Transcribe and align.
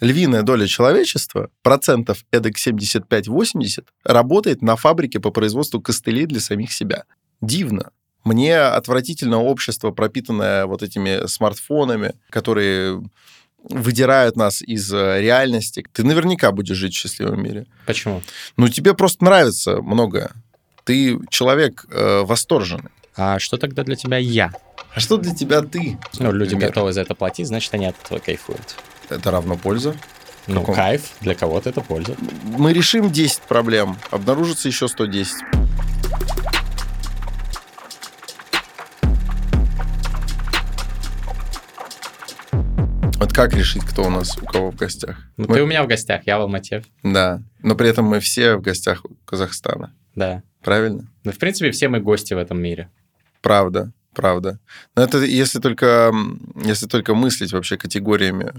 львиная 0.00 0.42
доля 0.42 0.66
человечества, 0.66 1.50
процентов 1.62 2.24
эдак 2.30 2.56
75-80, 2.56 3.84
работает 4.04 4.62
на 4.62 4.76
фабрике 4.76 5.20
по 5.20 5.30
производству 5.30 5.80
костылей 5.80 6.26
для 6.26 6.40
самих 6.40 6.72
себя. 6.72 7.04
Дивно. 7.40 7.90
Мне 8.24 8.58
отвратительно 8.58 9.38
общество, 9.38 9.92
пропитанное 9.92 10.66
вот 10.66 10.82
этими 10.82 11.26
смартфонами, 11.26 12.14
которые 12.28 13.02
выдирают 13.62 14.36
нас 14.36 14.62
из 14.62 14.92
э, 14.92 15.20
реальности. 15.20 15.84
Ты 15.92 16.04
наверняка 16.04 16.50
будешь 16.52 16.76
жить 16.76 16.94
в 16.94 16.98
счастливом 16.98 17.42
мире. 17.42 17.66
Почему? 17.86 18.22
Ну, 18.56 18.68
тебе 18.68 18.94
просто 18.94 19.24
нравится 19.24 19.82
многое. 19.82 20.30
Ты 20.84 21.18
человек 21.28 21.84
э, 21.90 22.22
восторженный. 22.24 22.90
А 23.16 23.38
что 23.38 23.58
тогда 23.58 23.82
для 23.82 23.96
тебя 23.96 24.16
я? 24.16 24.52
А 24.94 25.00
что 25.00 25.18
для 25.18 25.34
тебя 25.34 25.60
ты? 25.62 25.98
Ну, 26.18 26.32
люди 26.32 26.54
например? 26.54 26.68
готовы 26.70 26.92
за 26.92 27.02
это 27.02 27.14
платить, 27.14 27.48
значит, 27.48 27.72
они 27.74 27.86
от 27.86 27.96
этого 28.02 28.18
кайфуют. 28.18 28.76
Это 29.10 29.30
равно 29.30 29.56
польза. 29.56 29.94
Ну, 30.46 30.60
Каком? 30.60 30.74
кайф, 30.74 31.12
для 31.20 31.34
кого-то 31.34 31.68
это 31.70 31.80
польза. 31.80 32.16
Мы 32.42 32.72
решим 32.72 33.10
10 33.10 33.42
проблем, 33.42 33.96
обнаружится 34.10 34.68
еще 34.68 34.88
110. 34.88 35.34
Вот 43.18 43.32
как 43.34 43.52
решить, 43.54 43.84
кто 43.84 44.04
у 44.06 44.10
нас, 44.10 44.36
у 44.38 44.46
кого 44.46 44.70
в 44.70 44.76
гостях? 44.76 45.18
Ну, 45.36 45.46
Мы- 45.48 45.54
ты 45.56 45.62
у 45.62 45.66
меня 45.66 45.82
в 45.82 45.86
гостях, 45.86 46.22
я 46.26 46.38
в 46.38 46.42
Алмате. 46.42 46.84
Да, 47.02 47.42
но 47.62 47.74
при 47.74 47.88
этом 47.88 48.06
мы 48.06 48.20
все 48.20 48.56
в 48.56 48.62
гостях 48.62 49.04
у 49.04 49.14
Казахстана. 49.26 49.92
Да. 50.14 50.42
Правильно? 50.62 51.06
Ну, 51.24 51.32
в 51.32 51.38
принципе, 51.38 51.70
все 51.70 51.88
мы 51.88 52.00
гости 52.00 52.32
в 52.34 52.38
этом 52.38 52.60
мире. 52.60 52.88
Правда, 53.42 53.92
правда. 54.14 54.58
Но 54.96 55.02
это 55.02 55.18
если 55.18 55.58
только, 55.60 56.12
если 56.56 56.86
только 56.86 57.14
мыслить 57.14 57.52
вообще 57.52 57.76
категориями 57.76 58.52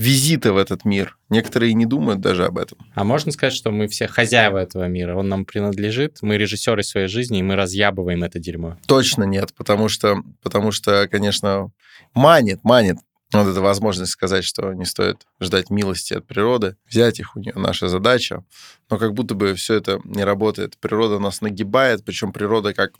визита 0.00 0.54
в 0.54 0.56
этот 0.56 0.86
мир. 0.86 1.18
Некоторые 1.28 1.74
не 1.74 1.84
думают 1.84 2.20
даже 2.20 2.46
об 2.46 2.56
этом. 2.56 2.78
А 2.94 3.04
можно 3.04 3.30
сказать, 3.32 3.52
что 3.52 3.70
мы 3.70 3.86
все 3.86 4.06
хозяева 4.06 4.56
этого 4.56 4.88
мира, 4.88 5.14
он 5.14 5.28
нам 5.28 5.44
принадлежит, 5.44 6.18
мы 6.22 6.38
режиссеры 6.38 6.82
своей 6.82 7.06
жизни, 7.06 7.40
и 7.40 7.42
мы 7.42 7.54
разъябываем 7.54 8.24
это 8.24 8.38
дерьмо. 8.38 8.78
Точно 8.86 9.24
нет, 9.24 9.52
потому 9.54 9.90
что, 9.90 10.22
потому 10.42 10.72
что, 10.72 11.06
конечно, 11.06 11.70
манит, 12.14 12.64
манит 12.64 12.96
вот 13.32 13.46
эта 13.46 13.60
возможность 13.60 14.12
сказать, 14.12 14.44
что 14.44 14.72
не 14.72 14.86
стоит 14.86 15.26
ждать 15.38 15.68
милости 15.68 16.14
от 16.14 16.26
природы, 16.26 16.76
взять 16.88 17.20
их 17.20 17.36
у 17.36 17.40
нее 17.40 17.52
наша 17.54 17.88
задача, 17.88 18.42
но 18.88 18.96
как 18.96 19.12
будто 19.12 19.34
бы 19.34 19.54
все 19.54 19.74
это 19.74 20.00
не 20.04 20.24
работает. 20.24 20.78
Природа 20.78 21.18
нас 21.18 21.42
нагибает, 21.42 22.04
причем 22.04 22.32
природа 22.32 22.72
как 22.72 22.92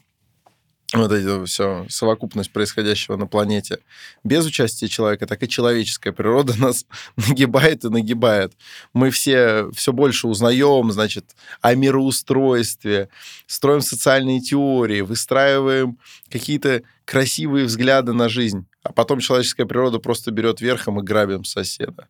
вот 0.93 1.13
это 1.13 1.45
все, 1.45 1.87
совокупность 1.89 2.53
происходящего 2.53 3.17
на 3.17 3.27
планете 3.27 3.79
без 4.25 4.45
участия 4.45 4.89
человека, 4.89 5.27
так 5.27 5.43
и 5.43 5.49
человеческая 5.49 6.13
природа 6.13 6.55
нас 6.59 6.85
нагибает 7.17 7.85
и 7.85 7.89
нагибает. 7.89 8.55
Мы 8.93 9.11
все 9.11 9.71
все 9.73 9.93
больше 9.93 10.27
узнаем, 10.27 10.91
значит, 10.91 11.37
о 11.61 11.75
мироустройстве, 11.75 13.09
строим 13.47 13.81
социальные 13.81 14.41
теории, 14.41 15.03
выстраиваем 15.03 15.99
какие-то 16.29 16.83
красивые 17.05 17.67
взгляды 17.67 18.13
на 18.13 18.29
жизнь, 18.29 18.67
а 18.83 18.93
потом 18.93 19.21
человеческая 19.21 19.67
природа 19.67 19.99
просто 19.99 20.31
берет 20.31 20.61
верх, 20.61 20.89
и 20.89 20.91
мы 20.91 21.03
грабим 21.03 21.45
соседа. 21.45 22.09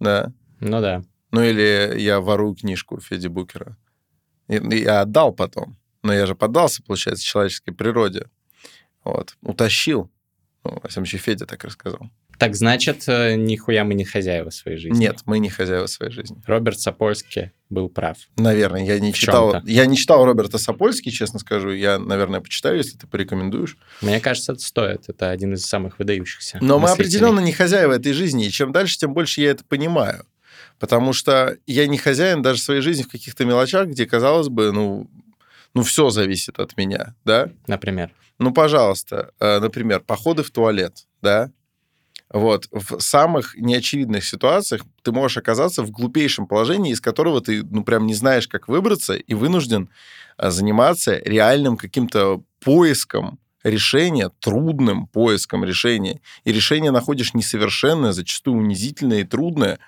Да. 0.00 0.32
Ну 0.60 0.80
да. 0.80 1.02
Ну 1.30 1.42
или 1.42 1.98
я 1.98 2.20
ворую 2.20 2.54
книжку 2.54 3.00
Феди 3.00 3.28
Букера. 3.28 3.76
Я 4.48 5.02
отдал 5.02 5.32
потом. 5.32 5.76
Но 6.06 6.14
я 6.14 6.24
же 6.26 6.36
поддался, 6.36 6.82
получается, 6.82 7.24
человеческой 7.24 7.72
природе. 7.72 8.26
Вот. 9.02 9.36
Утащил. 9.42 10.08
Ну, 10.64 10.78
во 10.82 10.88
всяком 10.88 11.04
случае, 11.04 11.20
Федя 11.20 11.46
так 11.46 11.64
рассказал. 11.64 12.08
Так 12.38 12.54
значит, 12.54 13.04
э, 13.08 13.34
нихуя 13.34 13.82
мы 13.84 13.94
не 13.94 14.04
хозяева 14.04 14.50
своей 14.50 14.76
жизни. 14.76 14.98
Нет, 14.98 15.20
мы 15.24 15.38
не 15.38 15.48
хозяева 15.48 15.86
своей 15.86 16.12
жизни. 16.12 16.40
Роберт 16.46 16.78
Сапольский 16.78 17.52
был 17.70 17.88
прав. 17.88 18.18
Наверное, 18.36 18.84
я 18.84 19.00
не 19.00 19.12
В 19.12 19.16
читал. 19.16 19.62
Я 19.64 19.86
не 19.86 19.96
читал 19.96 20.24
Роберта 20.24 20.58
Сапольский, 20.58 21.10
честно 21.10 21.38
скажу. 21.38 21.70
Я, 21.70 21.98
наверное, 21.98 22.40
почитаю, 22.40 22.76
если 22.76 22.98
ты 22.98 23.06
порекомендуешь. 23.06 23.78
Мне 24.02 24.20
кажется, 24.20 24.52
это 24.52 24.60
стоит. 24.60 25.08
Это 25.08 25.30
один 25.30 25.54
из 25.54 25.64
самых 25.64 25.98
выдающихся. 25.98 26.58
Но 26.60 26.78
мы 26.78 26.90
определенно 26.90 27.40
не 27.40 27.52
хозяева 27.52 27.94
этой 27.94 28.12
жизни. 28.12 28.46
И 28.46 28.50
чем 28.50 28.70
дальше, 28.70 28.98
тем 28.98 29.14
больше 29.14 29.40
я 29.40 29.50
это 29.50 29.64
понимаю. 29.64 30.26
Потому 30.78 31.14
что 31.14 31.56
я 31.66 31.86
не 31.86 31.96
хозяин 31.96 32.42
даже 32.42 32.60
своей 32.60 32.82
жизни 32.82 33.02
в 33.02 33.08
каких-то 33.08 33.46
мелочах, 33.46 33.88
где, 33.88 34.04
казалось 34.04 34.48
бы, 34.48 34.72
ну, 34.72 35.08
ну 35.76 35.82
все 35.82 36.08
зависит 36.08 36.58
от 36.58 36.74
меня, 36.78 37.14
да? 37.26 37.50
Например. 37.66 38.10
Ну, 38.38 38.50
пожалуйста, 38.50 39.32
э, 39.38 39.60
например, 39.60 40.00
походы 40.00 40.42
в 40.42 40.50
туалет, 40.50 41.06
да? 41.20 41.50
Вот, 42.30 42.66
в 42.72 42.98
самых 42.98 43.54
неочевидных 43.58 44.24
ситуациях 44.24 44.86
ты 45.02 45.12
можешь 45.12 45.36
оказаться 45.36 45.82
в 45.82 45.90
глупейшем 45.90 46.46
положении, 46.46 46.92
из 46.92 47.02
которого 47.02 47.42
ты, 47.42 47.62
ну, 47.62 47.84
прям 47.84 48.06
не 48.06 48.14
знаешь, 48.14 48.48
как 48.48 48.68
выбраться, 48.68 49.16
и 49.16 49.34
вынужден 49.34 49.90
э, 50.38 50.50
заниматься 50.50 51.20
реальным 51.22 51.76
каким-то 51.76 52.42
поиском 52.60 53.38
решения, 53.62 54.30
трудным 54.40 55.06
поиском 55.06 55.62
решения. 55.62 56.22
И 56.44 56.52
решение 56.52 56.90
находишь 56.90 57.34
несовершенное, 57.34 58.12
зачастую 58.12 58.56
унизительное 58.60 59.20
и 59.20 59.24
трудное. 59.24 59.78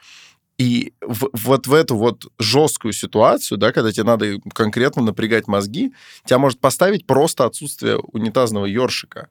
И 0.58 0.92
в- 1.00 1.30
вот 1.32 1.68
в 1.68 1.72
эту 1.72 1.96
вот 1.96 2.26
жесткую 2.38 2.92
ситуацию, 2.92 3.58
да, 3.58 3.72
когда 3.72 3.92
тебе 3.92 4.04
надо 4.04 4.40
конкретно 4.52 5.02
напрягать 5.02 5.46
мозги, 5.46 5.92
тебя 6.24 6.38
может 6.38 6.58
поставить 6.58 7.06
просто 7.06 7.44
отсутствие 7.44 7.98
унитазного 7.98 8.66
ёршика 8.66 9.28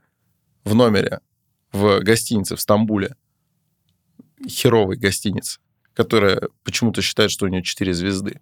в 0.64 0.74
номере 0.74 1.20
в 1.74 2.00
гостинице 2.00 2.56
в 2.56 2.62
Стамбуле. 2.62 3.16
Херовой 4.48 4.96
гостинице, 4.96 5.60
которая 5.94 6.42
почему-то 6.64 7.02
считает, 7.02 7.30
что 7.32 7.46
у 7.46 7.50
нее 7.50 7.62
4 7.62 7.94
звезды. 7.94 8.40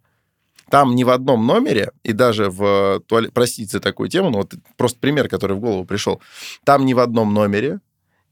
Там 0.69 0.95
ни 0.95 1.03
в 1.03 1.09
одном 1.09 1.45
номере, 1.45 1.91
и 2.03 2.11
даже 2.11 2.49
в 2.49 3.01
туалете, 3.07 3.31
простите 3.33 3.71
за 3.71 3.79
такую 3.79 4.09
тему, 4.09 4.29
но 4.29 4.39
вот 4.39 4.53
просто 4.77 4.99
пример, 4.99 5.29
который 5.29 5.55
в 5.55 5.59
голову 5.59 5.85
пришел, 5.85 6.21
там 6.63 6.85
ни 6.85 6.93
в 6.93 6.99
одном 6.99 7.33
номере 7.33 7.79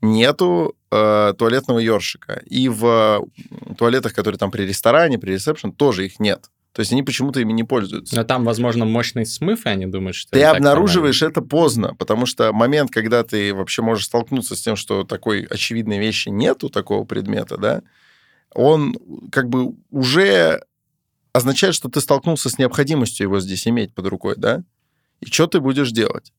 нету 0.04 0.76
э, 0.92 1.34
туалетного 1.38 1.80
ёршика. 1.80 2.42
И 2.46 2.70
в 2.70 3.26
туалетах, 3.78 4.14
которые 4.14 4.38
там 4.38 4.52
при 4.52 4.64
ресторане, 4.64 5.18
при 5.18 5.32
ресепшн, 5.32 5.72
тоже 5.72 6.06
их 6.06 6.20
нет. 6.20 6.50
То 6.74 6.80
есть 6.80 6.92
они 6.92 7.04
почему-то 7.04 7.40
ими 7.40 7.54
не 7.54 7.64
пользуются. 7.64 8.16
Но 8.16 8.24
там, 8.24 8.44
возможно, 8.44 8.86
мощный 8.86 9.26
смыв, 9.28 9.66
и 9.66 9.70
они 9.70 9.86
думают, 9.86 10.16
что 10.16 10.32
Ты 10.32 10.44
обнаруживаешь 10.44 11.22
это 11.22 11.42
поздно, 11.42 11.96
потому 11.96 12.26
что 12.26 12.52
момент, 12.52 12.90
когда 12.90 13.24
ты 13.24 13.54
вообще 13.54 13.84
можешь 13.84 14.06
столкнуться 14.06 14.56
с 14.56 14.62
тем, 14.62 14.76
что 14.76 15.04
такой 15.04 15.44
очевидной 15.44 16.00
вещи 16.00 16.30
нету, 16.30 16.70
такого 16.70 17.06
предмета, 17.06 17.58
да, 17.58 17.84
он 18.56 18.96
как 19.32 19.50
бы 19.50 19.76
уже 19.92 20.64
означает, 21.32 21.76
что 21.76 21.90
ты 21.90 22.02
столкнулся 22.02 22.50
с 22.50 22.58
необходимостью 22.58 23.26
его 23.26 23.40
здесь 23.40 23.68
иметь 23.68 23.94
под 23.94 24.08
рукой, 24.08 24.36
да? 24.38 24.64
И 25.22 25.28
что 25.28 25.46
ты 25.48 25.60
будешь 25.60 25.92
делать? 25.92 26.34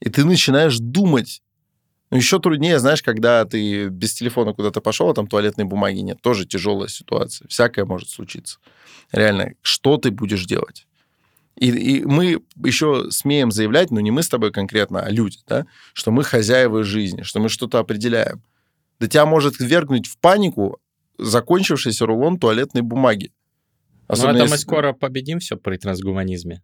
И 0.00 0.10
ты 0.10 0.24
начинаешь 0.24 0.78
думать. 0.78 1.42
Ну, 2.10 2.16
еще 2.16 2.38
труднее, 2.38 2.78
знаешь, 2.78 3.02
когда 3.02 3.44
ты 3.44 3.88
без 3.88 4.14
телефона 4.14 4.52
куда-то 4.52 4.80
пошел, 4.80 5.08
а 5.10 5.14
там 5.14 5.26
туалетной 5.26 5.64
бумаги 5.64 5.98
нет. 5.98 6.20
Тоже 6.20 6.46
тяжелая 6.46 6.88
ситуация. 6.88 7.48
Всякое 7.48 7.84
может 7.84 8.08
случиться. 8.08 8.58
Реально, 9.10 9.54
что 9.62 9.96
ты 9.96 10.10
будешь 10.10 10.44
делать? 10.44 10.86
И, 11.56 11.70
и 11.70 12.04
мы 12.04 12.42
еще 12.64 13.10
смеем 13.10 13.50
заявлять, 13.52 13.90
ну 13.90 14.00
не 14.00 14.10
мы 14.10 14.22
с 14.22 14.28
тобой 14.28 14.50
конкретно, 14.52 15.00
а 15.02 15.10
люди, 15.10 15.38
да, 15.46 15.66
что 15.92 16.10
мы 16.10 16.24
хозяева 16.24 16.82
жизни, 16.82 17.22
что 17.22 17.38
мы 17.38 17.48
что-то 17.48 17.78
определяем. 17.78 18.42
Да 18.98 19.06
тебя 19.06 19.24
может 19.24 19.60
ввергнуть 19.60 20.06
в 20.08 20.18
панику 20.18 20.78
закончившийся 21.18 22.06
рулон 22.06 22.38
туалетной 22.38 22.82
бумаги. 22.82 23.32
Ну, 24.08 24.14
это 24.14 24.32
мы 24.32 24.38
если- 24.40 24.56
скоро 24.56 24.92
победим 24.92 25.38
все 25.38 25.56
при 25.56 25.76
трансгуманизме. 25.76 26.62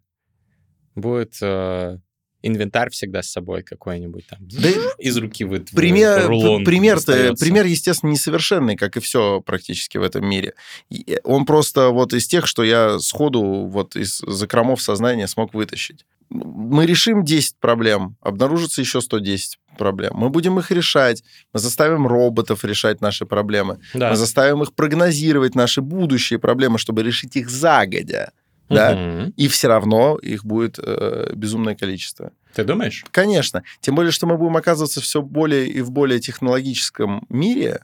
Будет 0.95 1.37
э, 1.41 1.97
инвентарь 2.43 2.89
всегда 2.89 3.21
с 3.23 3.29
собой 3.31 3.63
какой-нибудь 3.63 4.25
там. 4.27 4.39
Да 4.41 4.69
из 4.99 5.17
руки 5.17 5.43
вы 5.43 5.59
Пример, 5.61 6.27
рулон 6.27 6.63
пример, 6.65 6.95
достается. 6.95 7.43
пример, 7.43 7.65
естественно, 7.65 8.11
несовершенный, 8.11 8.75
как 8.75 8.97
и 8.97 8.99
все 8.99 9.41
практически 9.41 9.97
в 9.97 10.03
этом 10.03 10.27
мире. 10.27 10.53
И 10.89 11.19
Он 11.23 11.45
просто 11.45 11.89
вот 11.89 12.13
из 12.13 12.27
тех, 12.27 12.47
что 12.47 12.63
я 12.63 12.99
сходу 12.99 13.41
вот 13.67 13.95
из 13.95 14.19
закромов 14.25 14.81
сознания 14.81 15.27
смог 15.27 15.53
вытащить. 15.53 16.05
Мы 16.29 16.85
решим 16.85 17.25
10 17.25 17.57
проблем, 17.59 18.15
обнаружится 18.21 18.79
еще 18.79 19.01
110 19.01 19.59
проблем. 19.77 20.13
Мы 20.15 20.29
будем 20.29 20.57
их 20.59 20.71
решать, 20.71 21.23
мы 21.53 21.59
заставим 21.59 22.07
роботов 22.07 22.63
решать 22.63 23.01
наши 23.01 23.25
проблемы, 23.25 23.79
Да. 23.93 24.11
мы 24.11 24.15
заставим 24.15 24.63
их 24.63 24.73
прогнозировать 24.73 25.55
наши 25.55 25.81
будущие 25.81 26.39
проблемы, 26.39 26.77
чтобы 26.77 27.03
решить 27.03 27.35
их 27.35 27.49
загодя. 27.49 28.31
Да? 28.75 29.31
И 29.37 29.47
все 29.47 29.67
равно 29.67 30.17
их 30.17 30.45
будет 30.45 30.79
э, 30.81 31.31
безумное 31.35 31.75
количество. 31.75 32.31
Ты 32.53 32.63
думаешь? 32.63 33.05
Конечно. 33.11 33.63
Тем 33.79 33.95
более, 33.95 34.11
что 34.11 34.27
мы 34.27 34.37
будем 34.37 34.57
оказываться 34.57 35.01
все 35.01 35.21
более 35.21 35.67
и 35.67 35.81
в 35.81 35.91
более 35.91 36.19
технологическом 36.19 37.25
мире, 37.29 37.83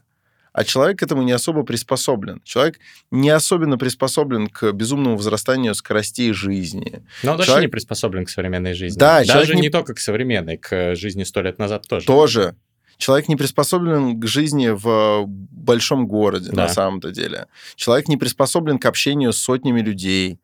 а 0.53 0.63
человек 0.63 0.99
к 0.99 1.03
этому 1.03 1.21
не 1.21 1.31
особо 1.31 1.63
приспособлен. 1.63 2.41
Человек 2.43 2.79
не 3.11 3.29
особенно 3.29 3.77
приспособлен 3.77 4.47
к 4.47 4.71
безумному 4.71 5.15
возрастанию 5.15 5.75
скоростей 5.75 6.31
жизни. 6.33 7.03
Но 7.23 7.31
он 7.31 7.37
вообще 7.37 7.51
Человек- 7.51 7.67
не 7.69 7.71
приспособлен 7.71 8.25
к 8.25 8.29
современной 8.29 8.73
жизни. 8.73 8.97
Да, 8.99 9.19
Даже 9.19 9.31
человек 9.31 9.55
не- 9.55 9.61
не... 9.61 9.69
только 9.69 9.93
к 9.93 9.99
современной, 9.99 10.57
к 10.57 10.95
жизни 10.95 11.23
сто 11.23 11.41
лет 11.41 11.59
назад 11.59 11.87
тоже. 11.87 12.05
Тоже 12.07 12.55
Человек 12.97 13.27
не 13.29 13.35
приспособлен 13.35 14.19
к 14.19 14.25
жизни 14.25 14.69
в 14.69 15.25
большом 15.27 16.07
городе, 16.07 16.49
Да. 16.51 16.63
на 16.63 16.67
самом-то 16.69 17.11
деле. 17.11 17.45
Человек 17.75 18.07
не 18.07 18.17
приспособлен 18.17 18.79
к 18.79 18.85
общению 18.87 19.33
с 19.33 19.37
сотнями 19.37 19.81
людей 19.81 20.39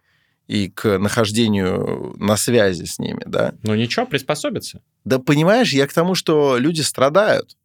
и 0.48 0.70
к 0.70 0.98
нахождению 0.98 2.14
на 2.18 2.38
связи 2.38 2.86
с 2.86 3.00
ними, 3.00 3.22
да. 3.26 3.54
Ну 3.64 3.76
ничего, 3.76 4.06
приспособится. 4.06 4.82
Да 5.06 5.20
понимаешь, 5.20 5.74
я 5.74 5.88
к 5.88 5.94
тому, 5.94 6.16
что 6.16 6.58
люди 6.58 6.82
страдают. 6.82 7.56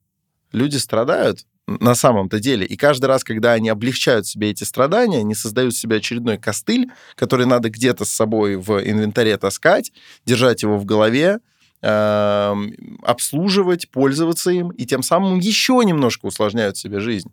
Люди 0.52 0.76
страдают 0.76 1.44
на 1.66 1.94
самом-то 1.94 2.40
деле. 2.40 2.64
И 2.64 2.76
каждый 2.76 3.06
раз, 3.06 3.24
когда 3.24 3.52
они 3.52 3.68
облегчают 3.68 4.26
себе 4.26 4.50
эти 4.50 4.64
страдания, 4.64 5.18
они 5.18 5.34
создают 5.34 5.74
себе 5.74 5.96
очередной 5.96 6.38
костыль, 6.38 6.90
который 7.14 7.44
надо 7.44 7.68
где-то 7.68 8.04
с 8.04 8.10
собой 8.10 8.56
в 8.56 8.82
инвентаре 8.82 9.36
таскать, 9.36 9.92
держать 10.24 10.62
его 10.62 10.78
в 10.78 10.86
голове, 10.86 11.40
эм, 11.82 12.98
обслуживать, 13.02 13.90
пользоваться 13.90 14.50
им, 14.50 14.70
и 14.70 14.86
тем 14.86 15.02
самым 15.02 15.40
еще 15.40 15.82
немножко 15.84 16.26
усложняют 16.26 16.78
себе 16.78 17.00
жизнь. 17.00 17.30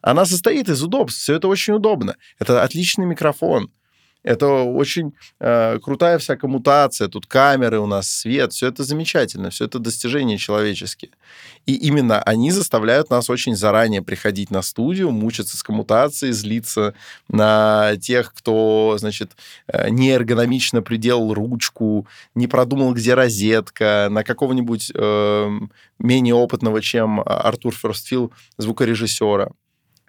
Она 0.00 0.24
состоит 0.24 0.68
из 0.68 0.82
удобств, 0.84 1.20
все 1.20 1.34
это 1.34 1.48
очень 1.48 1.74
удобно. 1.74 2.16
Это 2.38 2.62
отличный 2.62 3.06
микрофон, 3.06 3.72
это 4.26 4.48
очень 4.48 5.14
э, 5.38 5.78
крутая 5.78 6.18
вся 6.18 6.36
коммутация, 6.36 7.06
тут 7.06 7.26
камеры 7.26 7.78
у 7.78 7.86
нас, 7.86 8.10
свет, 8.10 8.52
все 8.52 8.66
это 8.66 8.82
замечательно, 8.82 9.50
все 9.50 9.66
это 9.66 9.78
достижения 9.78 10.36
человеческие. 10.36 11.12
И 11.64 11.74
именно 11.74 12.20
они 12.22 12.50
заставляют 12.50 13.08
нас 13.08 13.30
очень 13.30 13.54
заранее 13.54 14.02
приходить 14.02 14.50
на 14.50 14.62
студию, 14.62 15.12
мучиться 15.12 15.56
с 15.56 15.62
коммутацией, 15.62 16.32
злиться 16.32 16.94
на 17.28 17.96
тех, 18.00 18.34
кто, 18.34 18.96
значит, 18.98 19.36
э, 19.68 19.90
неэргономично 19.90 20.82
приделал 20.82 21.32
ручку, 21.32 22.08
не 22.34 22.48
продумал, 22.48 22.94
где 22.94 23.14
розетка, 23.14 24.08
на 24.10 24.24
какого-нибудь 24.24 24.90
э, 24.92 25.50
менее 26.00 26.34
опытного, 26.34 26.82
чем 26.82 27.22
Артур 27.24 27.72
Ферстфилл, 27.72 28.32
звукорежиссера. 28.58 29.50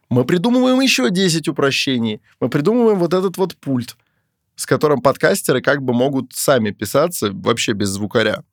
Мы 0.10 0.26
придумываем 0.26 0.80
еще 0.80 1.10
10 1.10 1.48
упрощений. 1.50 2.22
Мы 2.40 2.50
придумываем 2.50 2.98
вот 2.98 3.14
этот 3.14 3.38
вот 3.38 3.56
пульт, 3.58 3.96
с 4.58 4.66
которым 4.66 5.02
подкастеры 5.02 5.62
как 5.62 5.82
бы 5.82 5.94
могут 5.94 6.34
сами 6.34 6.72
писаться 6.72 7.32
вообще 7.32 7.72
без 7.72 7.90
звукаря. 7.90 8.44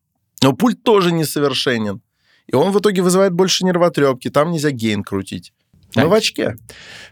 Но 0.42 0.52
пульт 0.52 0.82
тоже 0.84 1.10
несовершенен. 1.10 2.02
И 2.46 2.54
он 2.54 2.72
в 2.72 2.78
итоге 2.78 3.02
вызывает 3.02 3.32
больше 3.32 3.64
нервотрепки. 3.64 4.28
Там 4.28 4.52
нельзя 4.52 4.70
гейн 4.70 5.02
крутить. 5.02 5.52
Мы 5.96 6.06
в 6.06 6.12
очке. 6.12 6.56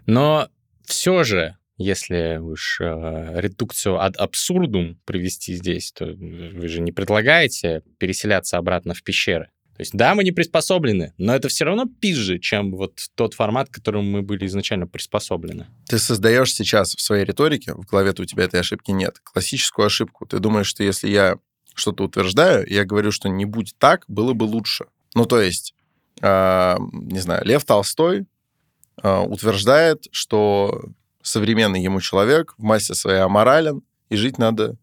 Но 0.05 0.49
все 0.85 1.25
же, 1.25 1.57
если 1.79 2.37
уж 2.37 2.81
э, 2.83 3.41
редукцию 3.41 3.95
ad 3.95 4.17
абсурдум 4.17 4.99
привести 5.07 5.55
здесь, 5.55 5.93
то 5.93 6.05
вы 6.05 6.69
же 6.69 6.81
не 6.81 6.93
предлагаете 6.93 7.83
переселяться 7.99 8.59
обратно 8.59 8.93
в 8.93 9.03
пещеры. 9.03 9.51
То 9.77 9.81
есть, 9.81 9.95
да, 9.95 10.15
мы 10.15 10.23
не 10.23 10.33
приспособлены, 10.33 11.15
но 11.17 11.35
это 11.35 11.49
все 11.49 11.65
равно 11.65 11.87
пизже, 11.87 12.39
чем 12.39 12.73
вот 12.73 13.01
тот 13.15 13.35
формат, 13.35 13.71
к 13.71 13.75
которому 13.75 14.05
мы 14.05 14.23
были 14.23 14.47
изначально 14.47 14.87
приспособлены. 14.87 15.67
Ты 15.89 15.99
создаешь 15.99 16.55
сейчас 16.55 16.95
в 16.95 17.01
своей 17.01 17.25
риторике, 17.25 17.73
в 17.75 17.87
голове-то 17.87 18.23
у 18.23 18.25
тебя 18.27 18.45
этой 18.45 18.61
ошибки 18.61 18.91
нет, 18.91 19.19
классическую 19.23 19.87
ошибку. 19.87 20.27
Ты 20.27 20.41
думаешь, 20.41 20.67
что 20.67 20.85
если 20.85 21.09
я 21.09 21.37
что-то 21.75 22.05
утверждаю, 22.05 22.67
я 22.71 22.85
говорю, 22.85 23.13
что 23.13 23.29
не 23.29 23.47
будь 23.47 23.75
так, 23.79 24.05
было 24.09 24.35
бы 24.35 24.45
лучше. 24.45 24.87
Ну, 25.15 25.25
то 25.25 25.41
есть, 25.41 25.75
э, 26.21 26.77
не 26.93 27.21
знаю, 27.21 27.45
Лев 27.47 27.65
Толстой 27.65 28.27
э, 29.03 29.19
утверждает, 29.21 30.07
что 30.13 30.85
современный 31.23 31.83
ему 31.83 32.01
человек 32.01 32.55
в 32.59 32.63
массе 32.63 32.95
своей 32.95 33.21
аморален, 33.21 33.83
и 34.11 34.17
жить 34.17 34.37
надо, 34.37 34.77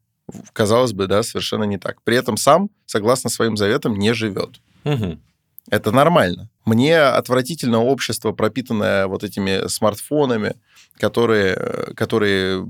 казалось 0.54 0.94
бы, 0.94 1.06
да, 1.06 1.22
совершенно 1.22 1.64
не 1.64 1.78
так. 1.78 2.02
При 2.02 2.16
этом 2.16 2.38
сам, 2.38 2.70
согласно 2.88 3.30
своим 3.30 3.56
заветам, 3.56 3.96
не 3.98 4.14
живет. 4.14 4.60
Мгм. 4.84 5.22
Это 5.70 5.92
нормально. 5.92 6.50
Мне 6.66 7.00
отвратительно 7.00 7.84
общество, 7.84 8.32
пропитанное 8.32 9.08
вот 9.08 9.24
этими 9.24 9.68
смартфонами, 9.68 10.56
которые, 10.98 11.54
э, 11.56 11.94
которые 11.94 12.68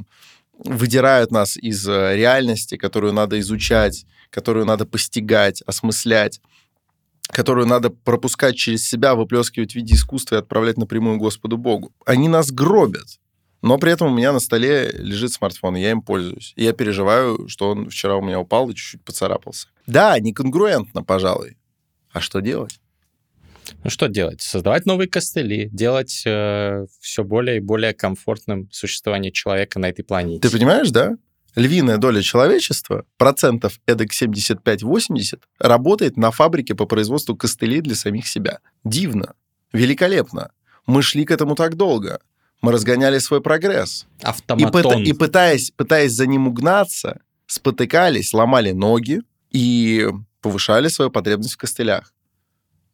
выдирают 0.64 1.32
нас 1.32 1.58
из 1.58 1.88
э, 1.88 2.16
реальности, 2.16 2.76
которую 2.76 3.14
надо 3.14 3.40
изучать, 3.40 4.06
которую 4.30 4.66
надо 4.66 4.86
постигать, 4.86 5.62
осмыслять, 5.66 6.42
которую 7.32 7.68
надо 7.68 7.90
пропускать 7.90 8.56
через 8.56 8.86
себя, 8.86 9.16
выплескивать 9.16 9.74
в 9.74 9.76
виде 9.76 9.96
искусства 9.96 10.36
и 10.36 10.40
отправлять 10.40 10.78
напрямую 10.78 11.18
Господу 11.18 11.58
Богу. 11.58 11.92
Они 12.06 12.28
нас 12.28 12.52
гробят. 12.52 13.20
Но 13.62 13.78
при 13.78 13.92
этом 13.92 14.12
у 14.12 14.16
меня 14.16 14.32
на 14.32 14.40
столе 14.40 14.90
лежит 14.94 15.34
смартфон, 15.34 15.76
и 15.76 15.82
я 15.82 15.92
им 15.92 16.02
пользуюсь. 16.02 16.54
И 16.56 16.64
я 16.64 16.72
переживаю, 16.72 17.50
что 17.50 17.72
он 17.72 17.90
вчера 17.90 18.16
у 18.16 18.22
меня 18.22 18.40
упал 18.40 18.70
и 18.70 18.74
чуть-чуть 18.74 19.04
поцарапался. 19.04 19.68
Да, 19.86 20.18
неконгруентно, 20.20 21.04
пожалуй. 21.04 21.58
А 22.12 22.22
что 22.22 22.40
делать? 22.40 22.80
Ну 23.84 23.90
что 23.90 24.08
делать? 24.08 24.42
Создавать 24.42 24.86
новые 24.86 25.08
костыли, 25.08 25.70
делать 25.72 26.10
все 26.12 27.24
более 27.24 27.58
и 27.58 27.60
более 27.60 27.94
комфортным 27.94 28.68
существование 28.72 29.32
человека 29.32 29.78
на 29.80 29.90
этой 29.90 30.04
планете. 30.04 30.42
Ты 30.48 30.50
понимаешь, 30.50 30.90
да? 30.90 31.16
Львиная 31.56 31.98
доля 31.98 32.22
человечества, 32.22 33.06
процентов 33.18 33.80
эдак 33.86 34.10
75-80, 34.12 35.40
работает 35.60 36.16
на 36.18 36.32
фабрике 36.32 36.76
по 36.76 36.86
производству 36.86 37.36
костылей 37.36 37.82
для 37.82 37.96
самих 37.96 38.28
себя. 38.28 38.60
Дивно. 38.84 39.34
Великолепно. 39.74 40.52
Мы 40.86 41.02
шли 41.04 41.26
к 41.26 41.32
этому 41.32 41.56
так 41.56 41.76
долго. 41.76 42.20
Мы 42.62 42.72
разгоняли 42.72 43.20
свой 43.20 43.42
прогресс. 43.42 44.06
И, 44.20 44.24
Автоматон. 44.26 44.72
пыта- 44.82 45.04
и 45.04 45.14
пытаясь, 45.14 45.72
пытаясь 45.72 46.12
за 46.12 46.28
ним 46.28 46.48
угнаться, 46.48 47.22
спотыкались, 47.46 48.34
ломали 48.34 48.72
ноги 48.72 49.22
и 49.52 50.08
повышали 50.42 50.88
свою 50.88 51.12
потребность 51.12 51.54
в 51.54 51.58
костылях, 51.58 52.14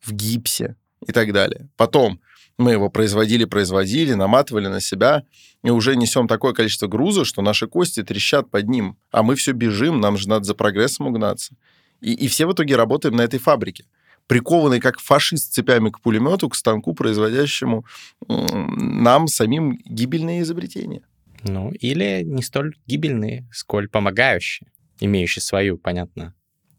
в 0.02 0.12
гипсе 0.12 0.76
и 1.08 1.12
так 1.12 1.34
далее. 1.34 1.70
Потом 1.78 2.20
мы 2.58 2.72
его 2.72 2.90
производили, 2.90 3.46
производили, 3.46 4.14
наматывали 4.14 4.68
на 4.68 4.80
себя, 4.80 5.24
и 5.64 5.70
уже 5.70 5.96
несем 5.96 6.28
такое 6.28 6.54
количество 6.54 6.88
груза, 6.88 7.26
что 7.26 7.42
наши 7.42 7.68
кости 7.68 8.04
трещат 8.04 8.50
под 8.50 8.68
ним, 8.70 8.98
а 9.12 9.24
мы 9.24 9.36
все 9.36 9.52
бежим, 9.52 10.00
нам 10.00 10.18
же 10.18 10.30
надо 10.30 10.46
за 10.46 10.56
прогрессом 10.56 11.08
угнаться. 11.08 11.56
И, 12.02 12.14
и 12.14 12.28
все 12.28 12.46
в 12.46 12.54
итоге 12.54 12.76
работаем 12.76 13.16
на 13.16 13.22
этой 13.22 13.40
фабрике 13.40 13.86
прикованный 14.28 14.80
как 14.80 15.00
фашист 15.00 15.54
цепями 15.54 15.90
к 15.90 16.02
пулемету, 16.02 16.50
к 16.50 16.56
станку, 16.56 16.94
производящему 16.94 17.86
нам 18.28 19.28
самим 19.28 19.80
гибельные 19.86 20.42
изобретения. 20.42 21.04
Ну, 21.44 21.72
или 21.72 22.24
не 22.24 22.42
столь 22.42 22.76
гибельные, 22.88 23.48
сколь 23.52 23.88
помогающие, 23.88 24.72
имеющие 25.00 25.44
свою, 25.44 25.78
понятно, 25.78 26.34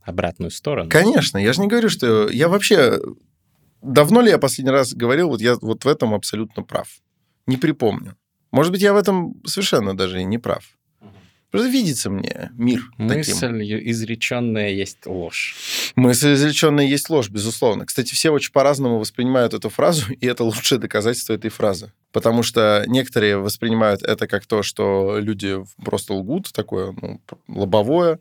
обратную 0.06 0.50
сторону. 0.50 0.88
Конечно, 0.88 1.38
я 1.38 1.52
же 1.52 1.60
не 1.60 1.68
говорю, 1.68 1.88
что... 1.88 2.28
Я 2.28 2.48
вообще... 2.48 3.00
Давно 3.82 4.20
ли 4.20 4.30
я 4.30 4.38
последний 4.38 4.72
раз 4.72 4.94
говорил, 4.94 5.28
вот 5.28 5.40
я 5.40 5.56
вот 5.56 5.84
в 5.84 5.88
этом 5.88 6.14
абсолютно 6.14 6.62
прав? 6.62 6.88
Не 7.46 7.56
припомню. 7.56 8.16
Может 8.50 8.72
быть, 8.72 8.82
я 8.82 8.92
в 8.92 8.96
этом 8.96 9.40
совершенно 9.44 9.96
даже 9.96 10.20
и 10.20 10.24
не 10.24 10.38
прав. 10.38 10.64
Просто 11.50 11.70
видится 11.70 12.10
мне 12.10 12.50
мир 12.54 12.82
таким. 12.98 13.16
Мысль 13.16 13.80
изреченная 13.90 14.70
есть 14.70 15.06
ложь. 15.06 15.54
Мысль 15.94 16.34
изреченная 16.34 16.84
есть 16.84 17.08
ложь, 17.08 17.30
безусловно. 17.30 17.86
Кстати, 17.86 18.12
все 18.12 18.30
очень 18.30 18.52
по-разному 18.52 18.98
воспринимают 18.98 19.54
эту 19.54 19.70
фразу, 19.70 20.12
и 20.20 20.26
это 20.26 20.44
лучшее 20.44 20.78
доказательство 20.78 21.34
этой 21.34 21.50
фразы. 21.50 21.92
Потому 22.12 22.42
что 22.42 22.84
некоторые 22.88 23.38
воспринимают 23.38 24.02
это 24.02 24.26
как 24.26 24.44
то, 24.46 24.62
что 24.62 25.18
люди 25.18 25.56
просто 25.84 26.14
лгут, 26.14 26.52
такое 26.52 26.94
ну, 27.00 27.20
лобовое 27.48 28.18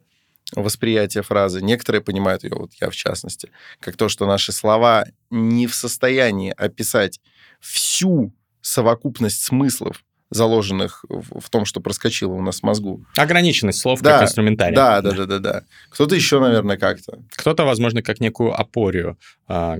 восприятие 0.53 1.23
фразы. 1.23 1.61
Некоторые 1.61 2.01
понимают 2.01 2.43
ее, 2.43 2.55
вот 2.55 2.71
я 2.79 2.89
в 2.89 2.95
частности, 2.95 3.51
как 3.79 3.97
то, 3.97 4.09
что 4.09 4.25
наши 4.25 4.51
слова 4.51 5.05
не 5.29 5.67
в 5.67 5.75
состоянии 5.75 6.53
описать 6.55 7.19
всю 7.59 8.33
совокупность 8.61 9.43
смыслов, 9.43 10.03
заложенных 10.29 11.05
в, 11.07 11.49
том, 11.49 11.65
что 11.65 11.79
проскочило 11.79 12.33
у 12.33 12.41
нас 12.41 12.59
в 12.59 12.63
мозгу. 12.63 13.05
Ограниченность 13.15 13.79
слов 13.79 14.01
Да, 14.01 14.19
как 14.19 14.23
инструментарий. 14.23 14.75
Да, 14.75 15.01
да, 15.01 15.11
да, 15.11 15.25
да, 15.25 15.39
да. 15.39 15.63
Кто-то 15.89 16.15
еще, 16.15 16.39
наверное, 16.39 16.77
как-то. 16.77 17.19
Кто-то, 17.35 17.63
возможно, 17.63 18.01
как 18.01 18.19
некую 18.19 18.59
опорию, 18.59 19.17
а, 19.47 19.77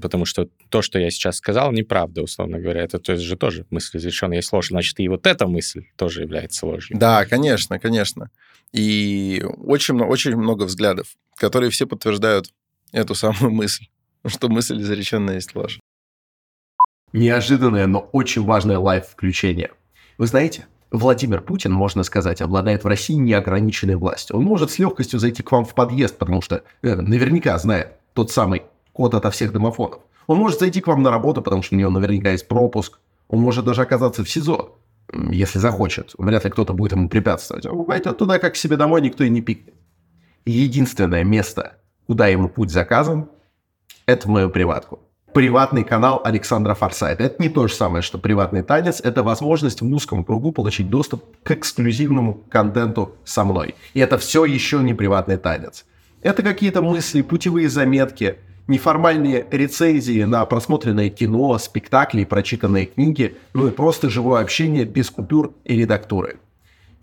потому 0.00 0.24
что 0.24 0.48
то, 0.68 0.82
что 0.82 0.98
я 0.98 1.10
сейчас 1.10 1.36
сказал, 1.36 1.72
неправда, 1.72 2.22
условно 2.22 2.58
говоря. 2.58 2.82
Это 2.82 2.98
то 2.98 3.12
есть 3.12 3.24
же 3.24 3.36
тоже 3.36 3.66
мысль 3.70 3.98
изреченная 3.98 4.38
есть 4.38 4.52
ложь. 4.52 4.68
Значит, 4.68 4.98
и 5.00 5.08
вот 5.08 5.26
эта 5.26 5.46
мысль 5.46 5.84
тоже 5.96 6.22
является 6.22 6.66
ложью. 6.66 6.96
Да, 6.98 7.24
конечно, 7.24 7.78
конечно. 7.78 8.30
И 8.72 9.44
очень, 9.58 10.00
очень 10.00 10.36
много 10.36 10.64
взглядов, 10.64 11.08
которые 11.36 11.70
все 11.70 11.86
подтверждают 11.86 12.52
эту 12.92 13.14
самую 13.14 13.50
мысль, 13.52 13.86
что 14.26 14.48
мысль 14.48 14.80
изреченная 14.80 15.34
есть 15.34 15.54
ложь. 15.54 15.80
Неожиданное, 17.12 17.86
но 17.86 18.00
очень 18.12 18.44
важное 18.44 18.78
лайв-включение. 18.78 19.70
Вы 20.18 20.26
знаете, 20.26 20.66
Владимир 20.90 21.40
Путин, 21.40 21.72
можно 21.72 22.02
сказать, 22.02 22.40
обладает 22.40 22.84
в 22.84 22.86
России 22.86 23.14
неограниченной 23.14 23.96
властью. 23.96 24.36
Он 24.36 24.44
может 24.44 24.70
с 24.70 24.78
легкостью 24.78 25.18
зайти 25.18 25.42
к 25.42 25.52
вам 25.52 25.64
в 25.64 25.74
подъезд, 25.74 26.18
потому 26.18 26.40
что 26.42 26.62
э, 26.82 26.94
наверняка 26.94 27.56
знает 27.58 27.92
тот 28.12 28.30
самый 28.30 28.62
код 28.92 29.14
ото 29.14 29.30
всех 29.30 29.52
домофонов. 29.52 30.00
Он 30.26 30.38
может 30.38 30.58
зайти 30.58 30.80
к 30.80 30.86
вам 30.86 31.02
на 31.02 31.10
работу, 31.10 31.42
потому 31.42 31.62
что 31.62 31.74
у 31.74 31.78
него 31.78 31.90
наверняка 31.90 32.30
есть 32.30 32.48
пропуск. 32.48 32.98
Он 33.28 33.40
может 33.40 33.64
даже 33.64 33.82
оказаться 33.82 34.24
в 34.24 34.30
СИЗО, 34.30 34.76
если 35.30 35.58
захочет. 35.58 36.14
Вряд 36.18 36.44
ли 36.44 36.50
кто-то 36.50 36.72
будет 36.72 36.92
ему 36.92 37.08
препятствовать. 37.08 37.66
Он 37.66 37.84
пойдет 37.84 38.18
туда, 38.18 38.38
как 38.38 38.54
к 38.54 38.56
себе 38.56 38.76
домой, 38.76 39.00
никто 39.00 39.24
и 39.24 39.30
не 39.30 39.42
пикнет. 39.42 39.74
Единственное 40.44 41.24
место, 41.24 41.78
куда 42.06 42.28
ему 42.28 42.48
путь 42.48 42.70
заказан, 42.70 43.28
Это 44.06 44.28
в 44.28 44.30
мою 44.30 44.50
приватку. 44.50 45.00
Приватный 45.36 45.84
канал 45.84 46.22
Александра 46.24 46.72
Форсайта. 46.72 47.24
Это 47.24 47.42
не 47.42 47.50
то 47.50 47.68
же 47.68 47.74
самое, 47.74 48.00
что 48.00 48.16
приватный 48.16 48.62
танец. 48.62 49.02
Это 49.04 49.22
возможность 49.22 49.82
в 49.82 49.94
узком 49.94 50.24
кругу 50.24 50.50
получить 50.50 50.88
доступ 50.88 51.24
к 51.42 51.50
эксклюзивному 51.50 52.40
контенту 52.48 53.16
со 53.22 53.44
мной. 53.44 53.74
И 53.92 54.00
это 54.00 54.16
все 54.16 54.46
еще 54.46 54.78
не 54.78 54.94
приватный 54.94 55.36
танец. 55.36 55.84
Это 56.22 56.42
какие-то 56.42 56.80
мысли, 56.80 57.20
путевые 57.20 57.68
заметки, 57.68 58.36
неформальные 58.66 59.46
рецензии 59.50 60.22
на 60.22 60.42
просмотренное 60.46 61.10
кино, 61.10 61.58
спектакли, 61.58 62.24
прочитанные 62.24 62.86
книги, 62.86 63.36
ну 63.52 63.68
и 63.68 63.72
просто 63.72 64.08
живое 64.08 64.40
общение 64.40 64.86
без 64.86 65.10
купюр 65.10 65.52
и 65.66 65.76
редактуры. 65.76 66.38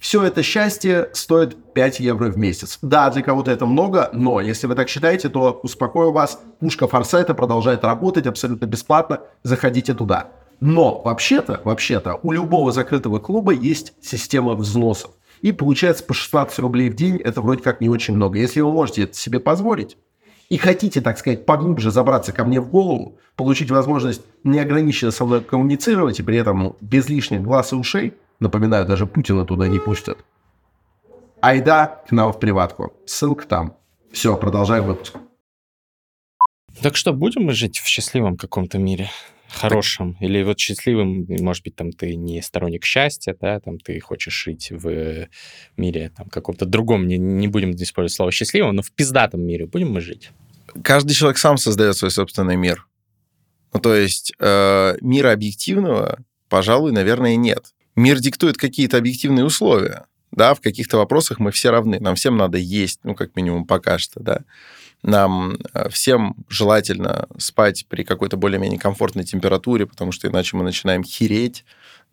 Все 0.03 0.21
это 0.21 0.43
счастье 0.43 1.07
стоит 1.13 1.55
5 1.73 2.01
евро 2.01 2.29
в 2.29 2.37
месяц. 2.37 2.77
Да, 2.81 3.09
для 3.09 3.21
кого-то 3.21 3.51
это 3.51 3.65
много, 3.65 4.09
но 4.11 4.41
если 4.41 4.67
вы 4.67 4.75
так 4.75 4.89
считаете, 4.89 5.29
то 5.29 5.61
успокою 5.63 6.11
вас, 6.11 6.41
пушка 6.59 6.89
Форсайта 6.89 7.33
продолжает 7.33 7.85
работать 7.85 8.27
абсолютно 8.27 8.65
бесплатно, 8.65 9.21
заходите 9.43 9.93
туда. 9.93 10.31
Но 10.59 11.01
вообще-то, 11.01 11.61
вообще-то, 11.63 12.19
у 12.21 12.33
любого 12.33 12.73
закрытого 12.73 13.19
клуба 13.19 13.53
есть 13.53 13.93
система 14.01 14.55
взносов. 14.55 15.11
И 15.41 15.53
получается 15.53 16.03
по 16.03 16.13
16 16.13 16.59
рублей 16.59 16.89
в 16.89 16.97
день, 16.97 17.15
это 17.15 17.39
вроде 17.39 17.63
как 17.63 17.79
не 17.79 17.87
очень 17.87 18.13
много. 18.13 18.37
Если 18.37 18.59
вы 18.59 18.73
можете 18.73 19.03
это 19.03 19.13
себе 19.15 19.39
позволить, 19.39 19.95
и 20.49 20.57
хотите, 20.57 20.99
так 20.99 21.17
сказать, 21.17 21.45
поглубже 21.45 21.91
забраться 21.91 22.33
ко 22.33 22.43
мне 22.43 22.59
в 22.59 22.69
голову, 22.69 23.19
получить 23.37 23.71
возможность 23.71 24.21
неограниченно 24.43 25.11
со 25.11 25.23
мной 25.23 25.39
коммуницировать 25.39 26.19
и 26.19 26.23
при 26.23 26.37
этом 26.37 26.75
без 26.81 27.07
лишних 27.07 27.41
глаз 27.41 27.71
и 27.71 27.77
ушей, 27.77 28.13
Напоминаю, 28.39 28.85
даже 28.85 29.05
Путина 29.05 29.45
туда 29.45 29.67
не 29.67 29.79
пустят. 29.79 30.17
Айда 31.41 32.01
к 32.07 32.11
нам 32.11 32.31
в 32.31 32.39
приватку. 32.39 32.93
Ссылка 33.05 33.45
там. 33.45 33.77
Все, 34.11 34.37
продолжаем 34.37 34.85
выпуск. 34.85 35.17
Так 36.81 36.95
что, 36.95 37.13
будем 37.13 37.43
мы 37.43 37.53
жить 37.53 37.79
в 37.79 37.87
счастливом 37.87 38.37
каком-то 38.37 38.77
мире? 38.77 39.09
Хорошем? 39.49 40.17
Или 40.19 40.41
вот 40.41 40.59
счастливым, 40.59 41.25
может 41.27 41.63
быть, 41.63 41.75
там 41.75 41.91
ты 41.91 42.15
не 42.15 42.41
сторонник 42.41 42.85
счастья, 42.85 43.35
да, 43.39 43.59
там 43.59 43.77
ты 43.77 43.99
хочешь 43.99 44.33
жить 44.33 44.71
в 44.71 45.27
мире 45.77 46.11
там 46.15 46.29
каком-то 46.29 46.65
другом, 46.65 47.07
не, 47.07 47.17
не 47.17 47.47
будем 47.47 47.71
использовать 47.71 48.13
слово 48.13 48.31
счастливым, 48.31 48.75
но 48.75 48.81
в 48.81 48.91
пиздатом 48.91 49.41
мире 49.41 49.67
будем 49.67 49.91
мы 49.91 50.01
жить? 50.01 50.31
Каждый 50.83 51.13
человек 51.13 51.37
сам 51.37 51.57
создает 51.57 51.95
свой 51.95 52.09
собственный 52.09 52.55
мир. 52.55 52.87
Ну, 53.73 53.79
то 53.79 53.93
есть 53.93 54.33
э, 54.39 54.95
мира 55.01 55.31
объективного, 55.31 56.19
пожалуй, 56.49 56.91
наверное, 56.91 57.35
нет 57.35 57.72
мир 57.95 58.19
диктует 58.19 58.57
какие-то 58.57 58.97
объективные 58.97 59.45
условия. 59.45 60.05
Да, 60.31 60.55
в 60.55 60.61
каких-то 60.61 60.97
вопросах 60.97 61.39
мы 61.39 61.51
все 61.51 61.69
равны. 61.69 61.99
Нам 61.99 62.15
всем 62.15 62.37
надо 62.37 62.57
есть, 62.57 62.99
ну, 63.03 63.13
как 63.13 63.35
минимум, 63.35 63.65
пока 63.65 63.99
что, 63.99 64.19
да. 64.19 64.39
Нам 65.03 65.57
э, 65.73 65.89
всем 65.89 66.35
желательно 66.49 67.27
спать 67.37 67.85
при 67.87 68.03
какой-то 68.03 68.37
более-менее 68.37 68.79
комфортной 68.79 69.25
температуре, 69.25 69.85
потому 69.85 70.11
что 70.11 70.27
иначе 70.27 70.57
мы 70.57 70.63
начинаем 70.63 71.03
хереть, 71.03 71.65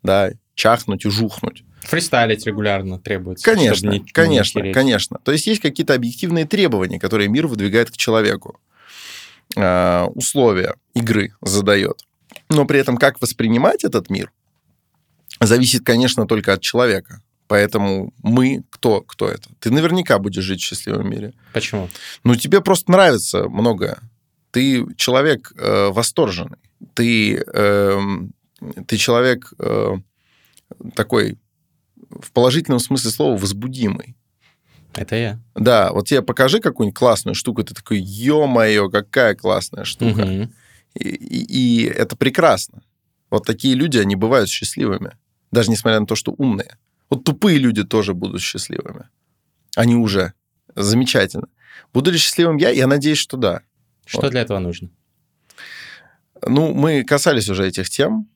да, 0.03 0.31
чахнуть 0.53 1.05
и 1.05 1.09
жухнуть. 1.09 1.63
Фристайлить 1.81 2.45
регулярно 2.45 2.99
требуется. 2.99 3.43
Конечно, 3.43 3.89
не, 3.89 4.01
конечно, 4.01 4.59
не 4.59 4.71
конечно. 4.71 5.19
То 5.23 5.31
есть 5.31 5.47
есть 5.47 5.61
какие-то 5.61 5.95
объективные 5.95 6.45
требования, 6.45 6.99
которые 6.99 7.27
мир 7.27 7.47
выдвигает 7.47 7.89
к 7.89 7.97
человеку. 7.97 8.59
Э, 9.55 10.03
условия 10.13 10.75
игры 10.93 11.33
задает. 11.41 12.05
Но 12.49 12.65
при 12.65 12.79
этом 12.79 12.97
как 12.97 13.19
воспринимать 13.21 13.83
этот 13.83 14.09
мир, 14.09 14.31
зависит, 15.45 15.83
конечно, 15.83 16.27
только 16.27 16.53
от 16.53 16.61
человека. 16.61 17.21
Поэтому 17.51 18.13
мы, 18.23 18.63
кто, 18.69 19.01
кто 19.01 19.27
это? 19.27 19.49
Ты 19.59 19.71
наверняка 19.71 20.19
будешь 20.19 20.43
жить 20.43 20.61
в 20.61 20.65
счастливом 20.65 21.09
мире. 21.09 21.33
Почему? 21.51 21.89
Ну, 22.23 22.35
тебе 22.35 22.61
просто 22.61 22.89
нравится 22.91 23.49
многое. 23.49 23.97
Ты 24.51 24.85
человек 24.95 25.51
э, 25.57 25.89
восторженный. 25.91 26.59
Ты, 26.93 27.43
э, 27.45 27.99
ты 28.87 28.95
человек 28.95 29.51
э, 29.59 29.95
такой, 30.95 31.37
в 32.09 32.31
положительном 32.31 32.79
смысле 32.79 33.11
слова, 33.11 33.37
возбудимый. 33.37 34.15
Это 34.93 35.17
я. 35.17 35.39
Да, 35.53 35.91
вот 35.91 36.07
тебе 36.07 36.21
покажи 36.21 36.59
какую-нибудь 36.59 36.97
классную 36.97 37.35
штуку, 37.35 37.63
ты 37.63 37.73
такой, 37.73 37.99
ё-моё, 37.99 38.89
какая 38.89 39.35
классная 39.35 39.83
штука. 39.83 40.21
Угу. 40.21 40.49
И, 40.99 41.09
и, 41.09 41.83
и 41.83 41.85
это 41.85 42.15
прекрасно. 42.15 42.81
Вот 43.29 43.45
такие 43.45 43.75
люди, 43.75 43.97
они 43.97 44.15
бывают 44.15 44.49
счастливыми 44.49 45.17
даже 45.51 45.69
несмотря 45.71 45.99
на 45.99 46.05
то, 46.05 46.15
что 46.15 46.31
умные. 46.31 46.77
Вот 47.09 47.23
тупые 47.23 47.57
люди 47.57 47.83
тоже 47.83 48.13
будут 48.13 48.41
счастливыми. 48.41 49.09
Они 49.75 49.95
уже. 49.95 50.33
Замечательно. 50.75 51.47
Буду 51.93 52.11
ли 52.11 52.17
счастливым 52.17 52.57
я? 52.57 52.69
Я 52.69 52.87
надеюсь, 52.87 53.17
что 53.17 53.37
да. 53.37 53.61
Что 54.05 54.21
вот. 54.21 54.31
для 54.31 54.41
этого 54.41 54.59
нужно? 54.59 54.89
Ну, 56.45 56.73
мы 56.73 57.03
касались 57.03 57.49
уже 57.49 57.67
этих 57.67 57.89
тем. 57.89 58.29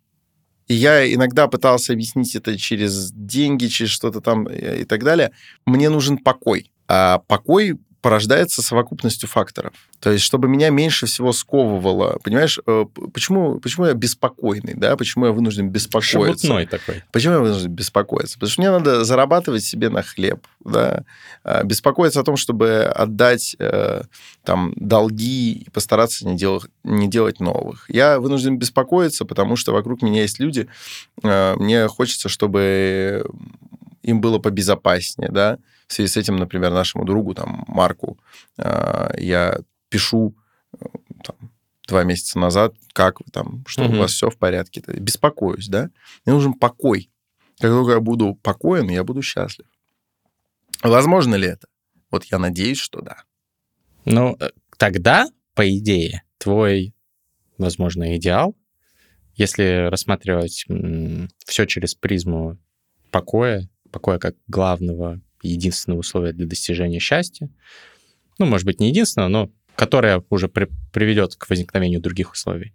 И 0.68 0.74
я 0.74 1.12
иногда 1.14 1.48
пытался 1.48 1.94
объяснить 1.94 2.36
это 2.36 2.58
через 2.58 3.12
деньги, 3.12 3.68
через 3.68 3.92
что-то 3.92 4.20
там 4.20 4.48
и 4.50 4.84
так 4.84 5.04
далее. 5.04 5.32
Мне 5.66 5.90
нужен 5.90 6.18
покой. 6.18 6.72
А 6.88 7.20
покой 7.20 7.80
порождается 8.06 8.62
совокупностью 8.62 9.28
факторов. 9.28 9.74
То 10.00 10.12
есть, 10.12 10.24
чтобы 10.24 10.48
меня 10.48 10.70
меньше 10.70 11.08
всего 11.08 11.34
сковывало, 11.34 12.20
понимаешь, 12.24 12.60
э, 12.68 12.86
почему, 13.12 13.60
почему 13.60 13.88
я 13.88 13.96
беспокойный, 13.96 14.76
да, 14.76 14.96
почему 14.96 15.26
я 15.26 15.32
вынужден 15.32 15.70
беспокоиться? 15.70 16.46
Шебутной 16.46 16.68
такой. 16.68 17.04
Почему 17.12 17.34
я 17.34 17.40
вынужден 17.40 17.72
беспокоиться? 17.72 18.36
Потому 18.36 18.52
что 18.52 18.62
мне 18.62 18.70
надо 18.70 19.04
зарабатывать 19.06 19.64
себе 19.64 19.90
на 19.90 20.04
хлеб, 20.04 20.46
да, 20.64 21.04
а, 21.44 21.64
беспокоиться 21.64 22.20
о 22.20 22.24
том, 22.24 22.38
чтобы 22.38 22.84
отдать 22.84 23.56
э, 23.58 24.04
там 24.44 24.74
долги 24.76 25.54
и 25.54 25.70
постараться 25.72 26.28
не 26.28 26.38
делать, 26.38 26.70
не 26.84 27.08
делать 27.08 27.40
новых. 27.40 27.90
Я 27.90 28.20
вынужден 28.20 28.60
беспокоиться, 28.60 29.26
потому 29.26 29.56
что 29.56 29.74
вокруг 29.74 30.04
меня 30.04 30.22
есть 30.22 30.40
люди, 30.40 30.68
э, 31.24 31.56
мне 31.56 31.88
хочется, 31.88 32.30
чтобы 32.30 33.26
им 34.06 34.22
было 34.22 34.40
побезопаснее, 34.40 35.30
да, 35.32 35.58
в 35.88 35.94
связи 35.94 36.10
с 36.10 36.18
этим, 36.18 36.36
например, 36.38 36.72
нашему 36.72 37.06
другу, 37.06 37.34
там, 37.34 37.64
Марку, 37.68 38.20
э, 38.58 39.16
я 39.18 39.60
пишу 39.90 40.36
э, 40.74 40.86
там, 41.24 41.52
два 41.88 42.04
месяца 42.04 42.40
назад, 42.40 42.76
как 42.94 43.20
вы 43.20 43.26
там, 43.32 43.64
что 43.68 43.86
угу. 43.86 43.96
у 43.96 44.00
вас 44.00 44.12
все 44.12 44.30
в 44.30 44.38
порядке, 44.38 44.84
беспокоюсь, 44.88 45.68
да, 45.68 45.90
мне 46.26 46.36
нужен 46.36 46.54
покой. 46.54 47.10
Как 47.60 47.72
только 47.72 47.94
я 47.94 48.00
буду 48.00 48.36
покоен, 48.36 48.90
я 48.90 49.04
буду 49.04 49.22
счастлив. 49.22 49.68
Возможно 50.84 51.36
ли 51.36 51.48
это? 51.48 51.68
Вот 52.12 52.26
я 52.26 52.38
надеюсь, 52.38 52.80
что 52.80 53.02
да. 53.02 53.24
Ну, 54.06 54.38
э, 54.40 54.52
тогда, 54.78 55.28
по 55.56 55.68
идее, 55.68 56.24
твой, 56.38 56.94
возможно, 57.58 58.16
идеал, 58.18 58.56
если 59.34 59.90
рассматривать 59.90 60.66
все 61.46 61.66
через 61.66 61.96
призму 61.96 62.58
покоя, 63.12 63.68
покоя 63.96 64.20
как 64.20 64.36
главного 64.50 65.22
единственное 65.42 65.98
условие 65.98 66.34
для 66.34 66.46
достижения 66.46 67.00
счастья. 67.00 67.50
Ну, 68.38 68.46
может 68.46 68.66
быть, 68.66 68.82
не 68.82 68.90
единственное, 68.90 69.30
но 69.30 69.50
которое 69.78 70.22
уже 70.30 70.50
при, 70.50 70.68
приведет 70.92 71.36
к 71.36 71.50
возникновению 71.50 72.02
других 72.02 72.34
условий. 72.34 72.74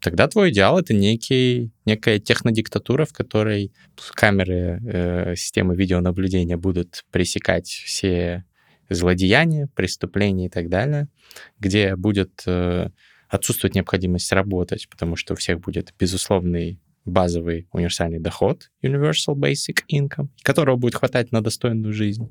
Тогда 0.00 0.28
твой 0.28 0.50
идеал— 0.50 0.78
это 0.78 0.94
некий, 0.94 1.72
некая 1.86 2.20
технодиктатура, 2.20 3.04
в 3.04 3.12
которой 3.12 3.72
камеры 4.14 4.80
э, 4.80 5.34
системы 5.34 5.74
видеонаблюдения 5.74 6.56
будут 6.56 7.04
пресекать 7.10 7.66
все 7.66 8.44
злодеяния, 8.88 9.68
преступления 9.74 10.46
и 10.46 10.50
так 10.50 10.68
далее, 10.68 11.08
где 11.58 11.96
будет 11.96 12.44
э, 12.46 12.90
отсутствовать 13.28 13.74
необходимость 13.74 14.30
работать, 14.30 14.88
потому 14.88 15.16
что 15.16 15.34
у 15.34 15.36
всех 15.36 15.58
будет 15.58 15.92
безусловный 15.98 16.78
базовый 17.08 17.68
универсальный 17.72 18.18
доход, 18.18 18.70
Universal 18.82 19.34
Basic 19.34 19.78
Income, 19.92 20.28
которого 20.42 20.76
будет 20.76 20.94
хватать 20.94 21.32
на 21.32 21.42
достойную 21.42 21.92
жизнь. 21.92 22.30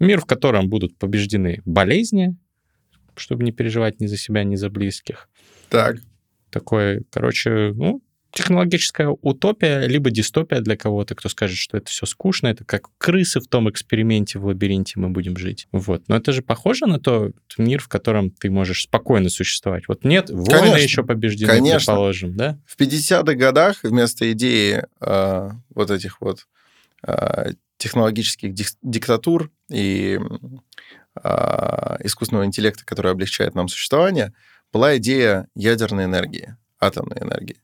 Мир, 0.00 0.20
в 0.20 0.26
котором 0.26 0.68
будут 0.68 0.96
побеждены 0.98 1.62
болезни, 1.64 2.36
чтобы 3.16 3.44
не 3.44 3.52
переживать 3.52 4.00
ни 4.00 4.06
за 4.06 4.16
себя, 4.16 4.44
ни 4.44 4.56
за 4.56 4.70
близких. 4.70 5.28
Так. 5.68 5.98
Такой, 6.50 7.04
короче, 7.10 7.72
ну, 7.74 8.02
технологическая 8.34 9.08
утопия, 9.08 9.86
либо 9.86 10.10
дистопия 10.10 10.60
для 10.60 10.76
кого-то, 10.76 11.14
кто 11.14 11.28
скажет, 11.28 11.56
что 11.56 11.76
это 11.76 11.88
все 11.88 12.04
скучно, 12.04 12.48
это 12.48 12.64
как 12.64 12.88
крысы 12.98 13.40
в 13.40 13.46
том 13.46 13.70
эксперименте 13.70 14.38
в 14.38 14.46
лабиринте 14.46 14.98
мы 14.98 15.08
будем 15.10 15.36
жить. 15.36 15.68
Вот. 15.70 16.02
Но 16.08 16.16
это 16.16 16.32
же 16.32 16.42
похоже 16.42 16.86
на 16.86 16.98
тот 16.98 17.32
мир, 17.56 17.80
в 17.80 17.88
котором 17.88 18.30
ты 18.30 18.50
можешь 18.50 18.82
спокойно 18.82 19.30
существовать. 19.30 19.84
Вот 19.86 20.04
нет, 20.04 20.30
войны 20.30 20.46
конечно, 20.48 20.82
еще 20.82 21.04
побеждены, 21.04 21.52
конечно. 21.52 21.78
предположим, 21.78 22.36
да? 22.36 22.58
В 22.66 22.76
50-х 22.78 23.34
годах 23.34 23.78
вместо 23.84 24.30
идеи 24.32 24.84
э, 25.00 25.50
вот 25.74 25.90
этих 25.90 26.20
вот 26.20 26.48
э, 27.06 27.52
технологических 27.78 28.52
диктатур 28.82 29.52
и 29.70 30.18
э, 31.22 31.96
искусственного 32.00 32.46
интеллекта, 32.46 32.84
который 32.84 33.12
облегчает 33.12 33.54
нам 33.54 33.68
существование, 33.68 34.32
была 34.72 34.96
идея 34.96 35.46
ядерной 35.54 36.06
энергии, 36.06 36.56
атомной 36.80 37.18
энергии. 37.20 37.63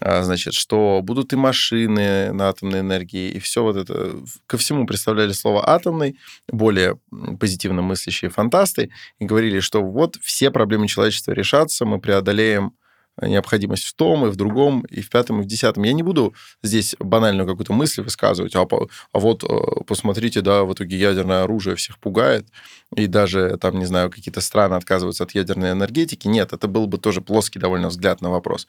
А, 0.00 0.22
значит, 0.22 0.54
что 0.54 1.00
будут 1.02 1.32
и 1.32 1.36
машины 1.36 2.32
на 2.32 2.48
атомной 2.48 2.80
энергии, 2.80 3.30
и 3.30 3.38
все 3.38 3.62
вот 3.62 3.76
это. 3.76 4.16
Ко 4.46 4.56
всему 4.58 4.86
представляли 4.86 5.32
слово 5.32 5.68
атомный, 5.68 6.18
более 6.48 6.98
позитивно 7.38 7.82
мыслящие 7.82 8.30
фантасты, 8.30 8.90
и 9.18 9.24
говорили, 9.24 9.60
что 9.60 9.82
вот 9.82 10.16
все 10.22 10.50
проблемы 10.50 10.88
человечества 10.88 11.32
решатся, 11.32 11.84
мы 11.84 12.00
преодолеем 12.00 12.74
необходимость 13.20 13.84
в 13.84 13.94
том, 13.94 14.26
и 14.26 14.30
в 14.30 14.36
другом, 14.36 14.82
и 14.82 15.00
в 15.00 15.10
пятом, 15.10 15.40
и 15.40 15.44
в 15.44 15.46
десятом. 15.46 15.82
Я 15.82 15.92
не 15.92 16.02
буду 16.02 16.34
здесь 16.62 16.96
банальную 16.98 17.46
какую-то 17.46 17.72
мысль 17.72 18.02
высказывать, 18.02 18.56
а, 18.56 18.66
а 19.12 19.18
вот 19.18 19.44
э, 19.44 19.84
посмотрите, 19.86 20.40
да, 20.40 20.64
в 20.64 20.72
итоге 20.72 20.96
ядерное 20.96 21.42
оружие 21.42 21.76
всех 21.76 21.98
пугает, 21.98 22.46
и 22.96 23.06
даже 23.06 23.58
там, 23.60 23.78
не 23.78 23.84
знаю, 23.84 24.10
какие-то 24.10 24.40
страны 24.40 24.74
отказываются 24.74 25.24
от 25.24 25.32
ядерной 25.32 25.72
энергетики. 25.72 26.26
Нет, 26.26 26.52
это 26.52 26.68
был 26.68 26.86
бы 26.86 26.98
тоже 26.98 27.20
плоский 27.20 27.58
довольно 27.58 27.88
взгляд 27.88 28.20
на 28.20 28.30
вопрос. 28.30 28.66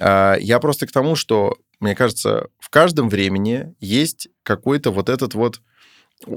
А, 0.00 0.36
Я 0.36 0.60
просто 0.60 0.86
к 0.86 0.92
тому, 0.92 1.16
что, 1.16 1.56
мне 1.80 1.94
кажется, 1.94 2.48
в 2.58 2.70
каждом 2.70 3.08
времени 3.08 3.74
есть 3.80 4.28
какой-то 4.42 4.92
вот 4.92 5.08
этот 5.08 5.34
вот 5.34 5.60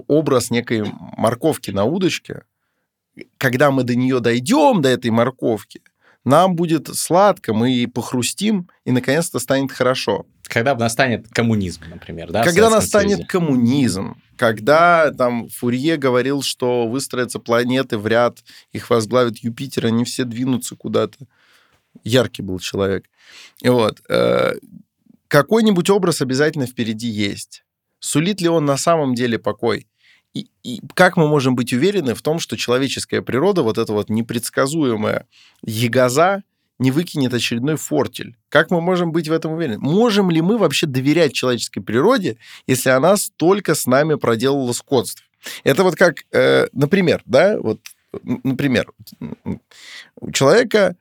образ 0.07 0.49
некой 0.49 0.83
морковки 1.17 1.71
на 1.71 1.85
удочке. 1.85 2.43
Когда 3.37 3.69
мы 3.69 3.83
до 3.83 3.95
нее 3.95 4.19
дойдем, 4.19 4.81
до 4.81 4.89
этой 4.89 5.11
морковки, 5.11 5.81
нам 6.25 6.55
будет 6.55 6.87
сладко, 6.95 7.53
мы 7.53 7.87
похрустим, 7.93 8.69
и 8.85 8.91
наконец-то 8.91 9.39
станет 9.39 9.71
хорошо. 9.71 10.25
Когда 10.43 10.75
настанет 10.75 11.27
коммунизм, 11.29 11.81
например, 11.89 12.31
да? 12.31 12.43
Когда 12.43 12.69
настанет 12.69 13.17
Союзе? 13.17 13.25
коммунизм, 13.27 14.21
когда 14.37 15.11
там 15.11 15.49
Фурье 15.49 15.97
говорил, 15.97 16.41
что 16.41 16.87
выстроятся 16.87 17.39
планеты 17.39 17.97
в 17.97 18.07
ряд, 18.07 18.39
их 18.71 18.89
возглавит 18.89 19.39
Юпитер, 19.39 19.87
они 19.87 20.03
все 20.05 20.25
двинутся 20.25 20.75
куда-то. 20.75 21.17
Яркий 22.03 22.41
был 22.41 22.59
человек. 22.59 23.05
И 23.61 23.69
вот. 23.69 24.01
э, 24.09 24.53
Какой-нибудь 25.27 25.89
образ 25.89 26.21
обязательно 26.21 26.67
впереди 26.67 27.07
есть. 27.07 27.63
Сулит 27.99 28.41
ли 28.41 28.49
он 28.49 28.65
на 28.65 28.77
самом 28.77 29.15
деле 29.15 29.39
покой? 29.39 29.87
И, 30.33 30.47
и 30.63 30.81
как 30.95 31.15
мы 31.15 31.27
можем 31.27 31.55
быть 31.55 31.73
уверены 31.73 32.15
в 32.15 32.21
том, 32.21 32.39
что 32.39 32.57
человеческая 32.57 33.21
природа, 33.21 33.61
вот 33.61 33.77
эта 33.77 33.93
вот 33.93 34.09
непредсказуемая 34.09 35.27
ягоза, 35.63 36.43
не 36.79 36.91
выкинет 36.91 37.33
очередной 37.33 37.75
фортель? 37.75 38.35
Как 38.49 38.71
мы 38.71 38.81
можем 38.81 39.11
быть 39.11 39.27
в 39.27 39.31
этом 39.31 39.53
уверены? 39.53 39.77
Можем 39.79 40.31
ли 40.31 40.41
мы 40.41 40.57
вообще 40.57 40.87
доверять 40.87 41.33
человеческой 41.33 41.81
природе, 41.81 42.37
если 42.67 42.89
она 42.89 43.15
столько 43.17 43.75
с 43.75 43.85
нами 43.85 44.15
проделала 44.15 44.73
скотств? 44.73 45.23
Это 45.63 45.83
вот 45.83 45.95
как, 45.95 46.23
э, 46.31 46.67
например, 46.71 47.21
да, 47.25 47.59
вот, 47.59 47.79
например, 48.23 48.91
у 50.19 50.31
человека 50.31 50.95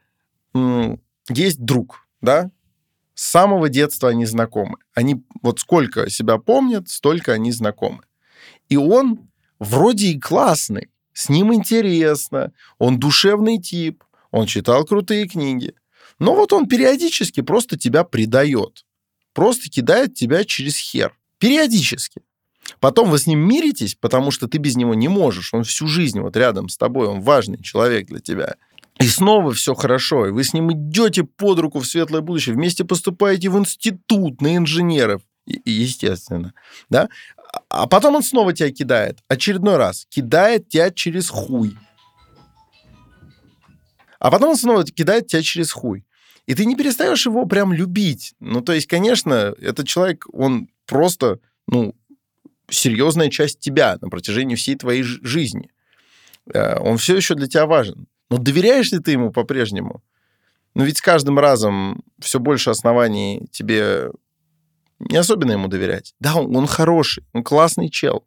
м, 0.55 1.01
есть 1.31 1.65
друг, 1.65 2.07
да, 2.21 2.51
с 3.15 3.25
самого 3.25 3.69
детства 3.69 4.09
они 4.11 4.27
знакомы. 4.27 4.77
Они 4.95 5.23
вот 5.43 5.61
сколько 5.61 6.11
себя 6.11 6.39
помнят, 6.39 6.89
столько 6.89 7.33
они 7.33 7.53
знакомы. 7.53 8.03
И 8.73 8.77
он 8.79 9.29
вроде 9.59 10.13
и 10.13 10.19
классный, 10.19 10.89
с 11.13 11.29
ним 11.29 11.53
интересно, 11.53 12.53
он 12.79 12.99
душевный 12.99 13.59
тип, 13.59 14.03
он 14.31 14.47
читал 14.47 14.87
крутые 14.87 15.29
книги. 15.29 15.75
Но 16.19 16.35
вот 16.35 16.55
он 16.55 16.67
периодически 16.67 17.43
просто 17.43 17.79
тебя 17.79 18.03
предает. 18.03 18.87
Просто 19.35 19.69
кидает 19.69 20.15
тебя 20.15 20.45
через 20.45 20.79
хер. 20.79 21.15
Периодически. 21.37 22.23
Потом 22.81 23.11
вы 23.11 23.19
с 23.19 23.27
ним 23.27 23.41
миритесь, 23.41 23.95
потому 23.95 24.31
что 24.31 24.49
ты 24.49 24.57
без 24.57 24.75
него 24.75 24.95
не 24.95 25.09
можешь. 25.09 25.53
Он 25.53 25.65
всю 25.65 25.87
жизнь 25.87 26.21
вот 26.21 26.35
рядом 26.35 26.71
с 26.71 26.79
тобой, 26.79 27.09
он 27.09 27.21
важный 27.21 27.63
человек 27.63 28.07
для 28.07 28.21
тебя. 28.21 28.55
И 28.99 29.07
снова 29.07 29.53
все 29.53 29.75
хорошо, 29.75 30.29
и 30.29 30.31
вы 30.31 30.45
с 30.45 30.55
ним 30.55 30.73
идете 30.73 31.25
под 31.25 31.59
руку 31.59 31.79
в 31.81 31.87
светлое 31.87 32.23
будущее, 32.23 32.55
вместе 32.55 32.85
поступаете 32.85 33.51
в 33.51 33.59
институт 33.59 34.41
на 34.41 34.57
инженеров, 34.57 35.21
естественно, 35.45 36.55
да? 36.89 37.11
А- 37.69 37.87
потом 37.87 38.17
он 38.17 38.23
снова 38.23 38.53
тебя 38.53 38.71
кидает, 38.71 39.19
очередной 39.29 39.77
раз, 39.77 40.07
кидает 40.09 40.69
тебя 40.69 40.91
через 40.91 41.29
хуй. 41.29 41.77
А 44.19 44.31
потом 44.31 44.51
он 44.51 44.57
снова 44.57 44.85
кидает 44.85 45.27
тебя 45.27 45.43
через 45.43 45.73
хуй. 45.73 46.05
И 46.47 46.55
ты 46.55 46.65
не 46.65 46.77
перестаешь 46.77 47.27
его 47.27 47.47
прям 47.47 47.73
любить. 47.73 48.35
Ну, 48.41 48.61
то 48.63 48.73
есть, 48.73 48.87
конечно, 48.87 49.55
этот 49.61 49.87
человек, 49.87 50.27
он 50.33 50.69
просто, 50.87 51.39
ну, 51.67 51.95
серьезная 52.69 53.31
часть 53.31 53.61
тебя 53.61 53.97
на 54.01 54.09
протяжении 54.09 54.55
всей 54.57 54.77
твоей 54.77 55.03
жи- 55.03 55.21
жизни. 55.23 55.71
Э, 56.53 56.79
Он 56.81 56.99
все 56.99 57.17
еще 57.17 57.35
для 57.35 57.47
тебя 57.47 57.67
важен. 57.67 58.07
Но 58.31 58.39
доверяешь 58.39 58.93
ли 58.93 58.99
ты 58.99 59.13
ему 59.13 59.31
по-прежнему? 59.31 60.03
Ну, 60.75 60.85
ведь 60.85 60.99
с 60.99 61.03
каждым 61.03 61.39
разом 61.39 62.03
все 62.19 62.41
больше 62.41 62.71
оснований 62.71 63.47
тебе 63.53 64.11
не 65.09 65.17
особенно 65.17 65.53
ему 65.53 65.69
доверять. 65.69 66.15
Да, 66.21 66.37
он, 66.37 66.55
он 66.57 66.67
хороший, 66.67 67.25
он 67.33 67.43
классный 67.43 67.89
чел. 67.89 68.25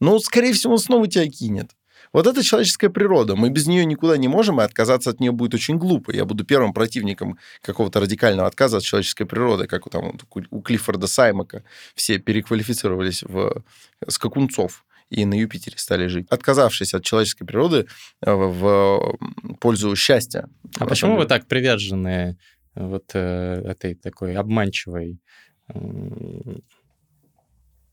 Но, 0.00 0.18
скорее 0.18 0.52
всего, 0.52 0.74
он 0.74 0.78
снова 0.78 1.06
тебя 1.08 1.28
кинет. 1.28 1.70
Вот 2.12 2.26
это 2.26 2.42
человеческая 2.42 2.88
природа. 2.88 3.36
Мы 3.36 3.50
без 3.50 3.66
нее 3.66 3.84
никуда 3.84 4.16
не 4.16 4.26
можем, 4.26 4.60
и 4.60 4.64
отказаться 4.64 5.10
от 5.10 5.20
нее 5.20 5.30
будет 5.30 5.54
очень 5.54 5.76
глупо. 5.78 6.10
Я 6.10 6.24
буду 6.24 6.44
первым 6.44 6.72
противником 6.72 7.38
какого-то 7.62 8.00
радикального 8.00 8.48
отказа 8.48 8.78
от 8.78 8.82
человеческой 8.82 9.26
природы, 9.26 9.66
как 9.66 9.86
у, 9.86 9.90
там, 9.90 10.18
у- 10.50 10.60
Клиффорда 10.62 11.06
Саймака. 11.06 11.62
Все 11.94 12.18
переквалифицировались 12.18 13.22
в 13.22 13.62
скакунцов 14.08 14.84
и 15.10 15.24
на 15.24 15.34
Юпитере 15.34 15.76
стали 15.76 16.06
жить, 16.06 16.26
отказавшись 16.30 16.94
от 16.94 17.04
человеческой 17.04 17.44
природы 17.44 17.86
э, 18.24 18.32
в 18.32 19.18
пользу 19.60 19.94
счастья. 19.96 20.48
А 20.78 20.86
почему 20.86 21.16
вы 21.16 21.26
так 21.26 21.46
привержены 21.46 22.38
вот 22.74 23.10
э, 23.14 23.62
этой 23.66 23.94
такой 23.94 24.36
обманчивой 24.36 25.18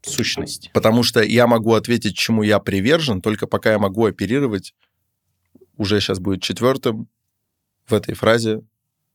сущности? 0.02 0.70
Потому 0.74 1.04
что 1.04 1.22
я 1.22 1.48
могу 1.48 1.74
ответить, 1.74 2.18
чему 2.18 2.44
я 2.44 2.60
привержен, 2.60 3.22
только 3.22 3.48
пока 3.48 3.72
я 3.72 3.80
могу 3.80 4.06
оперировать, 4.06 4.74
уже 5.78 6.00
сейчас 6.00 6.20
будет 6.20 6.42
четвертым 6.42 7.08
в 7.86 7.94
этой 7.94 8.16
фразе 8.16 8.62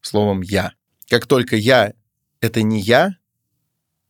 словом 0.01 0.43
«я». 0.43 0.73
Как 1.09 1.27
только 1.27 1.57
я— 1.57 1.93
это 2.41 2.63
не 2.63 2.81
я, 2.81 3.17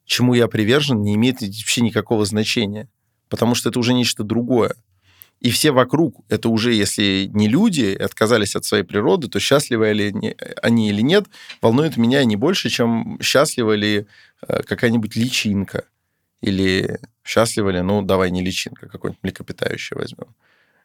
чему 0.05 0.35
я 0.35 0.49
привержен, 0.49 1.03
не 1.03 1.15
имеет 1.15 1.41
вообще 1.41 1.81
никакого 1.81 2.25
значения, 2.25 2.89
потому 3.29 3.55
что 3.55 3.71
это 3.71 3.79
уже 3.79 3.95
нечто 3.95 4.25
другое. 4.25 4.75
И 5.43 5.51
все 5.51 5.73
вокруг, 5.73 6.25
это 6.29 6.49
уже, 6.49 6.73
если 6.73 7.29
не 7.33 7.49
люди 7.49 7.97
отказались 8.01 8.55
от 8.57 8.65
своей 8.65 8.85
природы, 8.85 9.27
то 9.29 9.41
счастливы 9.41 9.93
ли 9.93 10.13
не- 10.13 10.37
они 10.63 10.89
или 10.91 11.03
нет, 11.03 11.25
волнует 11.61 11.97
меня 11.97 12.25
не 12.25 12.37
больше, 12.37 12.69
чем 12.71 13.19
счастлива 13.21 13.73
ли 13.75 14.07
э, 14.49 14.63
какая-нибудь 14.63 15.17
личинка. 15.17 15.85
Или 16.43 17.01
счастлива 17.25 17.71
ли, 17.71 17.83
ну, 17.83 18.03
давай 18.03 18.31
не 18.31 18.41
личинка, 18.43 18.89
какое-нибудь 18.89 19.23
млекопитающее 19.25 19.99
возьмем. 19.99 20.29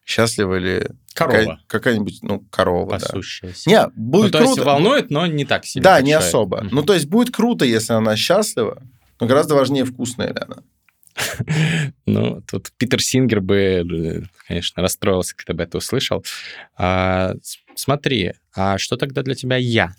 Счастлива 0.06 0.56
ли 0.58 0.88
Корова, 1.14 1.60
какая-нибудь, 1.68 2.20
ну, 2.24 2.40
корова, 2.50 2.98
да. 2.98 3.06
пасущаяся. 3.06 3.70
Не, 3.70 3.84
Ну, 3.88 3.92
будет 3.96 4.32
то 4.32 4.40
есть 4.40 4.54
круто. 4.54 4.66
волнует, 4.70 5.10
но 5.12 5.28
не 5.28 5.46
так 5.46 5.66
сильно. 5.66 5.84
Да, 5.84 6.02
не 6.02 6.12
человек. 6.12 6.28
особо. 6.28 6.58
Мгм. 6.64 6.70
Ну, 6.76 6.82
то 6.84 6.94
есть 6.94 7.08
будет 7.08 7.32
круто, 7.36 7.66
если 7.66 7.94
она 7.94 8.16
счастлива, 8.16 8.82
но 9.20 9.28
гораздо 9.28 9.54
важнее, 9.56 9.84
вкусная 9.86 10.30
ли 10.30 10.40
она. 10.40 10.58
Ну, 12.06 12.42
тут 12.50 12.72
Питер 12.78 13.02
Сингер 13.02 13.42
бы, 13.42 14.28
конечно, 14.48 14.82
расстроился, 14.82 15.36
когда 15.36 15.54
бы 15.54 15.64
это 15.64 15.78
услышал. 15.78 16.24
А, 16.76 17.34
смотри, 17.76 18.34
а 18.56 18.78
что 18.78 18.98
тогда 18.98 19.24
для 19.24 19.36
тебя 19.36 19.58
я? 19.58 19.94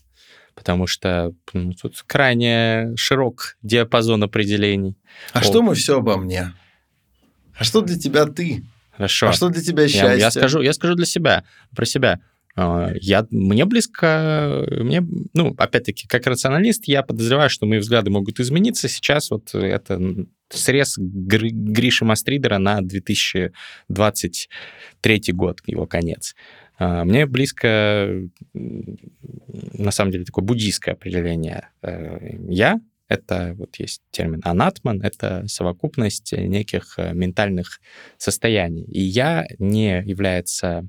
Потому 0.54 0.86
что 0.86 1.32
ну, 1.52 1.72
тут 1.72 2.02
крайне 2.06 2.92
широк 2.96 3.56
диапазон 3.62 4.22
определений. 4.22 4.96
А 5.32 5.40
О. 5.40 5.42
что 5.42 5.62
мы 5.62 5.74
все 5.74 5.98
обо 5.98 6.16
мне? 6.16 6.54
А 7.56 7.64
что 7.64 7.80
для 7.80 7.98
тебя 7.98 8.26
ты? 8.26 8.64
Хорошо. 8.92 9.28
А 9.28 9.32
что 9.32 9.48
для 9.48 9.62
тебя 9.62 9.82
я, 9.82 9.88
счастье? 9.88 10.18
я 10.18 10.30
скажу, 10.30 10.60
я 10.60 10.72
скажу 10.72 10.94
для 10.94 11.06
себя, 11.06 11.44
про 11.74 11.84
себя. 11.84 12.20
А, 12.60 12.90
Я, 13.00 13.24
мне 13.30 13.64
близко, 13.66 14.66
мне, 14.68 15.00
ну, 15.32 15.54
опять-таки, 15.56 16.08
как 16.08 16.26
рационалист, 16.26 16.88
я 16.88 17.04
подозреваю, 17.04 17.50
что 17.50 17.66
мои 17.66 17.78
взгляды 17.78 18.10
могут 18.10 18.40
измениться. 18.40 18.88
Сейчас 18.88 19.30
вот 19.30 19.54
это 19.54 20.00
срез 20.48 20.98
Гри- 20.98 21.52
Гриши 21.52 22.04
Мастридера 22.04 22.58
на 22.58 22.80
2023 22.80 25.32
год, 25.32 25.60
его 25.66 25.86
конец. 25.86 26.34
А, 26.78 27.04
Мне 27.04 27.26
близко, 27.26 28.28
на 28.54 29.90
самом 29.92 30.10
деле, 30.10 30.24
такое 30.24 30.44
буддийское 30.44 30.94
определение. 30.94 31.68
Э, 31.82 32.18
Я— 32.48 32.80
это, 33.08 33.54
вот 33.56 33.76
есть 33.76 34.02
термин 34.10 34.40
анатман, 34.44 35.00
это 35.00 35.44
совокупность 35.46 36.32
неких 36.32 36.94
э, 36.98 37.12
ментальных 37.14 37.78
состояний. 38.16 38.82
И 38.84 39.00
я 39.00 39.46
не 39.60 40.02
является 40.04 40.88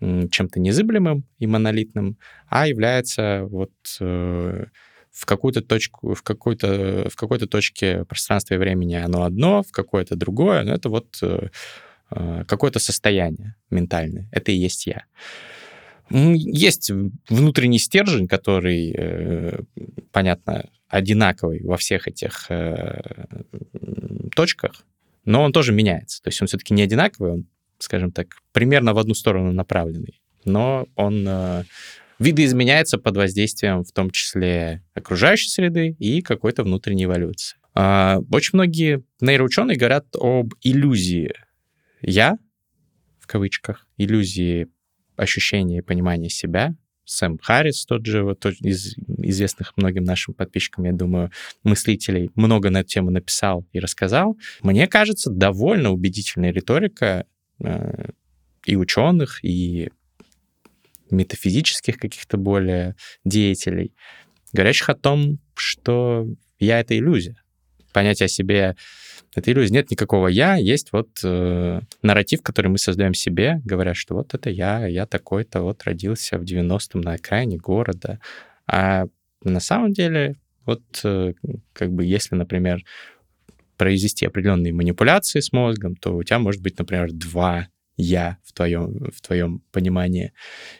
чем-то 0.00 0.60
незыблемым 0.60 1.24
и 1.38 1.46
монолитным, 1.46 2.18
а 2.48 2.66
является 2.68 3.44
вот 3.50 3.72
э, 4.00 4.66
в 5.10 5.26
какую-то 5.26 5.62
точку, 5.62 6.14
в 6.14 6.22
какой-то 6.22 7.08
в 7.10 7.16
какой-то 7.16 7.46
точке 7.46 8.04
пространства 8.04 8.54
и 8.54 8.58
времени 8.58 8.94
оно 8.94 9.24
одно, 9.24 9.62
в 9.62 9.72
какое-то 9.72 10.16
другое, 10.16 10.62
но 10.62 10.74
это 10.74 10.88
вот 10.88 11.18
э, 11.22 11.48
э, 12.10 12.44
какое-то 12.46 12.78
состояние 12.78 13.56
ментальное. 13.70 14.28
Это 14.32 14.52
и 14.52 14.56
есть 14.56 14.86
я. 14.86 15.04
Есть 16.10 16.90
внутренний 17.28 17.78
стержень, 17.78 18.28
который, 18.28 19.66
понятно, 20.10 20.70
одинаковый 20.88 21.62
во 21.62 21.76
всех 21.76 22.08
этих 22.08 22.48
точках, 24.34 24.86
но 25.26 25.42
он 25.42 25.52
тоже 25.52 25.74
меняется. 25.74 26.22
То 26.22 26.28
есть 26.28 26.40
он 26.40 26.48
все-таки 26.48 26.72
не 26.72 26.80
одинаковый, 26.80 27.32
он, 27.32 27.46
скажем 27.78 28.12
так, 28.12 28.28
примерно 28.52 28.94
в 28.94 28.98
одну 28.98 29.14
сторону 29.14 29.52
направленный, 29.52 30.20
но 30.44 30.86
он 30.96 31.24
э, 31.26 31.64
видоизменяется 32.18 32.98
под 32.98 33.16
воздействием 33.16 33.84
в 33.84 33.92
том 33.92 34.10
числе 34.10 34.82
окружающей 34.94 35.48
среды 35.48 35.96
и 35.98 36.22
какой-то 36.22 36.64
внутренней 36.64 37.04
эволюции. 37.04 37.58
А, 37.74 38.18
очень 38.30 38.50
многие 38.54 39.04
нейроученые 39.20 39.76
говорят 39.76 40.06
об 40.14 40.54
иллюзии 40.62 41.32
«я», 42.02 42.36
в 43.20 43.26
кавычках, 43.26 43.86
иллюзии 43.96 44.68
ощущения 45.16 45.78
и 45.78 45.82
понимания 45.82 46.30
себя. 46.30 46.74
Сэм 47.04 47.38
Харрис, 47.38 47.86
тот 47.86 48.04
же, 48.04 48.22
вот, 48.22 48.44
из 48.46 48.96
известных 49.18 49.74
многим 49.76 50.04
нашим 50.04 50.34
подписчикам, 50.34 50.84
я 50.84 50.92
думаю, 50.92 51.30
мыслителей, 51.62 52.30
много 52.34 52.68
на 52.70 52.78
эту 52.80 52.88
тему 52.88 53.10
написал 53.10 53.66
и 53.72 53.78
рассказал. 53.78 54.36
Мне 54.62 54.86
кажется, 54.86 55.30
довольно 55.30 55.90
убедительная 55.90 56.52
риторика 56.52 57.26
и 57.60 58.76
ученых, 58.76 59.44
и 59.44 59.90
метафизических 61.10 61.98
каких-то 61.98 62.36
более 62.36 62.96
деятелей, 63.24 63.94
говорящих 64.52 64.90
о 64.90 64.94
том, 64.94 65.38
что 65.54 66.26
я— 66.58 66.80
это 66.80 66.96
иллюзия. 66.96 67.42
Понятие 67.92 68.26
о 68.26 68.28
себе 68.28 68.76
это 69.34 69.50
иллюзия. 69.52 69.74
Нет 69.74 69.90
никакого 69.90 70.28
«я», 70.28 70.56
есть 70.56 70.92
вот 70.92 71.20
э, 71.24 71.80
нарратив, 72.02 72.42
который 72.42 72.68
мы 72.68 72.78
создаем 72.78 73.14
себе, 73.14 73.60
говоря, 73.64 73.94
что 73.94 74.14
вот 74.14 74.34
это 74.34 74.50
я, 74.50 74.86
я 74.86 75.06
такой-то, 75.06 75.62
вот 75.62 75.82
родился 75.84 76.38
в 76.38 76.42
90-м 76.42 77.00
на 77.00 77.12
окраине 77.12 77.56
города. 77.56 78.20
А 78.66 79.06
на 79.42 79.60
самом 79.60 79.92
деле, 79.92 80.36
вот 80.64 80.82
э, 81.04 81.34
как 81.72 81.92
бы 81.92 82.04
если, 82.04 82.34
например, 82.34 82.82
произвести 83.78 84.26
определенные 84.26 84.74
манипуляции 84.74 85.40
с 85.40 85.52
мозгом, 85.52 85.96
то 85.96 86.14
у 86.14 86.22
тебя 86.22 86.38
может 86.38 86.60
быть, 86.60 86.78
например, 86.78 87.10
два 87.12 87.68
я 87.96 88.38
в 88.44 88.52
твоем, 88.52 89.10
в 89.12 89.20
твоем 89.20 89.62
понимании 89.72 90.32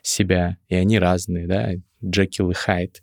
себя, 0.02 0.56
и 0.68 0.74
они 0.74 0.98
разные, 0.98 1.46
да, 1.46 1.72
Джекил 2.04 2.50
и 2.50 2.54
Хайд. 2.54 3.02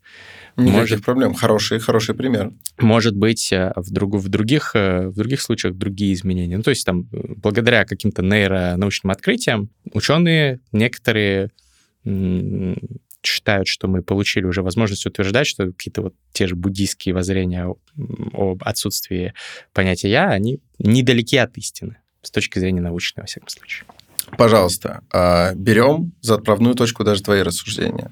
Никаких 0.55 0.79
может, 0.79 1.03
проблем. 1.03 1.34
Хороший, 1.34 1.79
хороший 1.79 2.15
пример. 2.15 2.53
Может 2.79 3.15
быть, 3.15 3.51
э, 3.51 3.73
в, 3.75 3.91
друг, 3.91 4.15
в, 4.15 4.29
других, 4.29 4.71
э, 4.73 5.08
в 5.08 5.15
других 5.15 5.41
случаях 5.41 5.75
другие 5.75 6.13
изменения. 6.13 6.55
Ну, 6.55 6.63
то 6.63 6.69
есть 6.69 6.86
там, 6.86 7.10
благодаря 7.12 7.84
каким-то 7.84 8.21
нейронаучным 8.21 9.12
открытиям, 9.12 9.69
ученые 9.93 10.62
некоторые 10.71 11.51
считают, 13.25 13.67
что 13.67 13.88
мы 13.88 14.01
получили 14.01 14.45
уже 14.45 14.61
возможность 14.61 15.05
утверждать, 15.05 15.47
что 15.47 15.67
какие-то 15.67 16.01
вот 16.01 16.13
те 16.31 16.47
же 16.47 16.55
буддийские 16.55 17.13
воззрения 17.15 17.65
об 18.33 18.63
отсутствии 18.63 19.33
понятия 19.73 20.09
«я», 20.09 20.29
они 20.29 20.59
недалеки 20.79 21.38
от 21.38 21.57
истины 21.57 21.97
с 22.21 22.31
точки 22.31 22.59
зрения 22.59 22.81
научной, 22.81 23.21
во 23.21 23.27
всяком 23.27 23.49
случае. 23.49 23.85
Пожалуйста, 24.38 25.01
а, 25.11 25.53
берем 25.53 26.13
за 26.21 26.35
отправную 26.35 26.75
точку 26.75 27.03
даже 27.03 27.21
твои 27.21 27.41
рассуждения, 27.41 28.11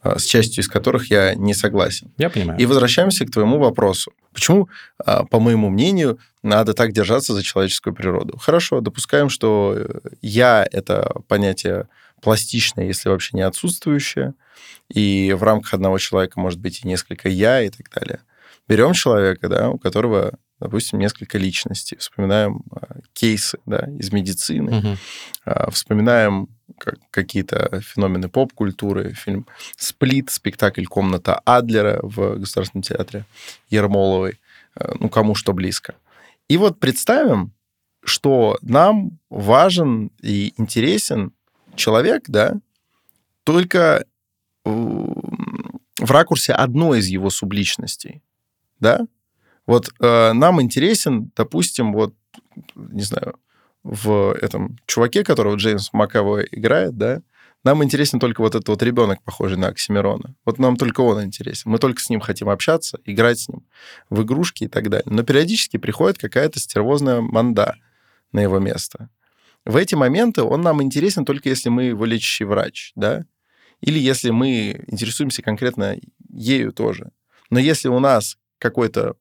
а, 0.00 0.18
с 0.18 0.24
частью 0.24 0.62
из 0.62 0.68
которых 0.68 1.10
я 1.10 1.34
не 1.34 1.54
согласен. 1.54 2.12
Я 2.16 2.30
понимаю. 2.30 2.58
И 2.60 2.66
возвращаемся 2.66 3.26
к 3.26 3.30
твоему 3.30 3.58
вопросу. 3.58 4.12
Почему, 4.32 4.68
а, 5.04 5.24
по 5.24 5.40
моему 5.40 5.68
мнению, 5.68 6.18
надо 6.42 6.74
так 6.74 6.92
держаться 6.92 7.34
за 7.34 7.42
человеческую 7.42 7.94
природу? 7.94 8.38
Хорошо, 8.38 8.80
допускаем, 8.80 9.28
что 9.28 9.74
э, 9.76 10.00
я— 10.22 10.66
это 10.72 11.12
понятие 11.26 11.88
пластичное, 12.22 12.86
если 12.86 13.08
вообще 13.08 13.36
не 13.36 13.42
отсутствующее, 13.42 14.34
и 14.88 15.32
в 15.32 15.42
рамках 15.42 15.74
одного 15.74 15.98
человека 15.98 16.40
может 16.40 16.60
быть 16.60 16.84
и 16.84 16.88
несколько 16.88 17.28
«я» 17.28 17.62
и 17.62 17.70
так 17.70 17.90
далее. 17.90 18.20
Берем 18.68 18.92
человека, 18.92 19.48
да, 19.48 19.70
у 19.70 19.78
которого 19.78 20.38
допустим, 20.60 20.98
несколько 20.98 21.38
личностей. 21.38 21.96
Вспоминаем 21.96 22.62
а, 22.72 22.96
кейсы 23.12 23.58
да, 23.66 23.88
из 23.98 24.12
медицины, 24.12 24.78
угу. 24.78 24.96
а, 25.44 25.70
вспоминаем 25.70 26.48
как, 26.78 26.96
какие-то 27.10 27.80
феномены 27.80 28.28
поп-культуры, 28.28 29.14
фильм 29.14 29.46
«Сплит», 29.76 30.30
спектакль 30.30 30.84
«Комната 30.84 31.40
Адлера» 31.44 32.00
в 32.02 32.38
Государственном 32.38 32.82
театре 32.82 33.24
Ермоловой, 33.70 34.40
а, 34.74 34.94
ну, 34.98 35.08
кому 35.08 35.34
что 35.34 35.52
близко. 35.52 35.94
И 36.48 36.56
вот 36.56 36.80
представим, 36.80 37.52
что 38.04 38.58
нам 38.62 39.18
важен 39.28 40.10
и 40.22 40.54
интересен 40.56 41.32
человек, 41.74 42.24
да, 42.26 42.54
только 43.44 44.04
в 44.70 46.10
ракурсе 46.10 46.52
одной 46.52 47.00
из 47.00 47.06
его 47.06 47.30
субличностей, 47.30 48.22
да, 48.80 49.06
вот 49.66 49.90
э, 50.00 50.32
нам 50.32 50.62
интересен, 50.62 51.30
допустим, 51.36 51.92
вот, 51.92 52.14
не 52.74 53.02
знаю, 53.02 53.34
в 53.82 54.34
этом 54.40 54.78
чуваке, 54.86 55.24
которого 55.24 55.56
Джеймс 55.56 55.92
Макэвой 55.92 56.48
играет, 56.50 56.96
да, 56.96 57.22
нам 57.64 57.82
интересен 57.82 58.20
только 58.20 58.40
вот 58.40 58.54
этот 58.54 58.68
вот 58.68 58.82
ребенок, 58.82 59.22
похожий 59.22 59.58
на 59.58 59.68
Оксимирона. 59.68 60.34
Вот 60.44 60.58
нам 60.58 60.76
только 60.76 61.00
он 61.00 61.24
интересен. 61.24 61.70
Мы 61.70 61.78
только 61.78 62.00
с 62.00 62.08
ним 62.08 62.20
хотим 62.20 62.48
общаться, 62.48 63.00
играть 63.04 63.40
с 63.40 63.48
ним 63.48 63.66
в 64.10 64.22
игрушки 64.22 64.64
и 64.64 64.68
так 64.68 64.88
далее. 64.88 65.06
Но 65.06 65.22
периодически 65.22 65.76
приходит 65.76 66.18
какая-то 66.18 66.60
стервозная 66.60 67.20
манда 67.20 67.76
на 68.32 68.40
его 68.40 68.58
место. 68.58 69.10
В 69.64 69.76
эти 69.76 69.94
моменты 69.94 70.42
он 70.42 70.62
нам 70.62 70.82
интересен 70.82 71.24
только 71.24 71.48
если 71.48 71.68
мы 71.68 71.84
его 71.84 72.04
лечащий 72.04 72.44
врач, 72.44 72.92
да, 72.94 73.24
или 73.80 73.98
если 73.98 74.30
мы 74.30 74.84
интересуемся 74.86 75.42
конкретно 75.42 75.96
ею 76.30 76.72
тоже. 76.72 77.10
Но 77.50 77.58
если 77.58 77.88
у 77.88 77.98
нас 77.98 78.36
какой-то 78.58 79.16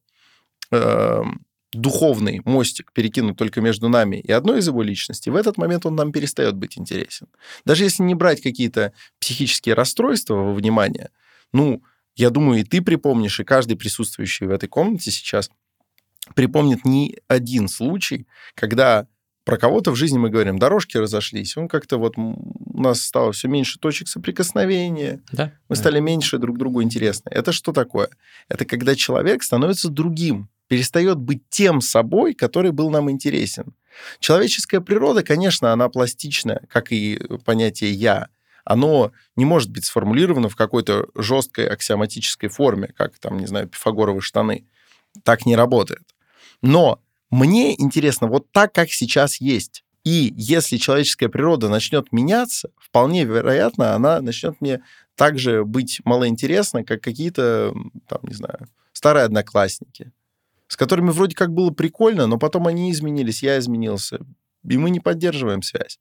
э, 0.71 1.23
духовный 1.71 2.41
мостик 2.45 2.91
перекинуть 2.93 3.37
только 3.37 3.61
между 3.61 3.89
нами 3.89 4.17
и 4.17 4.31
одной 4.31 4.59
из 4.59 4.67
его 4.67 4.81
личностей, 4.81 5.29
в 5.29 5.35
этот 5.35 5.57
момент 5.57 5.85
он 5.85 5.95
нам 5.95 6.11
перестает 6.11 6.55
быть 6.55 6.77
интересен. 6.77 7.27
Даже 7.65 7.83
если 7.83 8.03
не 8.03 8.15
брать 8.15 8.41
какие-то 8.41 8.93
психические 9.19 9.75
расстройства 9.75 10.35
во 10.35 10.53
внимание, 10.53 11.09
ну, 11.53 11.83
я 12.15 12.29
думаю, 12.29 12.61
и 12.61 12.63
ты 12.63 12.81
припомнишь, 12.81 13.39
и 13.39 13.43
каждый 13.43 13.77
присутствующий 13.77 14.47
в 14.47 14.51
этой 14.51 14.67
комнате 14.67 15.11
сейчас 15.11 15.51
припомнит 16.35 16.83
не 16.83 17.17
один 17.27 17.67
случай, 17.67 18.27
когда 18.55 19.07
про 19.47 19.57
кого-то 19.57 19.91
в 19.91 19.95
жизни 19.95 20.17
мы 20.17 20.29
говорим, 20.29 20.59
дорожки 20.59 20.97
разошлись, 20.97 21.55
он 21.55 21.69
как-то 21.69 21.97
вот 21.97 22.17
у 22.17 22.81
нас 22.81 23.01
стало 23.01 23.31
все 23.31 23.47
меньше 23.47 23.79
точек 23.79 24.09
соприкосновения, 24.09 25.21
да, 25.31 25.53
мы 25.69 25.77
да. 25.77 25.81
стали 25.81 26.01
меньше 26.01 26.37
друг 26.37 26.57
другу 26.57 26.83
интересны. 26.83 27.29
Это 27.29 27.53
что 27.53 27.71
такое? 27.71 28.09
Это 28.49 28.65
когда 28.65 28.93
человек 28.93 29.43
становится 29.43 29.87
другим, 29.87 30.49
перестает 30.67 31.17
быть 31.17 31.43
тем 31.49 31.79
собой, 31.79 32.33
который 32.33 32.73
был 32.73 32.89
нам 32.89 33.09
интересен. 33.09 33.73
Человеческая 34.19 34.81
природа, 34.81 35.23
конечно, 35.23 35.71
она 35.71 35.87
пластичная, 35.87 36.63
как 36.69 36.91
и 36.91 37.17
понятие 37.45 37.93
«я». 37.93 38.27
Оно 38.65 39.13
не 39.37 39.45
может 39.45 39.71
быть 39.71 39.85
сформулировано 39.85 40.49
в 40.49 40.57
какой-то 40.57 41.07
жесткой 41.15 41.69
аксиоматической 41.69 42.49
форме, 42.49 42.89
как, 42.97 43.17
там, 43.17 43.39
не 43.39 43.45
знаю, 43.45 43.69
пифагоровые 43.69 44.19
штаны. 44.19 44.65
Так 45.23 45.45
не 45.45 45.55
работает. 45.55 46.03
Но 46.61 47.01
мне 47.29 47.79
интересно 47.79 48.27
вот 48.27 48.51
так, 48.51 48.73
как 48.73 48.89
сейчас 48.89 49.41
есть. 49.41 49.83
И 50.03 50.33
если 50.37 50.77
человеческая 50.77 51.29
природа 51.29 51.67
начнет 51.69 52.11
меняться, 52.11 52.69
вполне 52.77 53.25
вероятно, 53.25 53.93
она 53.93 54.21
начнет 54.21 54.61
мне 54.61 54.81
также 55.15 55.65
быть 55.65 55.99
малоинтересна, 56.05 56.83
как 56.83 57.01
какие-то, 57.01 57.73
там, 58.07 58.19
не 58.23 58.33
знаю, 58.33 58.69
старые 58.93 59.25
одноклассники 59.25 60.11
с 60.67 60.75
которыми 60.75 61.09
вроде 61.11 61.35
как 61.35 61.53
было 61.53 61.71
прикольно, 61.71 62.27
но 62.27 62.37
потом 62.37 62.67
они 62.67 62.91
изменились, 62.91 63.43
я 63.43 63.57
изменился, 63.57 64.19
и 64.67 64.77
мы 64.77 64.89
не 64.89 64.99
поддерживаем 64.99 65.61
связь. 65.61 65.99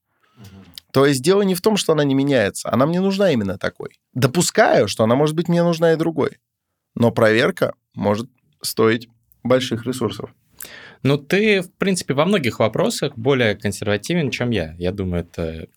То 0.93 1.05
есть 1.05 1.23
дело 1.23 1.43
не 1.43 1.55
в 1.55 1.61
том, 1.61 1.77
что 1.77 1.93
она 1.93 2.05
не 2.05 2.15
меняется, 2.15 2.73
она 2.73 2.87
мне 2.87 3.01
нужна 3.01 3.31
именно 3.31 3.59
такой. 3.59 4.01
Допускаю, 4.15 4.89
что 4.89 5.05
она 5.05 5.15
может 5.15 5.37
быть 5.37 5.49
мне 5.49 5.63
нужна 5.63 5.93
и 5.93 5.97
другой, 5.97 6.39
но 6.95 7.11
проверка 7.11 7.75
может 7.95 8.31
стоить 8.63 9.09
больших 9.43 9.85
ресурсов. 9.85 10.35
Ну, 11.03 11.19
ты, 11.19 11.61
в 11.63 11.73
принципе, 11.73 12.15
во 12.15 12.25
многих 12.25 12.59
вопросах 12.59 13.17
более 13.17 13.55
консервативен, 13.55 14.31
чем 14.31 14.51
я. 14.51 14.75
Я 14.79 14.93
думаю, 14.93 15.23
это 15.23 15.69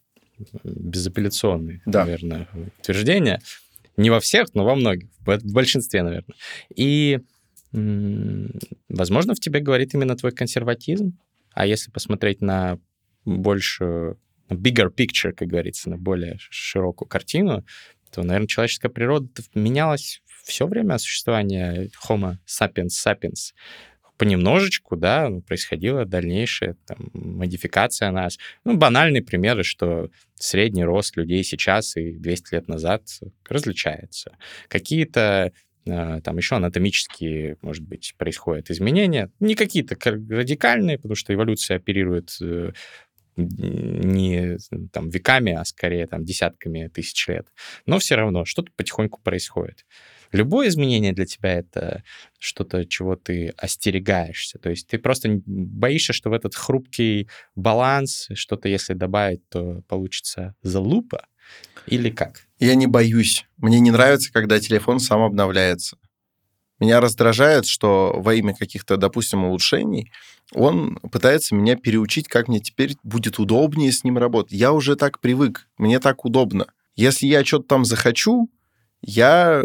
безапелляционное, 0.64 1.82
да. 1.86 2.06
наверное, 2.06 2.48
утверждение. 2.80 3.42
Не 3.98 4.10
во 4.10 4.20
всех, 4.20 4.54
но 4.54 4.64
во 4.64 4.76
многих, 4.76 5.10
в 5.20 5.54
большинстве, 5.54 6.04
наверное. 6.04 6.36
И 6.74 7.20
Возможно, 7.72 9.36
в 9.36 9.40
тебе 9.40 9.60
говорит 9.60 9.94
именно 9.94 10.16
твой 10.16 10.32
консерватизм. 10.32 11.18
А 11.54 11.66
если 11.66 11.92
посмотреть 11.92 12.42
на 12.42 12.80
большую, 13.26 14.20
bigger 14.50 14.90
picture, 14.94 15.34
как 15.34 15.48
говорится, 15.48 15.90
на 15.90 15.98
более 15.98 16.38
широкую 16.40 17.08
картину, 17.08 17.64
то, 18.12 18.24
наверное, 18.24 18.48
человеческая 18.48 18.90
природа 18.90 19.30
менялась 19.54 20.22
все 20.44 20.66
время 20.66 20.98
существования 20.98 21.92
Homo 22.08 22.38
sapiens 22.48 22.90
sapiens. 23.06 23.54
Понемножечку, 24.20 24.98
да, 24.98 25.30
ну, 25.30 25.42
происходила 25.42 26.06
дальнейшая 26.06 26.76
там, 26.86 27.10
модификация 27.14 28.12
нас. 28.12 28.38
Ну, 28.66 28.76
банальные 28.76 29.24
примеры, 29.24 29.64
что 29.64 30.10
средний 30.36 30.84
рост 30.84 31.16
людей 31.16 31.44
сейчас 31.44 31.96
и 31.96 32.12
200 32.12 32.54
лет 32.54 32.68
назад 32.68 33.04
различается. 33.48 34.38
Какие-то 34.68 35.54
а, 35.88 36.20
там 36.20 36.38
еще 36.38 36.58
анатомические, 36.58 37.58
может 37.62 37.84
быть, 37.84 38.14
происходят 38.18 38.70
изменения. 38.70 39.32
Не 39.40 39.56
какие-то 39.56 39.96
радикальные, 40.04 40.98
потому 40.98 41.16
что 41.16 41.34
эволюция 41.34 41.78
оперирует 41.78 42.36
э, 42.42 42.74
не 43.38 44.58
там 44.92 45.10
веками, 45.10 45.54
а 45.54 45.64
скорее 45.64 46.08
там 46.08 46.26
десятками 46.26 46.90
тысяч 46.90 47.26
лет. 47.30 47.48
Но 47.86 48.00
все 48.00 48.16
равно 48.16 48.44
что-то 48.44 48.72
потихоньку 48.76 49.22
происходит. 49.22 49.86
Любое 50.32 50.68
изменение 50.68 51.14
для 51.14 51.26
тебя 51.26 51.54
это 51.54 52.04
что-то, 52.38 52.86
чего 52.86 53.16
ты 53.16 53.54
остерегаешься. 53.58 54.60
То 54.60 54.70
есть 54.70 54.88
ты 54.88 54.98
просто 54.98 55.42
боишься, 55.46 56.14
что 56.14 56.30
в 56.30 56.34
этот 56.34 56.56
хрупкий 56.56 57.30
баланс 57.56 58.28
что-то, 58.34 58.70
если 58.70 58.94
добавить, 58.94 59.48
то 59.50 59.82
получится 59.88 60.56
залупа 60.62 61.26
или 61.88 62.10
как? 62.10 62.48
Я 62.60 62.76
не 62.76 62.88
боюсь. 62.88 63.46
Мне 63.58 63.80
не 63.80 63.92
нравится, 63.92 64.32
когда 64.32 64.60
телефон 64.60 65.00
сам 65.00 65.22
обновляется. 65.22 65.98
Меня 66.80 67.02
раздражает, 67.02 67.66
что 67.66 68.14
во 68.18 68.34
имя 68.36 68.54
каких-то, 68.54 68.98
допустим, 68.98 69.44
улучшений 69.44 70.12
он 70.54 70.96
пытается 71.12 71.54
меня 71.54 71.76
переучить, 71.76 72.28
как 72.28 72.48
мне 72.48 72.60
теперь 72.60 72.96
будет 73.04 73.38
удобнее 73.38 73.92
с 73.92 74.04
ним 74.04 74.18
работать. 74.18 74.54
Я 74.54 74.72
уже 74.72 74.96
так 74.96 75.20
привык, 75.20 75.68
мне 75.78 76.00
так 76.00 76.26
удобно. 76.26 76.68
Если 76.96 77.28
я 77.28 77.44
что-то 77.46 77.68
там 77.68 77.86
захочу, 77.86 78.50
я 79.02 79.64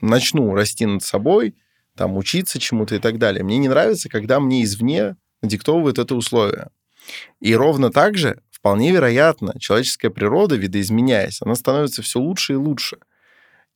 начну 0.00 0.54
расти 0.54 0.86
над 0.86 1.02
собой, 1.02 1.54
там, 1.96 2.16
учиться 2.16 2.58
чему-то 2.58 2.94
и 2.94 2.98
так 2.98 3.18
далее. 3.18 3.44
Мне 3.44 3.58
не 3.58 3.68
нравится, 3.68 4.08
когда 4.08 4.40
мне 4.40 4.64
извне 4.64 5.16
диктовывают 5.42 5.98
это 5.98 6.14
условие. 6.14 6.68
И 7.40 7.54
ровно 7.54 7.90
так 7.90 8.16
же, 8.16 8.40
вполне 8.50 8.92
вероятно, 8.92 9.54
человеческая 9.58 10.10
природа, 10.10 10.56
видоизменяясь, 10.56 11.40
она 11.42 11.54
становится 11.54 12.02
все 12.02 12.20
лучше 12.20 12.54
и 12.54 12.56
лучше. 12.56 12.98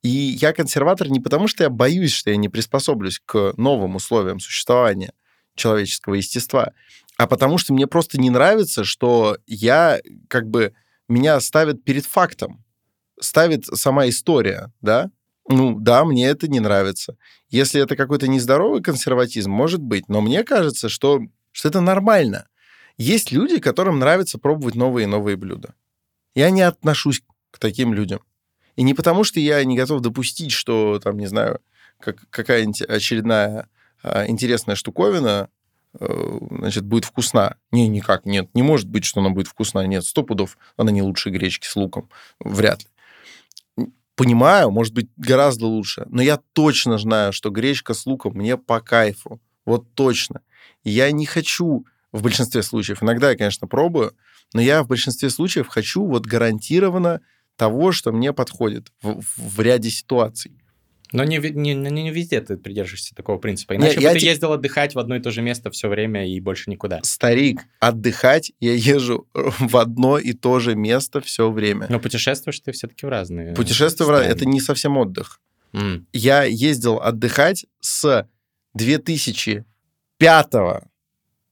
И 0.03 0.09
я 0.09 0.53
консерватор 0.53 1.09
не 1.09 1.19
потому, 1.19 1.47
что 1.47 1.63
я 1.63 1.69
боюсь, 1.69 2.13
что 2.13 2.29
я 2.29 2.35
не 2.35 2.49
приспособлюсь 2.49 3.19
к 3.25 3.53
новым 3.57 3.95
условиям 3.95 4.39
существования 4.39 5.13
человеческого 5.55 6.15
естества, 6.15 6.73
а 7.17 7.27
потому 7.27 7.57
что 7.57 7.73
мне 7.73 7.87
просто 7.87 8.19
не 8.19 8.29
нравится, 8.29 8.83
что 8.83 9.37
я 9.47 9.99
как 10.27 10.47
бы 10.47 10.73
меня 11.07 11.39
ставят 11.39 11.83
перед 11.83 12.05
фактом, 12.05 12.63
ставит 13.19 13.65
сама 13.65 14.07
история, 14.07 14.71
да, 14.81 15.09
ну, 15.47 15.79
да, 15.79 16.05
мне 16.05 16.27
это 16.27 16.47
не 16.47 16.59
нравится. 16.59 17.17
Если 17.49 17.81
это 17.81 17.95
какой-то 17.95 18.27
нездоровый 18.27 18.81
консерватизм, 18.81 19.51
может 19.51 19.81
быть, 19.81 20.09
но 20.09 20.21
мне 20.21 20.43
кажется, 20.43 20.89
что, 20.89 21.21
что 21.51 21.69
это 21.69 21.81
нормально. 21.81 22.47
Есть 22.97 23.31
люди, 23.31 23.59
которым 23.59 23.99
нравится 23.99 24.39
пробовать 24.39 24.75
новые 24.75 25.03
и 25.03 25.07
новые 25.07 25.37
блюда. 25.37 25.75
Я 26.33 26.49
не 26.49 26.61
отношусь 26.61 27.21
к 27.51 27.59
таким 27.59 27.93
людям. 27.93 28.21
И 28.75 28.83
не 28.83 28.93
потому, 28.93 29.23
что 29.23 29.39
я 29.39 29.63
не 29.63 29.77
готов 29.77 30.01
допустить, 30.01 30.51
что, 30.51 30.99
там, 30.99 31.17
не 31.17 31.27
знаю, 31.27 31.59
как, 31.99 32.29
какая-нибудь 32.29 32.81
очередная 32.81 33.69
а, 34.03 34.27
интересная 34.27 34.75
штуковина 34.75 35.49
э, 35.99 36.37
значит, 36.51 36.85
будет 36.85 37.05
вкусна. 37.05 37.57
Не, 37.71 37.87
никак, 37.87 38.25
нет. 38.25 38.49
Не 38.53 38.63
может 38.63 38.89
быть, 38.89 39.05
что 39.05 39.21
она 39.21 39.29
будет 39.29 39.47
вкусна. 39.47 39.85
Нет, 39.85 40.03
сто 40.05 40.23
пудов 40.23 40.57
она 40.75 40.91
не 40.91 41.01
лучше 41.01 41.29
гречки 41.29 41.67
с 41.67 41.75
луком. 41.75 42.09
Вряд 42.39 42.83
ли 42.83 42.89
понимаю, 44.15 44.71
может 44.71 44.93
быть, 44.93 45.09
гораздо 45.17 45.67
лучше, 45.67 46.05
но 46.09 46.21
я 46.21 46.39
точно 46.53 46.97
знаю, 46.97 47.33
что 47.33 47.49
гречка 47.49 47.93
с 47.93 48.05
луком 48.05 48.33
мне 48.35 48.57
по 48.57 48.79
кайфу. 48.79 49.41
Вот 49.65 49.93
точно. 49.93 50.41
Я 50.83 51.11
не 51.11 51.25
хочу 51.25 51.85
в 52.11 52.21
большинстве 52.21 52.63
случаев, 52.63 53.03
иногда 53.03 53.31
я, 53.31 53.37
конечно, 53.37 53.67
пробую, 53.67 54.15
но 54.53 54.61
я 54.61 54.83
в 54.83 54.87
большинстве 54.87 55.29
случаев 55.29 55.67
хочу 55.67 56.05
вот 56.05 56.25
гарантированно 56.25 57.21
того, 57.57 57.91
что 57.91 58.11
мне 58.11 58.31
подходит 58.31 58.91
в, 59.01 59.21
в 59.37 59.59
ряде 59.59 59.89
ситуаций. 59.89 60.57
Но 61.11 61.23
не, 61.23 61.37
не, 61.37 61.73
не 61.73 62.11
везде 62.11 62.41
ты 62.41 62.57
придерживаешься 62.57 63.15
такого 63.15 63.37
принципа. 63.37 63.75
Иначе 63.75 63.91
Нет, 63.91 63.97
бы 63.97 64.03
я 64.03 64.13
ты 64.13 64.19
те... 64.19 64.27
ездил 64.27 64.53
отдыхать 64.53 64.95
в 64.95 64.99
одно 64.99 65.15
и 65.15 65.19
то 65.19 65.31
же 65.31 65.41
место 65.41 65.69
все 65.71 65.87
время 65.87 66.27
и 66.27 66.39
больше 66.39 66.69
никуда. 66.69 66.99
Старик, 67.03 67.61
отдыхать 67.79 68.51
я 68.59 68.73
езжу 68.73 69.27
в 69.33 69.77
одно 69.77 70.17
и 70.17 70.33
то 70.33 70.59
же 70.59 70.75
место 70.75 71.21
все 71.21 71.51
время. 71.51 71.87
Но 71.89 71.99
путешествуешь 71.99 72.59
ты 72.59 72.71
все-таки 72.71 73.05
в 73.05 73.09
разные. 73.09 73.53
Путешествие 73.53 74.07
в 74.07 74.09
разные. 74.09 74.31
Это 74.31 74.45
не 74.45 74.59
совсем 74.59 74.97
отдых. 74.97 75.39
Mm. 75.73 76.05
Я 76.13 76.43
ездил 76.43 76.99
отдыхать 77.01 77.65
с 77.81 78.27
2005, 78.73 80.53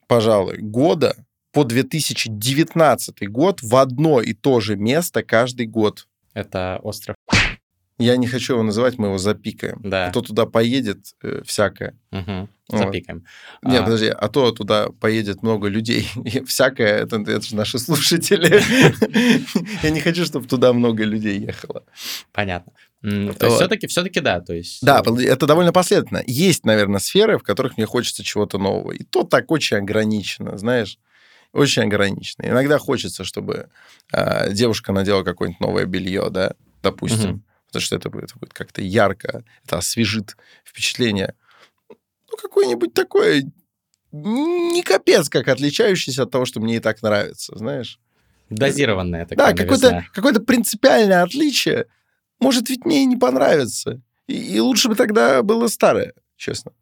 пожалуй, 0.07 0.57
года 0.59 1.25
по 1.51 1.63
2019 1.63 3.29
год 3.29 3.61
в 3.61 3.75
одно 3.75 4.21
и 4.21 4.33
то 4.33 4.59
же 4.59 4.75
место 4.75 5.23
каждый 5.23 5.67
год. 5.67 6.07
Это 6.33 6.79
остров 6.81 7.15
я 8.03 8.17
не 8.17 8.27
хочу 8.27 8.53
его 8.53 8.63
называть, 8.63 8.97
мы 8.97 9.07
его 9.07 9.17
запикаем. 9.17 9.79
Да. 9.83 10.07
А 10.07 10.11
то 10.11 10.21
туда 10.21 10.45
поедет 10.45 11.15
э, 11.21 11.41
всякое. 11.45 11.97
Угу. 12.11 12.49
Запикаем. 12.69 13.25
Вот. 13.61 13.71
Нет, 13.71 13.81
а... 13.81 13.83
подожди, 13.83 14.07
а 14.07 14.27
то 14.29 14.51
туда 14.51 14.89
поедет 14.99 15.43
много 15.43 15.67
людей. 15.67 16.07
И 16.25 16.43
всякое, 16.43 17.03
это, 17.03 17.17
это 17.17 17.41
же 17.41 17.55
наши 17.55 17.79
слушатели. 17.79 18.61
Я 19.83 19.89
не 19.89 19.99
хочу, 19.99 20.25
чтобы 20.25 20.47
туда 20.47 20.73
много 20.73 21.03
людей 21.03 21.39
ехало. 21.39 21.83
Понятно. 22.31 22.73
То 23.01 23.47
есть 23.47 23.55
все-таки, 23.57 23.87
все-таки 23.87 24.21
да, 24.21 24.39
то 24.39 24.53
есть... 24.53 24.81
Да, 24.81 25.03
это 25.03 25.45
довольно 25.45 25.73
последовательно. 25.73 26.23
Есть, 26.25 26.65
наверное, 26.65 26.99
сферы, 26.99 27.37
в 27.37 27.43
которых 27.43 27.75
мне 27.75 27.85
хочется 27.85 28.23
чего-то 28.23 28.57
нового. 28.57 28.93
И 28.93 29.03
то 29.03 29.23
так 29.23 29.51
очень 29.51 29.77
ограничено, 29.77 30.57
знаешь 30.57 30.97
очень 31.51 31.83
ограничено. 31.83 32.47
Иногда 32.47 32.79
хочется, 32.79 33.23
чтобы 33.23 33.69
э, 34.11 34.51
девушка 34.53 34.91
надела 34.91 35.23
какое-нибудь 35.23 35.59
новое 35.59 35.85
белье, 35.85 36.29
да, 36.31 36.53
допустим. 36.81 37.29
Угу 37.29 37.41
потому 37.73 37.85
что 37.85 37.95
это 37.95 38.09
будет, 38.09 38.25
это 38.25 38.39
будет 38.39 38.53
как-то 38.53 38.81
ярко, 38.81 39.43
это 39.65 39.77
освежит 39.77 40.37
впечатление. 40.63 41.33
Ну, 41.89 42.37
какое-нибудь 42.37 42.93
такое 42.93 43.51
не 44.11 44.83
капец, 44.83 45.27
как 45.27 45.47
отличающееся 45.47 46.23
от 46.23 46.31
того, 46.31 46.45
что 46.45 46.59
мне 46.59 46.75
и 46.75 46.79
так 46.79 47.01
нравится, 47.01 47.57
знаешь. 47.57 47.99
Дозированное 48.51 49.25
такое. 49.25 49.53
Да, 49.53 49.53
какое-то, 49.53 50.05
какое-то 50.13 50.39
принципиальное 50.41 51.23
отличие 51.23 51.87
может 52.39 52.69
ведь 52.69 52.85
мне 52.85 53.03
и 53.03 53.05
не 53.05 53.17
понравиться. 53.17 54.01
И, 54.27 54.55
и 54.55 54.59
лучше 54.59 54.89
бы 54.89 54.95
тогда 54.95 55.41
было 55.41 55.67
старое, 55.67 56.13
честно. 56.37 56.73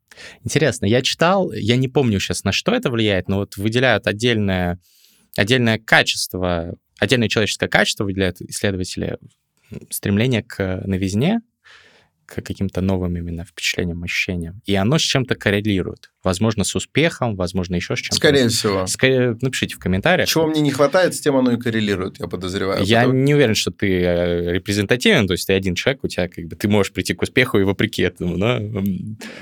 Интересно, 0.43 0.85
я 0.85 1.01
читал, 1.01 1.53
я 1.53 1.77
не 1.77 1.87
помню 1.87 2.19
сейчас, 2.19 2.43
на 2.43 2.51
что 2.51 2.73
это 2.73 2.89
влияет, 2.89 3.29
но 3.29 3.37
вот 3.37 3.55
выделяют 3.55 4.07
отдельное, 4.07 4.79
отдельное 5.37 5.79
качество, 5.79 6.75
отдельное 6.99 7.29
человеческое 7.29 7.69
качество 7.69 8.03
выделяют 8.03 8.41
исследователи 8.41 9.17
стремление 9.89 10.43
к 10.43 10.81
новизне, 10.85 11.41
к 12.31 12.41
каким-то 12.41 12.81
новым 12.81 13.17
именно 13.17 13.43
впечатлениям, 13.43 14.03
ощущениям. 14.03 14.61
И 14.65 14.73
оно 14.75 14.97
с 14.97 15.01
чем-то 15.01 15.35
коррелирует. 15.35 16.11
Возможно, 16.23 16.63
с 16.63 16.75
успехом, 16.75 17.35
возможно, 17.35 17.75
еще 17.75 17.95
с 17.95 17.99
чем-то. 17.99 18.15
Скорее 18.15 18.47
всего. 18.47 18.87
Скорее, 18.87 19.37
напишите 19.41 19.75
в 19.75 19.79
комментариях. 19.79 20.29
Чего 20.29 20.47
мне 20.47 20.61
не 20.61 20.71
хватает, 20.71 21.13
с 21.13 21.19
тем 21.19 21.35
оно 21.35 21.51
и 21.51 21.57
коррелирует, 21.57 22.19
я 22.19 22.27
подозреваю. 22.27 22.83
Я 22.83 23.01
Потому... 23.01 23.19
не 23.19 23.33
уверен, 23.33 23.55
что 23.55 23.71
ты 23.71 23.87
э, 23.87 24.53
репрезентативен, 24.53 25.27
то 25.27 25.33
есть 25.33 25.47
ты 25.47 25.53
один 25.53 25.75
человек, 25.75 26.03
у 26.03 26.07
тебя 26.07 26.27
как 26.29 26.45
бы 26.45 26.55
ты 26.55 26.67
можешь 26.69 26.93
прийти 26.93 27.13
к 27.13 27.21
успеху 27.21 27.59
и 27.59 27.63
вопреки 27.63 28.03
этому, 28.03 28.37
но... 28.37 28.57
Э, 28.57 28.61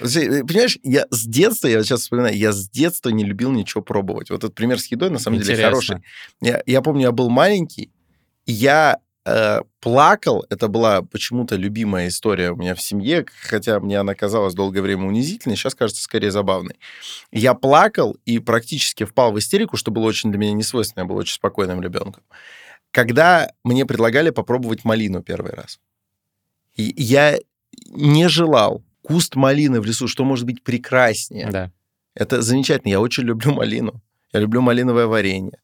понимаешь, 0.01 0.79
я 0.83 1.05
с 1.11 1.25
детства, 1.25 1.67
я 1.67 1.83
сейчас 1.83 2.01
вспоминаю, 2.01 2.35
я 2.35 2.51
с 2.51 2.69
детства 2.69 3.09
не 3.09 3.23
любил 3.23 3.51
ничего 3.51 3.83
пробовать. 3.83 4.29
Вот 4.29 4.43
этот 4.43 4.55
пример 4.55 4.79
с 4.79 4.87
едой, 4.87 5.09
на 5.09 5.19
самом 5.19 5.37
Интересно. 5.37 5.55
деле, 5.55 5.69
хороший. 5.69 5.97
Я, 6.41 6.63
я 6.65 6.81
помню, 6.81 7.01
я 7.03 7.11
был 7.11 7.29
маленький, 7.29 7.91
я 8.45 8.97
Э, 9.25 9.62
плакал. 9.82 10.45
Это 10.49 10.67
была 10.67 11.01
почему-то 11.01 11.55
любимая 11.55 12.08
история 12.08 12.51
у 12.51 12.55
меня 12.55 12.73
в 12.73 12.82
семье, 12.82 13.25
хотя 13.41 13.79
мне 13.79 13.99
она 13.99 14.15
казалась 14.15 14.53
долгое 14.53 14.82
время 14.82 15.05
унизительной, 15.05 15.55
сейчас 15.55 15.75
кажется 15.75 16.01
скорее 16.01 16.32
забавной. 16.32 16.75
Я 17.32 17.53
плакал 17.53 18.17
и 18.25 18.39
практически 18.39 19.03
впал 19.03 19.32
в 19.32 19.39
истерику, 19.39 19.77
что 19.77 19.91
было 19.91 20.05
очень 20.05 20.32
для 20.32 20.39
меня 20.39 20.53
несвойственно, 20.53 21.03
я 21.03 21.08
был 21.08 21.17
очень 21.17 21.36
спокойным 21.36 21.82
ребенком. 21.82 22.23
Когда 22.91 23.51
мне 23.63 23.86
предлагали 23.86 24.29
попробовать 24.29 24.86
малину 24.86 25.21
первый 25.21 25.51
раз. 25.53 25.79
И 26.75 26.93
я 26.95 27.38
не 27.88 28.29
желал 28.29 28.84
куст 29.03 29.36
малины 29.36 29.82
в 29.82 29.86
лесу, 29.86 30.08
что 30.08 30.23
может 30.23 30.45
быть 30.45 30.63
прекраснее. 30.63 31.49
Да. 31.51 31.71
Это 32.15 32.41
замечательно. 32.41 32.91
Я 32.91 32.99
очень 33.01 33.23
люблю 33.23 33.53
малину. 33.53 34.01
Я 34.34 34.39
люблю 34.39 34.62
малиновое 34.62 35.08
варенье. 35.08 35.60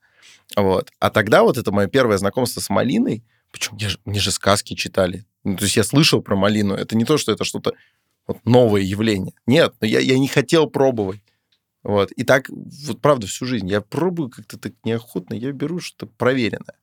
Вот. 0.55 0.91
А 0.99 1.09
тогда 1.09 1.43
вот 1.43 1.57
это 1.57 1.71
мое 1.71 1.87
первое 1.87 2.17
знакомство 2.17 2.61
с 2.61 2.69
малиной, 2.69 3.23
причем 3.55 3.75
мне 3.75 3.87
же, 3.87 3.99
мне 4.03 4.19
же 4.19 4.31
сказки 4.31 4.73
читали. 4.73 5.25
Ну, 5.45 5.55
то 5.55 5.63
есть 5.63 5.77
я 5.77 5.85
слышал 5.85 6.21
про 6.21 6.35
малину. 6.35 6.73
Это 6.73 6.97
не 6.97 7.05
то, 7.05 7.17
что 7.17 7.31
это 7.31 7.45
что-то 7.45 7.71
вот 8.27 8.39
новое 8.43 8.81
явление. 8.81 9.33
Нет, 9.47 9.75
но 9.79 9.87
я, 9.87 9.99
я 10.01 10.19
не 10.19 10.27
хотел 10.27 10.67
пробовать. 10.69 11.21
Вот. 11.85 12.11
И 12.13 12.23
так, 12.23 12.49
вот 12.49 12.99
правда, 12.99 13.27
всю 13.27 13.45
жизнь. 13.45 13.69
Я 13.69 13.79
пробую 13.79 14.29
как-то 14.29 14.57
так 14.57 14.73
неохотно, 14.83 15.35
я 15.35 15.51
беру 15.51 15.79
что-то 15.79 16.11
проверенное. 16.17 16.73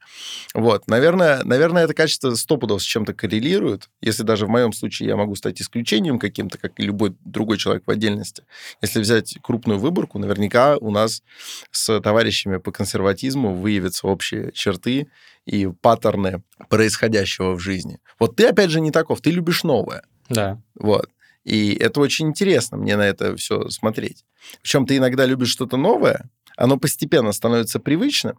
Вот. 0.55 0.87
Наверное, 0.87 1.43
наверное, 1.43 1.85
это 1.85 1.93
качество 1.93 2.33
стопудов 2.37 2.81
с 2.81 2.85
чем-то 2.85 3.13
коррелирует. 3.13 3.91
Если 4.01 4.23
даже 4.23 4.47
в 4.47 4.49
моем 4.49 4.73
случае 4.73 5.09
я 5.09 5.17
могу 5.17 5.35
стать 5.35 5.61
исключением 5.61 6.21
каким-то, 6.21 6.57
как 6.57 6.79
и 6.79 6.85
любой 6.85 7.17
другой 7.25 7.59
человек 7.59 7.83
в 7.85 7.91
отдельности. 7.91 8.45
Если 8.81 9.01
взять 9.01 9.37
крупную 9.43 9.81
выборку, 9.81 10.21
наверняка 10.21 10.77
у 10.77 10.93
нас 10.93 11.25
с 11.73 12.01
товарищами 12.01 12.59
по 12.59 12.71
консерватизму 12.71 13.55
выявятся 13.55 14.07
общие 14.07 14.53
черты 14.53 15.09
и 15.47 15.67
паттерны 15.67 16.45
происходящего 16.69 17.55
в 17.55 17.59
жизни. 17.59 17.99
Вот 18.21 18.37
ты, 18.37 18.47
опять 18.47 18.71
же, 18.71 18.81
не 18.81 18.93
таков. 18.93 19.21
Ты 19.21 19.33
любишь 19.33 19.65
новое. 19.65 20.05
Да. 20.29 20.61
Вот. 20.77 21.09
И 21.45 21.75
это 21.75 22.01
очень 22.01 22.29
интересно, 22.29 22.77
мне 22.77 22.97
на 22.97 23.03
это 23.03 23.37
все 23.37 23.69
смотреть. 23.69 24.25
Причем 24.63 24.87
ты 24.87 24.97
иногда 24.97 25.27
любишь 25.27 25.51
что-то 25.51 25.77
новое, 25.77 26.31
оно 26.57 26.77
постепенно 26.77 27.33
становится 27.33 27.81
привычным, 27.81 28.39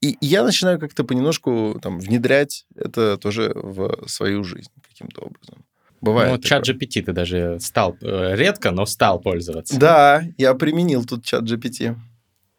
и 0.00 0.16
я 0.20 0.42
начинаю 0.42 0.80
как-то 0.80 1.04
понемножку 1.04 1.78
там, 1.80 2.00
внедрять 2.00 2.66
это 2.74 3.16
тоже 3.18 3.52
в 3.54 4.08
свою 4.08 4.42
жизнь 4.42 4.70
каким-то 4.88 5.20
образом. 5.20 5.64
Бывает. 6.00 6.32
Ну, 6.32 6.38
чат 6.38 6.68
GPT 6.68 7.02
ты 7.02 7.12
даже 7.12 7.58
стал, 7.60 7.96
э, 8.02 8.34
редко, 8.34 8.72
но 8.72 8.86
стал 8.86 9.20
пользоваться. 9.20 9.78
Да, 9.78 10.24
я 10.36 10.54
применил 10.54 11.04
тут 11.04 11.24
чат 11.24 11.44
GPT. 11.44 11.94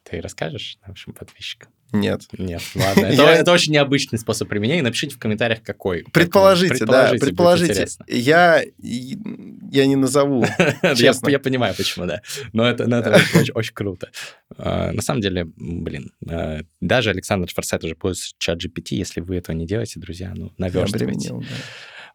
Ты 0.04 0.22
расскажешь 0.22 0.78
нашим 0.88 1.14
подписчикам? 1.14 1.70
Нет. 1.94 2.24
Нет, 2.38 2.62
ладно. 2.74 3.06
Это, 3.06 3.24
это 3.24 3.52
очень 3.52 3.72
необычный 3.72 4.18
способ 4.18 4.50
применения. 4.50 4.82
Напишите 4.82 5.16
в 5.16 5.20
комментариях, 5.20 5.62
какой. 5.62 6.04
Предположите, 6.12 6.76
предположите 6.76 7.20
да, 7.20 7.26
предположите. 7.26 7.88
Я, 8.08 8.64
я 8.80 9.86
не 9.86 9.96
назову. 9.96 10.44
Я, 10.96 11.14
я 11.28 11.40
понимаю, 11.40 11.76
почему, 11.76 12.06
да. 12.06 12.22
Но 12.52 12.68
это, 12.68 12.88
но 12.88 12.98
это 12.98 13.12
очень, 13.16 13.40
очень, 13.40 13.54
очень 13.54 13.74
круто. 13.74 14.10
Uh, 14.56 14.92
на 14.92 15.02
самом 15.02 15.22
деле, 15.22 15.46
блин, 15.56 16.12
uh, 16.26 16.66
даже 16.82 17.12
Александр 17.12 17.52
Форсайт 17.54 17.84
уже 17.84 17.96
пользуется 17.96 18.34
чат 18.38 18.64
GPT. 18.64 18.96
Если 18.96 19.22
вы 19.22 19.38
этого 19.38 19.56
не 19.56 19.66
делаете, 19.68 20.00
друзья, 20.00 20.34
ну, 20.36 20.52
наверстывайте. 20.58 21.06
Я 21.06 21.12
применил, 21.12 21.46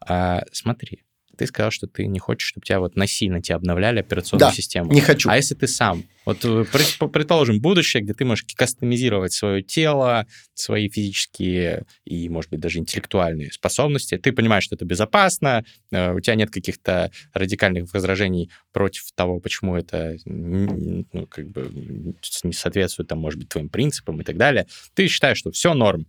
да. 0.07 0.41
uh, 0.41 0.49
смотри, 0.53 1.05
ты 1.39 1.47
сказал, 1.47 1.71
что 1.71 1.87
ты 1.87 2.07
не 2.07 2.19
хочешь, 2.19 2.49
чтобы 2.49 2.67
тебя 2.67 2.81
вот 2.81 2.97
насильно 2.97 3.41
тебя 3.41 3.57
обновляли 3.57 4.01
операционную 4.01 4.51
да, 4.51 4.55
систему. 4.55 4.93
не 4.93 5.01
хочу. 5.01 5.31
А 5.31 5.37
если 5.37 5.55
ты 5.55 5.69
сам? 5.69 6.05
Вот 6.25 6.45
э, 6.45 6.65
предположим, 6.65 7.61
будущее, 7.61 8.03
где 8.03 8.13
ты 8.13 8.25
можешь 8.25 8.45
кастомизировать 8.57 9.33
свое 9.33 9.63
тело, 9.63 10.27
свои 10.55 10.91
физические 10.91 11.87
и, 12.05 12.29
может 12.29 12.51
быть, 12.51 12.61
даже 12.61 12.81
интеллектуальные 12.81 13.53
способности. 13.53 14.19
Ты 14.19 14.33
понимаешь, 14.33 14.65
что 14.65 14.75
это 14.75 14.85
безопасно, 14.85 15.65
э, 15.93 16.13
у 16.13 16.21
тебя 16.21 16.35
нет 16.35 16.51
каких-то 16.51 17.13
радикальных 17.33 17.93
возражений 17.95 18.51
против 18.73 19.05
того, 19.15 19.39
почему 19.39 19.77
это 19.77 20.17
ну, 20.25 21.27
как 21.29 21.49
бы 21.49 21.71
не 22.43 22.53
соответствует, 22.53 23.09
там, 23.09 23.21
может 23.21 23.39
быть, 23.39 23.49
твоим 23.49 23.69
принципам 23.69 24.21
и 24.21 24.25
так 24.25 24.37
далее. 24.37 24.67
Ты 24.95 25.07
считаешь, 25.07 25.39
что 25.39 25.53
все 25.53 25.73
норм, 25.73 26.07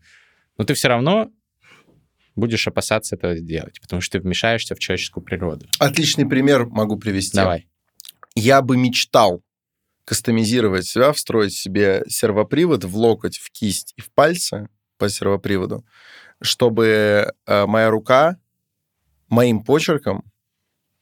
но 0.58 0.65
ты 0.65 0.74
все 0.74 0.88
равно 0.88 1.32
будешь 2.39 2.67
опасаться 2.67 3.15
этого 3.15 3.36
сделать, 3.36 3.80
потому 3.82 4.02
что 4.02 4.17
ты 4.17 4.23
вмешаешься 4.23 4.75
в 4.75 4.80
человеческую 4.80 5.23
природу. 5.23 5.65
Отличный 5.80 6.25
пример 6.25 6.65
могу 6.65 6.97
привести. 6.97 7.38
Давай. 7.38 7.67
Я 8.36 8.62
бы 8.62 8.78
мечтал 8.78 9.43
кастомизировать 10.06 10.86
себя, 10.86 11.12
встроить 11.13 11.54
себе 11.54 12.04
сервопривод 12.08 12.84
в 12.84 12.97
локоть, 12.97 13.38
в 13.38 13.52
кисть 13.52 13.93
и 13.95 14.02
в 14.02 14.12
пальцы 14.12 14.67
по 14.97 15.08
сервоприводу, 15.08 15.86
чтобы 16.41 17.32
э, 17.45 17.65
моя 17.67 17.89
рука 17.89 18.38
моим 19.28 19.63
почерком 19.63 20.23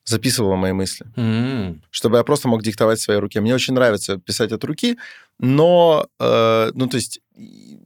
записывала 0.04 0.56
мои 0.56 0.72
мысли. 0.72 1.06
Mm-hmm. 1.16 1.82
Чтобы 1.90 2.18
я 2.18 2.24
просто 2.24 2.48
мог 2.48 2.64
диктовать 2.64 3.00
своей 3.00 3.20
руке. 3.20 3.42
Мне 3.42 3.54
очень 3.54 3.74
нравится 3.74 4.18
писать 4.18 4.52
от 4.52 4.64
руки, 4.64 4.98
но, 5.38 6.08
э, 6.20 6.72
ну, 6.74 6.88
то 6.88 6.98
есть, 6.98 7.22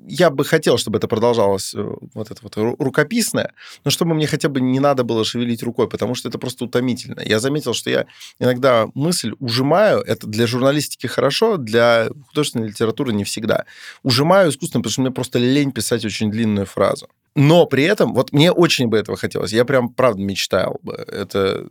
я 0.07 0.29
бы 0.29 0.45
хотел, 0.45 0.77
чтобы 0.77 0.97
это 0.97 1.07
продолжалось, 1.07 1.73
э, 1.73 1.89
вот 2.13 2.31
это 2.31 2.39
вот 2.41 2.57
рукописное, 2.57 3.53
но 3.83 3.91
чтобы 3.91 4.13
мне 4.13 4.27
хотя 4.27 4.49
бы 4.49 4.61
не 4.61 4.79
надо 4.79 5.03
было 5.03 5.23
шевелить 5.25 5.63
рукой, 5.63 5.89
потому 5.89 6.15
что 6.15 6.29
это 6.29 6.37
просто 6.37 6.65
утомительно. 6.65 7.21
Я 7.25 7.39
заметил, 7.39 7.73
что 7.73 7.89
я 7.89 8.05
иногда 8.39 8.87
мысль 8.93 9.33
ужимаю, 9.39 10.01
это 10.01 10.27
для 10.27 10.47
журналистики 10.47 11.07
хорошо, 11.07 11.57
для 11.57 12.09
художественной 12.27 12.67
литературы 12.69 13.13
не 13.13 13.23
всегда. 13.23 13.65
Ужимаю 14.03 14.49
искусственно, 14.49 14.81
потому 14.81 14.91
что 14.91 15.01
мне 15.01 15.11
просто 15.11 15.39
лень 15.39 15.71
писать 15.71 16.05
очень 16.05 16.31
длинную 16.31 16.65
фразу. 16.65 17.07
Но 17.35 17.65
при 17.65 17.83
этом, 17.83 18.13
вот 18.13 18.33
мне 18.33 18.51
очень 18.51 18.87
бы 18.87 18.97
этого 18.97 19.17
хотелось. 19.17 19.53
Я 19.53 19.65
прям, 19.65 19.89
правда, 19.89 20.21
мечтал 20.21 20.79
бы. 20.83 20.93
Это 20.93 21.67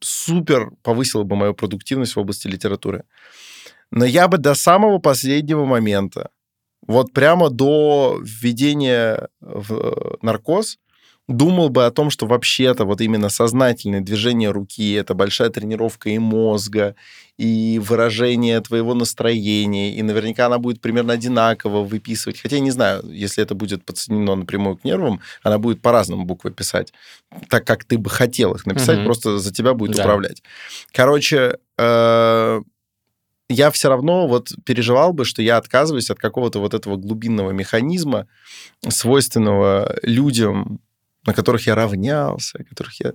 супер 0.00 0.70
повысило 0.82 1.22
бы 1.22 1.36
мою 1.36 1.54
продуктивность 1.54 2.16
в 2.16 2.20
области 2.20 2.48
литературы. 2.48 3.04
Но 3.90 4.04
я 4.04 4.26
бы 4.26 4.38
до 4.38 4.54
самого 4.54 4.98
последнего 4.98 5.64
момента, 5.64 6.30
вот 6.86 7.12
прямо 7.12 7.50
до 7.50 8.18
введения 8.22 9.28
в 9.40 10.16
наркоз, 10.22 10.78
думал 11.26 11.70
бы 11.70 11.86
о 11.86 11.90
том, 11.90 12.10
что 12.10 12.26
вообще-то 12.26 12.84
вот 12.84 13.00
именно 13.00 13.28
сознательное 13.30 14.00
движение 14.00 14.50
руки, 14.50 14.92
это 14.92 15.14
большая 15.14 15.48
тренировка 15.48 16.10
и 16.10 16.18
мозга, 16.18 16.96
и 17.38 17.80
выражение 17.82 18.60
твоего 18.60 18.94
настроения, 18.94 19.94
и 19.94 20.02
наверняка 20.02 20.46
она 20.46 20.58
будет 20.58 20.80
примерно 20.80 21.14
одинаково 21.14 21.82
выписывать. 21.82 22.40
Хотя 22.40 22.56
я 22.56 22.62
не 22.62 22.70
знаю, 22.70 23.02
если 23.10 23.42
это 23.42 23.54
будет 23.54 23.84
подсоединено 23.84 24.34
напрямую 24.34 24.76
к 24.76 24.84
нервам, 24.84 25.20
она 25.42 25.58
будет 25.58 25.80
по-разному 25.80 26.24
буквы 26.24 26.50
писать, 26.50 26.92
так 27.48 27.66
как 27.66 27.84
ты 27.84 27.96
бы 27.96 28.10
хотел 28.10 28.54
их 28.54 28.66
написать, 28.66 28.98
угу. 28.98 29.06
просто 29.06 29.38
за 29.38 29.52
тебя 29.52 29.72
будет 29.74 29.96
да. 29.96 30.02
управлять. 30.02 30.42
Короче, 30.92 31.58
э 31.78 32.60
я 33.48 33.70
все 33.70 33.88
равно 33.88 34.26
вот 34.26 34.52
переживал 34.64 35.12
бы, 35.12 35.24
что 35.24 35.42
я 35.42 35.56
отказываюсь 35.56 36.10
от 36.10 36.18
какого-то 36.18 36.60
вот 36.60 36.74
этого 36.74 36.96
глубинного 36.96 37.50
механизма, 37.50 38.26
свойственного 38.88 39.98
людям, 40.02 40.80
на 41.26 41.32
которых 41.32 41.66
я 41.66 41.74
равнялся, 41.74 42.64
которых 42.64 43.00
я... 43.00 43.12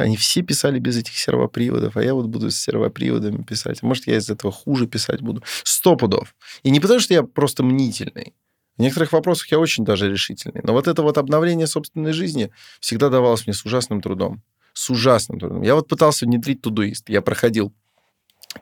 Они 0.00 0.16
все 0.16 0.42
писали 0.42 0.78
без 0.78 0.96
этих 0.96 1.16
сервоприводов, 1.16 1.96
а 1.96 2.02
я 2.02 2.14
вот 2.14 2.26
буду 2.26 2.50
с 2.50 2.56
сервоприводами 2.56 3.42
писать. 3.42 3.82
Может, 3.82 4.06
я 4.06 4.16
из 4.16 4.30
этого 4.30 4.52
хуже 4.52 4.86
писать 4.86 5.20
буду. 5.20 5.42
Сто 5.64 5.96
пудов. 5.96 6.34
И 6.62 6.70
не 6.70 6.80
потому, 6.80 7.00
что 7.00 7.14
я 7.14 7.22
просто 7.22 7.62
мнительный. 7.62 8.34
В 8.76 8.82
некоторых 8.82 9.12
вопросах 9.12 9.50
я 9.50 9.58
очень 9.58 9.84
даже 9.84 10.10
решительный. 10.10 10.62
Но 10.64 10.72
вот 10.72 10.88
это 10.88 11.02
вот 11.02 11.18
обновление 11.18 11.66
собственной 11.66 12.12
жизни 12.12 12.50
всегда 12.80 13.10
давалось 13.10 13.46
мне 13.46 13.54
с 13.54 13.64
ужасным 13.64 14.00
трудом. 14.00 14.42
С 14.72 14.88
ужасным 14.88 15.38
трудом. 15.38 15.62
Я 15.62 15.74
вот 15.74 15.86
пытался 15.88 16.24
внедрить 16.24 16.62
тудуист. 16.62 17.10
Я 17.10 17.20
проходил 17.20 17.74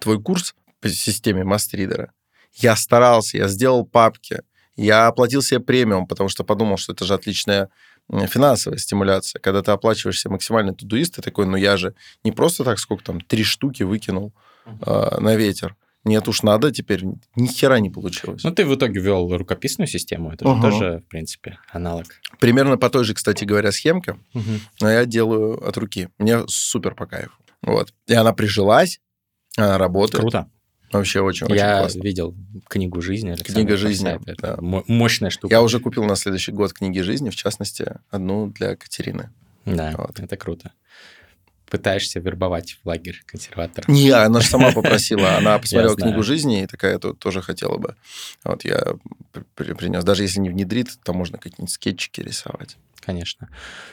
твой 0.00 0.20
курс 0.20 0.54
по 0.80 0.88
системе 0.88 1.44
Мастридера. 1.44 2.12
Я 2.54 2.76
старался, 2.76 3.38
я 3.38 3.48
сделал 3.48 3.84
папки, 3.86 4.42
я 4.76 5.06
оплатил 5.08 5.42
себе 5.42 5.60
премиум, 5.60 6.06
потому 6.06 6.28
что 6.28 6.44
подумал, 6.44 6.76
что 6.76 6.92
это 6.92 7.04
же 7.04 7.14
отличная 7.14 7.68
финансовая 8.10 8.78
стимуляция. 8.78 9.40
Когда 9.40 9.62
ты 9.62 9.70
оплачиваешь 9.70 10.20
себе 10.20 10.32
максимальный 10.32 10.74
тудуист, 10.74 11.16
ты 11.16 11.22
такой, 11.22 11.46
ну 11.46 11.56
я 11.56 11.76
же 11.76 11.94
не 12.24 12.32
просто 12.32 12.64
так, 12.64 12.78
сколько 12.78 13.04
там, 13.04 13.20
три 13.20 13.44
штуки 13.44 13.82
выкинул 13.82 14.32
э, 14.66 15.20
на 15.20 15.36
ветер. 15.36 15.76
Нет 16.04 16.26
уж, 16.28 16.42
надо 16.42 16.70
теперь. 16.70 17.04
Ни 17.36 17.46
хера 17.48 17.80
не 17.80 17.90
получилось. 17.90 18.42
Ну, 18.44 18.50
ты 18.50 18.64
в 18.64 18.74
итоге 18.74 19.00
ввел 19.00 19.36
рукописную 19.36 19.88
систему. 19.88 20.32
Это 20.32 20.44
uh-huh. 20.44 20.56
же 20.56 20.62
тоже, 20.62 21.02
в 21.06 21.08
принципе, 21.10 21.58
аналог. 21.70 22.06
Примерно 22.38 22.78
по 22.78 22.88
той 22.88 23.04
же, 23.04 23.14
кстати 23.14 23.44
говоря, 23.44 23.72
схемке. 23.72 24.16
Uh-huh. 24.32 24.60
Но 24.80 24.90
я 24.90 25.04
делаю 25.04 25.62
от 25.66 25.76
руки. 25.76 26.08
Мне 26.18 26.46
супер 26.46 26.94
по 26.94 27.06
кайфу. 27.06 27.32
Вот. 27.62 27.92
И 28.06 28.14
она 28.14 28.32
прижилась, 28.32 29.00
она 29.56 29.76
работает. 29.76 30.20
Круто. 30.20 30.48
Вообще 30.92 31.20
очень-очень 31.20 31.56
Я 31.56 31.80
классно. 31.80 32.02
видел 32.02 32.34
книгу 32.68 33.00
жизни. 33.02 33.30
Александра 33.30 33.62
Книга 33.62 33.76
жизни. 33.76 34.20
Это 34.26 34.56
да. 34.56 34.82
мощная 34.86 35.30
штука. 35.30 35.54
Я 35.54 35.62
уже 35.62 35.80
купил 35.80 36.04
на 36.04 36.16
следующий 36.16 36.52
год 36.52 36.72
книги 36.72 37.00
жизни, 37.00 37.30
в 37.30 37.36
частности, 37.36 37.96
одну 38.10 38.48
для 38.48 38.76
Катерины. 38.76 39.30
Да, 39.64 39.94
вот. 39.96 40.18
это 40.18 40.36
круто. 40.36 40.72
Пытаешься 41.66 42.18
вербовать 42.20 42.78
в 42.82 42.86
лагерь 42.86 43.22
консерватора. 43.26 43.84
Не, 43.88 44.10
она 44.10 44.40
же 44.40 44.48
сама 44.48 44.72
попросила. 44.72 45.36
Она 45.36 45.58
посмотрела 45.58 45.94
книгу 45.96 46.22
жизни 46.22 46.62
и 46.62 46.66
такая 46.66 46.98
то 46.98 47.12
тоже 47.12 47.42
хотела 47.42 47.76
бы. 47.76 47.94
Вот 48.44 48.64
я 48.64 48.94
принес. 49.54 50.02
Даже 50.04 50.22
если 50.22 50.40
не 50.40 50.48
внедрит, 50.48 50.88
то 51.04 51.12
можно 51.12 51.36
какие-нибудь 51.36 51.70
скетчики 51.70 52.22
рисовать. 52.22 52.78
Конечно. 53.00 53.50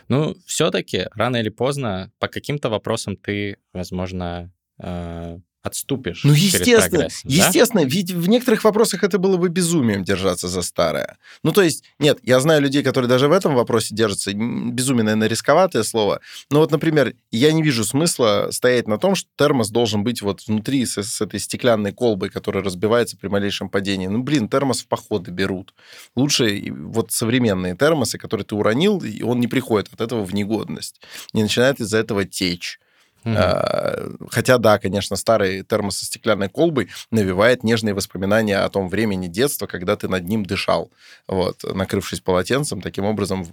Ну, 0.07 0.35
все-таки 0.45 1.07
рано 1.13 1.37
или 1.37 1.49
поздно 1.49 2.11
по 2.19 2.29
каким-то 2.29 2.69
вопросам 2.69 3.17
ты, 3.17 3.57
возможно, 3.73 4.51
э, 4.77 5.39
отступишь. 5.65 6.23
Ну, 6.23 6.33
естественно, 6.33 7.07
естественно, 7.23 7.81
да? 7.81 7.89
ведь 7.89 8.11
в 8.11 8.29
некоторых 8.29 8.63
вопросах 8.63 9.03
это 9.03 9.17
было 9.17 9.37
бы 9.37 9.49
безумием 9.49 10.03
держаться 10.03 10.47
за 10.47 10.61
старое. 10.61 11.17
Ну, 11.43 11.51
то 11.51 11.63
есть, 11.63 11.83
нет, 11.99 12.19
я 12.21 12.39
знаю 12.39 12.61
людей, 12.61 12.83
которые 12.83 13.09
даже 13.09 13.27
в 13.27 13.31
этом 13.31 13.55
вопросе 13.55 13.95
держатся, 13.95 14.31
безумие, 14.33 15.03
наверное, 15.03 15.27
рисковатое 15.27 15.83
слово, 15.83 16.21
но 16.51 16.59
вот, 16.59 16.71
например, 16.71 17.15
я 17.31 17.51
не 17.51 17.63
вижу 17.63 17.83
смысла 17.83 18.49
стоять 18.51 18.87
на 18.87 18.99
том, 18.99 19.15
что 19.15 19.27
термос 19.35 19.69
должен 19.69 20.03
быть 20.03 20.21
вот 20.21 20.45
внутри 20.47 20.85
с, 20.85 21.01
с 21.01 21.21
этой 21.21 21.39
стеклянной 21.39 21.91
колбой, 21.91 22.29
которая 22.29 22.63
разбивается 22.63 23.17
при 23.17 23.27
малейшем 23.27 23.69
падении. 23.69 24.07
Ну, 24.07 24.21
блин, 24.21 24.47
термос 24.47 24.81
в 24.81 24.87
походы 24.87 25.31
берут. 25.31 25.73
Лучше 26.15 26.63
вот 26.69 27.11
современные 27.11 27.75
термосы, 27.75 28.19
которые 28.19 28.45
ты 28.45 28.53
уронил, 28.53 28.99
и 28.99 29.23
он 29.23 29.39
не 29.39 29.47
приходит 29.47 29.91
от 29.91 30.01
этого 30.01 30.23
в 30.23 30.33
негодность, 30.33 31.01
не 31.33 31.41
начинает 31.41 31.79
из-за 31.79 31.97
этого 31.97 32.23
течь 32.25 32.79
А, 33.25 34.09
хотя, 34.29 34.57
да, 34.57 34.77
конечно, 34.77 35.15
старый 35.15 35.63
термос 35.63 35.97
со 35.97 36.05
стеклянной 36.05 36.49
колбой 36.49 36.89
навевает 37.11 37.63
нежные 37.63 37.93
воспоминания 37.93 38.57
о 38.59 38.69
том 38.69 38.87
времени 38.89 39.27
детства, 39.27 39.67
когда 39.67 39.95
ты 39.95 40.07
над 40.07 40.25
ним 40.25 40.45
дышал, 40.45 40.91
вот, 41.27 41.63
накрывшись 41.63 42.21
полотенцем, 42.21 42.81
таким 42.81 43.05
образом 43.05 43.47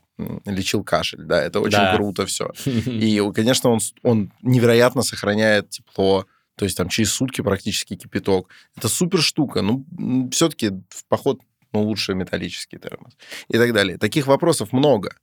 лечил 0.45 0.85
кашель, 0.85 1.25
да, 1.25 1.43
это 1.43 1.61
очень 1.61 1.79
да. 1.79 1.97
круто 1.97 2.27
все. 2.27 2.53
И, 2.65 3.23
конечно, 3.35 3.71
он, 3.71 3.81
он 4.03 4.33
невероятно 4.43 5.03
сохраняет 5.03 5.71
тепло, 5.71 6.27
то 6.57 6.65
есть 6.65 6.77
там 6.77 6.89
через 6.89 7.13
сутки 7.13 7.41
практически 7.41 7.97
кипяток. 7.97 8.49
Это 8.77 8.89
супер 8.89 9.23
штука. 9.23 9.63
Ну, 9.63 9.85
все-таки 10.31 10.71
в 10.91 11.05
поход 11.09 11.41
ну, 11.73 11.83
лучше 11.83 12.15
металлический 12.15 12.79
термос 12.79 13.17
и 13.49 13.55
так 13.57 13.73
далее. 13.73 13.99
Таких 13.99 14.27
вопросов 14.27 14.73
много. 14.73 15.17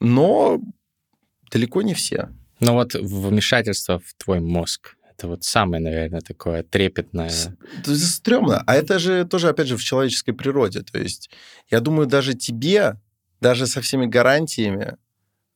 Но 0.00 0.60
далеко 1.50 1.82
не 1.82 1.94
все. 1.94 2.30
Но 2.60 2.74
вот 2.74 2.94
вмешательство 2.94 3.98
в 3.98 4.14
твой 4.22 4.40
мозг, 4.40 4.96
это 5.10 5.28
вот 5.28 5.44
самое, 5.44 5.82
наверное, 5.82 6.20
такое 6.20 6.62
трепетное. 6.62 7.30
Это 7.78 7.96
стрёмно. 7.96 8.62
А 8.66 8.74
это 8.74 8.98
же 8.98 9.24
тоже, 9.24 9.48
опять 9.48 9.66
же, 9.66 9.76
в 9.76 9.82
человеческой 9.82 10.32
природе. 10.32 10.82
То 10.82 10.98
есть, 10.98 11.30
я 11.70 11.80
думаю, 11.80 12.06
даже 12.06 12.34
тебе, 12.34 12.96
даже 13.40 13.66
со 13.66 13.80
всеми 13.80 14.06
гарантиями, 14.06 14.96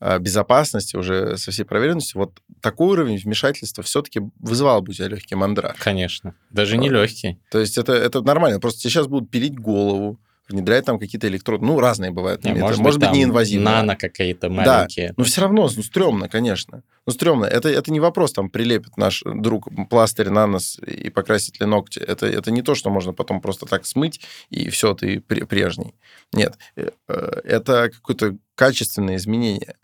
а, 0.01 0.19
безопасности, 0.19 0.97
уже 0.97 1.39
со 1.39 1.51
всей 1.51 1.65
проверенностью, 1.65 2.21
вот 2.21 2.43
такой 2.61 2.89
уровень 2.89 3.17
вмешательства 3.17 3.83
все-таки 3.83 4.21
вызывал 4.39 4.83
бы 4.83 4.91
у 4.91 4.93
тебя 4.93 5.09
легкий 5.09 5.35
мандраж. 5.35 5.79
Конечно. 5.79 6.35
Даже 6.51 6.77
не 6.77 6.91
легкий. 6.91 7.41
То 7.51 7.59
есть 7.59 7.79
это, 7.79 7.95
это 7.95 8.21
нормально. 8.21 8.61
Просто 8.61 8.81
тебе 8.81 8.91
сейчас 8.91 9.07
будут 9.07 9.31
пилить 9.31 9.59
голову, 9.59 10.21
внедряют 10.49 10.87
там 10.87 10.99
какие-то 10.99 11.29
электроды. 11.29 11.65
Ну, 11.65 11.81
разные 11.81 12.11
бывают. 12.11 12.45
Не, 12.45 12.55
может, 12.55 12.79
может 12.79 13.01
быть, 13.01 13.09
быть 13.09 13.19
неинвазивные. 13.19 13.65
Нано 13.65 13.97
какие-то 13.97 14.49
маленькие. 14.51 15.09
Да, 15.09 15.15
но 15.17 15.25
все 15.25 15.41
равно, 15.41 15.69
ну, 15.75 15.83
стрёмно, 15.83 16.29
конечно. 16.29 16.83
Ну, 17.07 17.13
стрёмно. 17.13 17.47
Это, 17.47 17.69
это 17.69 17.93
не 17.93 18.01
вопрос, 18.01 18.33
там, 18.33 18.51
прилепит 18.51 18.97
наш 18.97 19.23
друг 19.25 19.69
пластырь 19.89 20.31
на 20.31 20.47
нос 20.47 20.79
и 20.87 21.11
покрасит 21.11 21.61
ли 21.61 21.67
ногти. 21.67 21.99
Это, 21.99 22.27
это 22.27 22.51
не 22.51 22.63
то, 22.63 22.75
что 22.75 22.91
можно 22.91 23.13
потом 23.13 23.41
просто 23.41 23.67
так 23.67 23.87
смыть, 23.87 24.21
и 24.51 24.69
все, 24.71 24.95
ты 24.95 25.21
прежний. 25.21 25.95
Нет. 26.33 26.59
Э, 26.77 26.91
э, 27.09 27.15
это 27.45 27.91
какое-то 27.91 28.37
качественное 28.55 29.17
изменение. 29.17 29.75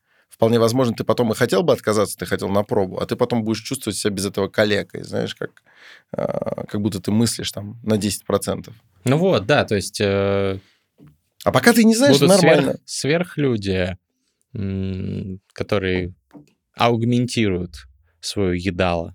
Вполне 0.40 0.58
возможно, 0.58 0.94
ты 0.94 1.04
потом 1.04 1.30
и 1.32 1.34
хотел 1.34 1.62
бы 1.62 1.74
отказаться, 1.74 2.16
ты 2.16 2.24
хотел 2.24 2.48
на 2.48 2.62
пробу, 2.62 2.98
а 2.98 3.04
ты 3.04 3.14
потом 3.14 3.44
будешь 3.44 3.60
чувствовать 3.60 3.98
себя 3.98 4.14
без 4.14 4.24
этого 4.24 4.48
калекой, 4.48 5.02
знаешь, 5.02 5.34
как, 5.34 5.50
а, 6.12 6.64
как 6.64 6.80
будто 6.80 6.98
ты 6.98 7.10
мыслишь 7.10 7.52
там 7.52 7.78
на 7.82 7.98
10%. 7.98 8.72
Ну 9.04 9.18
вот, 9.18 9.44
да, 9.44 9.66
то 9.66 9.74
есть... 9.74 10.00
Э, 10.00 10.58
а 11.44 11.52
пока 11.52 11.74
ты 11.74 11.84
не 11.84 11.94
знаешь, 11.94 12.18
будут 12.18 12.30
нормально. 12.40 12.78
Сверх, 12.86 13.34
сверхлюди, 13.34 13.98
которые 15.52 16.14
аугментируют 16.74 17.86
свою 18.20 18.54
едало, 18.54 19.14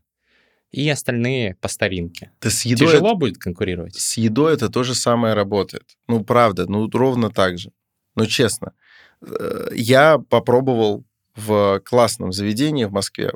и 0.70 0.88
остальные 0.88 1.56
по 1.56 1.70
старинке. 1.70 2.34
Ты 2.40 2.52
с 2.52 2.66
едой 2.66 2.90
Тяжело 2.90 3.10
это... 3.10 3.18
будет 3.18 3.40
конкурировать? 3.40 3.96
С 3.96 4.18
едой 4.18 4.54
это 4.54 4.70
то 4.70 4.84
же 4.84 4.94
самое 4.94 5.34
работает. 5.34 5.98
Ну, 6.08 6.24
правда, 6.24 6.68
ну, 6.68 6.88
ровно 6.88 7.32
так 7.32 7.58
же. 7.58 7.72
Ну, 8.14 8.28
честно. 8.28 8.74
Э, 9.22 9.70
я 9.74 10.20
попробовал 10.20 11.04
в 11.36 11.82
классном 11.82 12.32
заведении 12.32 12.86
в 12.86 12.92
Москве, 12.92 13.34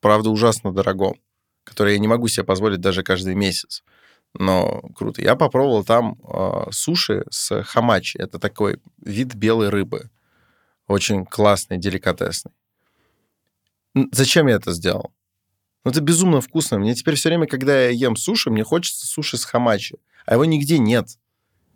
правда, 0.00 0.30
ужасно 0.30 0.72
дорогом, 0.72 1.14
которое 1.64 1.94
я 1.94 1.98
не 1.98 2.08
могу 2.08 2.28
себе 2.28 2.44
позволить 2.44 2.80
даже 2.80 3.02
каждый 3.02 3.34
месяц. 3.34 3.82
Но 4.34 4.80
круто. 4.94 5.22
Я 5.22 5.34
попробовал 5.34 5.84
там 5.84 6.16
э, 6.22 6.70
суши 6.70 7.24
с 7.30 7.62
хамачи. 7.64 8.16
Это 8.18 8.38
такой 8.38 8.78
вид 9.04 9.34
белой 9.34 9.70
рыбы. 9.70 10.08
Очень 10.86 11.26
классный, 11.26 11.78
деликатесный. 11.78 12.52
Зачем 14.12 14.46
я 14.46 14.54
это 14.54 14.72
сделал? 14.72 15.12
Ну, 15.84 15.90
это 15.90 16.00
безумно 16.00 16.40
вкусно. 16.40 16.78
Мне 16.78 16.94
теперь 16.94 17.16
все 17.16 17.28
время, 17.28 17.46
когда 17.46 17.86
я 17.86 17.88
ем 17.88 18.14
суши, 18.14 18.50
мне 18.50 18.62
хочется 18.62 19.06
суши 19.06 19.36
с 19.36 19.44
хамачи. 19.44 19.96
А 20.26 20.34
его 20.34 20.44
нигде 20.44 20.78
нет 20.78 21.18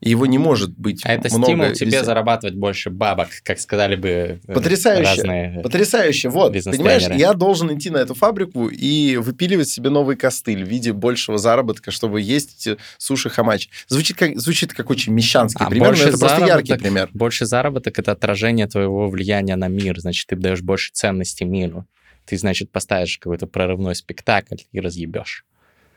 его 0.00 0.26
не 0.26 0.38
может 0.38 0.76
быть 0.76 1.00
А 1.04 1.12
это 1.12 1.28
много 1.34 1.46
стимул 1.46 1.72
тебе 1.72 1.86
везде. 1.86 2.04
зарабатывать 2.04 2.54
больше 2.56 2.90
бабок, 2.90 3.28
как 3.42 3.58
сказали 3.58 3.96
бы 3.96 4.40
э, 4.46 4.52
Потрясающе. 4.52 5.02
разные 5.02 5.60
Потрясающе. 5.62 6.28
Вот, 6.28 6.52
понимаешь, 6.52 7.04
я 7.16 7.32
должен 7.32 7.74
идти 7.76 7.90
на 7.90 7.98
эту 7.98 8.14
фабрику 8.14 8.68
и 8.68 9.16
выпиливать 9.16 9.68
себе 9.68 9.90
новый 9.90 10.16
костыль 10.16 10.64
в 10.64 10.68
виде 10.68 10.92
большего 10.92 11.38
заработка, 11.38 11.90
чтобы 11.90 12.20
есть 12.20 12.68
суши 12.98 13.30
хамач. 13.30 13.68
Звучит 13.88 14.16
как, 14.16 14.38
звучит 14.38 14.74
как 14.74 14.90
очень 14.90 15.12
мещанский 15.12 15.64
а 15.64 15.70
пример, 15.70 15.96
но 15.96 16.04
это 16.04 16.18
просто 16.18 16.46
яркий 16.46 16.76
пример. 16.76 17.08
Больше 17.14 17.46
заработок— 17.46 17.98
это 17.98 18.12
отражение 18.12 18.66
твоего 18.66 19.08
влияния 19.08 19.56
на 19.56 19.68
мир, 19.68 19.98
значит, 20.00 20.28
ты 20.28 20.36
даешь 20.36 20.60
больше 20.60 20.90
ценности 20.92 21.44
миру. 21.44 21.86
Ты, 22.26 22.38
значит, 22.38 22.70
поставишь 22.70 23.18
какой-то 23.18 23.46
прорывной 23.46 23.94
спектакль 23.94 24.56
и 24.72 24.80
разъебешь. 24.80 25.44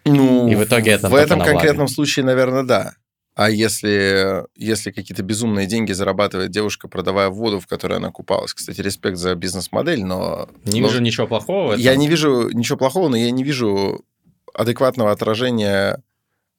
Ну, 0.05 0.47
и 0.47 0.55
в 0.55 0.63
итоге 0.63 0.91
это 0.91 1.09
в 1.09 1.15
этом 1.15 1.41
конкретном 1.41 1.87
случае, 1.87 2.25
наверное, 2.25 2.63
да. 2.63 2.93
А 3.37 3.51
если, 3.51 4.45
если 4.55 4.89
какие-то 4.89 5.21
безумные 5.21 5.67
деньги 5.67 5.91
зарабатывает 5.91 6.49
девушка, 6.49 6.87
продавая 6.87 7.29
воду, 7.29 7.59
в 7.59 7.67
которой 7.67 7.99
она 7.99 8.09
купалась? 8.09 8.51
Кстати, 8.51 8.81
респект 8.81 9.17
за 9.17 9.35
бизнес-модель, 9.35 10.03
но... 10.03 10.49
Не 10.65 10.81
но... 10.81 10.87
вижу 10.87 10.99
ничего 11.03 11.27
плохого. 11.27 11.75
Я 11.75 11.95
не 11.95 12.07
вижу 12.07 12.49
ничего 12.49 12.79
плохого, 12.79 13.09
но 13.09 13.15
я 13.15 13.29
не 13.29 13.43
вижу 13.43 14.03
адекватного 14.55 15.11
отражения 15.11 16.01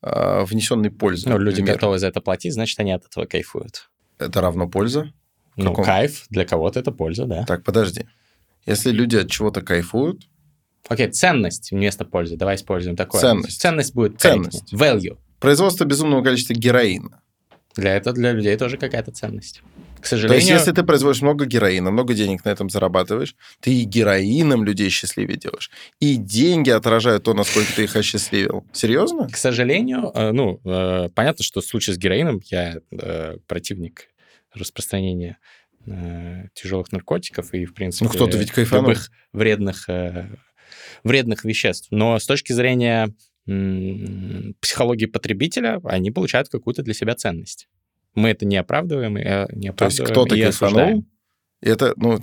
э, 0.03 0.45
внесенной 0.45 0.93
пользы. 0.93 1.29
Ну, 1.29 1.37
люди 1.37 1.63
например. 1.63 1.75
готовы 1.75 1.99
за 1.99 2.07
это 2.07 2.21
платить, 2.21 2.55
значит, 2.55 2.79
они 2.79 2.93
от 2.93 3.05
этого 3.05 3.25
кайфуют. 3.25 3.91
Это 4.21 4.41
равно 4.41 4.69
польза? 4.69 5.13
Ну, 5.57 5.71
Каком... 5.71 5.85
кайф 5.85 6.27
для 6.31 6.45
кого-то 6.45 6.79
это 6.79 6.93
польза, 6.93 7.25
да. 7.25 7.45
Так, 7.45 7.65
подожди. 7.65 8.07
Если 8.67 8.93
люди 8.93 9.17
от 9.17 9.29
чего-то 9.29 9.63
кайфуют... 9.63 10.29
Окей, 10.89 11.11
ценность 11.11 11.73
вместо 11.73 12.05
пользы. 12.05 12.37
Давай 12.37 12.55
используем 12.55 12.95
такое. 12.95 13.21
Ценность. 13.21 13.61
Ценность 13.61 13.95
будет 13.95 14.21
ценность. 14.21 14.73
Value. 14.73 15.19
Производство 15.41 15.85
безумного 15.85 16.23
количества 16.23 16.55
героина. 16.55 17.23
Для 17.77 17.95
этого 17.95 18.15
для 18.15 18.33
людей 18.33 18.57
тоже 18.57 18.77
какая-то 18.77 19.13
ценность. 19.13 19.63
К 20.01 20.07
сожалению... 20.07 20.31
То 20.31 20.37
есть, 20.37 20.51
если 20.51 20.73
ты 20.73 20.83
производишь 20.83 21.23
много 21.23 21.45
героина, 21.45 21.91
много 21.91 22.15
денег 22.15 22.45
на 22.45 22.51
этом 22.51 22.71
зарабатываешь, 22.71 23.37
ты 23.61 23.73
и 23.73 23.85
героином 23.85 24.65
людей 24.65 24.89
счастливее 24.91 25.37
делаешь, 25.37 25.71
и 26.01 26.17
деньги 26.17 26.71
отражают 26.71 27.25
то, 27.25 27.35
насколько 27.35 27.73
ты 27.75 27.85
их 27.85 27.95
осчастливил. 27.95 28.65
Серьезно? 28.73 29.29
К 29.29 29.37
сожалению, 29.37 30.11
э, 30.15 30.33
ну, 30.33 30.61
э, 30.65 31.09
понятно, 31.15 31.45
что 31.45 31.61
в 31.61 31.65
случае 31.65 31.95
с 31.95 31.99
героином 31.99 32.41
я 32.47 32.79
э, 32.91 33.37
противник 33.47 34.09
распространения 34.55 35.39
тяжелых 36.53 36.93
наркотиков 36.93 37.55
и, 37.55 37.65
в 37.65 37.73
принципе, 37.73 38.05
ну, 38.05 38.11
кто-то 38.11 38.37
ведь 38.37 38.51
кайфанул. 38.51 38.91
любых 38.91 39.11
вредных, 39.33 39.89
вредных 41.03 41.45
веществ. 41.45 41.89
Но 41.91 42.19
с 42.19 42.27
точки 42.27 42.53
зрения 42.53 43.15
психологии 44.61 45.07
потребителя, 45.07 45.81
они 45.85 46.11
получают 46.11 46.49
какую-то 46.49 46.83
для 46.83 46.95
себя 46.95 47.15
ценность. 47.15 47.69
Мы 48.15 48.31
это 48.31 48.45
не 48.45 48.57
оправдываем, 48.57 49.17
и 49.17 49.23
э, 49.23 49.47
не 49.53 49.69
оправдываем 49.69 49.77
То 49.77 49.85
есть 49.87 50.01
кто-то 50.01 50.35
кайфанул, 50.35 51.05
это, 51.61 51.95
ну... 51.97 52.19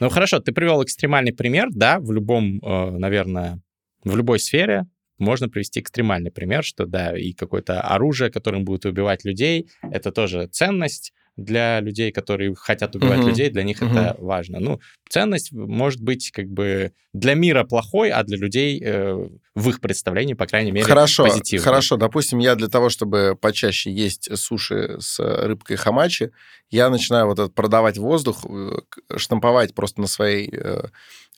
Ну, 0.00 0.08
хорошо, 0.08 0.40
ты 0.40 0.52
привел 0.52 0.82
экстремальный 0.82 1.32
пример, 1.32 1.68
да, 1.70 2.00
в 2.00 2.10
любом, 2.12 2.58
э, 2.58 2.90
наверное, 2.90 3.60
в 4.02 4.16
любой 4.16 4.38
сфере 4.38 4.86
можно 5.18 5.48
привести 5.48 5.80
экстремальный 5.80 6.30
пример, 6.30 6.64
что, 6.64 6.86
да, 6.86 7.16
и 7.16 7.32
какое-то 7.32 7.80
оружие, 7.80 8.30
которым 8.30 8.64
будут 8.64 8.84
убивать 8.84 9.24
людей, 9.24 9.70
это 9.82 10.10
тоже 10.10 10.48
ценность, 10.48 11.12
для 11.36 11.80
людей, 11.80 12.12
которые 12.12 12.54
хотят 12.54 12.94
убивать 12.94 13.20
угу. 13.20 13.28
людей, 13.28 13.50
для 13.50 13.62
них 13.62 13.82
угу. 13.82 13.90
это 13.90 14.16
важно. 14.18 14.60
Ну, 14.60 14.80
ценность 15.08 15.52
может 15.52 16.00
быть 16.00 16.30
как 16.30 16.48
бы 16.48 16.92
для 17.12 17.34
мира 17.34 17.64
плохой, 17.64 18.10
а 18.10 18.22
для 18.22 18.36
людей 18.36 18.80
э, 18.84 19.28
в 19.54 19.68
их 19.68 19.80
представлении, 19.80 20.34
по 20.34 20.46
крайней 20.46 20.70
мере, 20.70 20.86
хорошо, 20.86 21.24
позитивной. 21.24 21.64
Хорошо, 21.64 21.96
допустим, 21.96 22.38
я 22.38 22.54
для 22.54 22.68
того, 22.68 22.88
чтобы 22.88 23.36
почаще 23.40 23.90
есть 23.90 24.36
суши 24.36 24.96
с 25.00 25.18
рыбкой 25.18 25.76
хамачи, 25.76 26.30
я 26.70 26.88
начинаю 26.90 27.26
вот 27.26 27.38
этот 27.38 27.54
продавать 27.54 27.98
воздух, 27.98 28.44
э, 28.48 28.78
штамповать 29.16 29.74
просто 29.74 30.00
на 30.00 30.06
своей 30.06 30.50
э, 30.52 30.88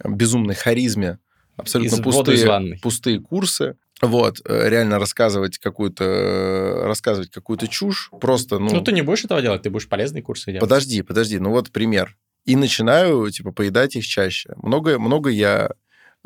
безумной 0.04 0.54
харизме 0.54 1.18
абсолютно 1.56 2.02
пустые, 2.02 2.78
пустые 2.82 3.20
курсы, 3.20 3.76
вот, 4.02 4.40
э, 4.44 4.68
реально 4.68 4.98
рассказывать 4.98 5.58
какую-то, 5.58 6.82
рассказывать 6.84 7.30
какую-то 7.30 7.66
чушь, 7.66 8.10
просто, 8.20 8.58
ну... 8.58 8.70
Ну, 8.70 8.80
ты 8.82 8.92
не 8.92 9.02
будешь 9.02 9.24
этого 9.24 9.40
делать, 9.40 9.62
ты 9.62 9.70
будешь 9.70 9.88
полезные 9.88 10.22
курсы 10.22 10.46
делать. 10.52 10.60
Подожди, 10.60 11.02
подожди, 11.02 11.38
ну 11.38 11.50
вот 11.50 11.70
пример. 11.70 12.16
И 12.44 12.56
начинаю, 12.56 13.28
типа, 13.30 13.52
поедать 13.52 13.96
их 13.96 14.06
чаще. 14.06 14.52
Много, 14.56 14.98
много 14.98 15.30
я 15.30 15.70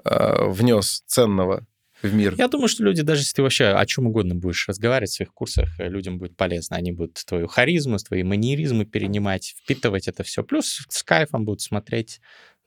э, 0.05 0.49
внес 0.49 1.03
ценного 1.07 1.67
в 2.03 2.13
мир. 2.13 2.35
Я 2.37 2.49
думаю, 2.49 2.69
что 2.69 2.83
люди, 2.83 3.03
даже 3.03 3.23
если 3.23 3.35
ты 3.37 3.43
вообще 3.43 3.67
о 3.67 3.87
чем 3.87 4.07
угодно 4.07 4.35
будешь 4.35 4.69
разговаривать 4.69 5.11
в 5.11 5.15
своих 5.15 5.33
курсах, 5.33 5.69
э, 5.79 5.89
людям 5.89 6.19
будет 6.19 6.37
полезно. 6.37 6.77
Они 6.77 6.93
будут 6.93 7.25
твою 7.25 7.47
харизму, 7.47 7.99
твои 7.99 8.23
манеризмы 8.23 8.85
перенимать, 8.85 9.55
впитывать 9.63 10.09
это 10.09 10.23
все. 10.23 10.43
Плюс 10.43 10.85
с 10.89 11.03
кайфом 11.03 11.45
будут 11.45 11.63
смотреть 11.63 12.21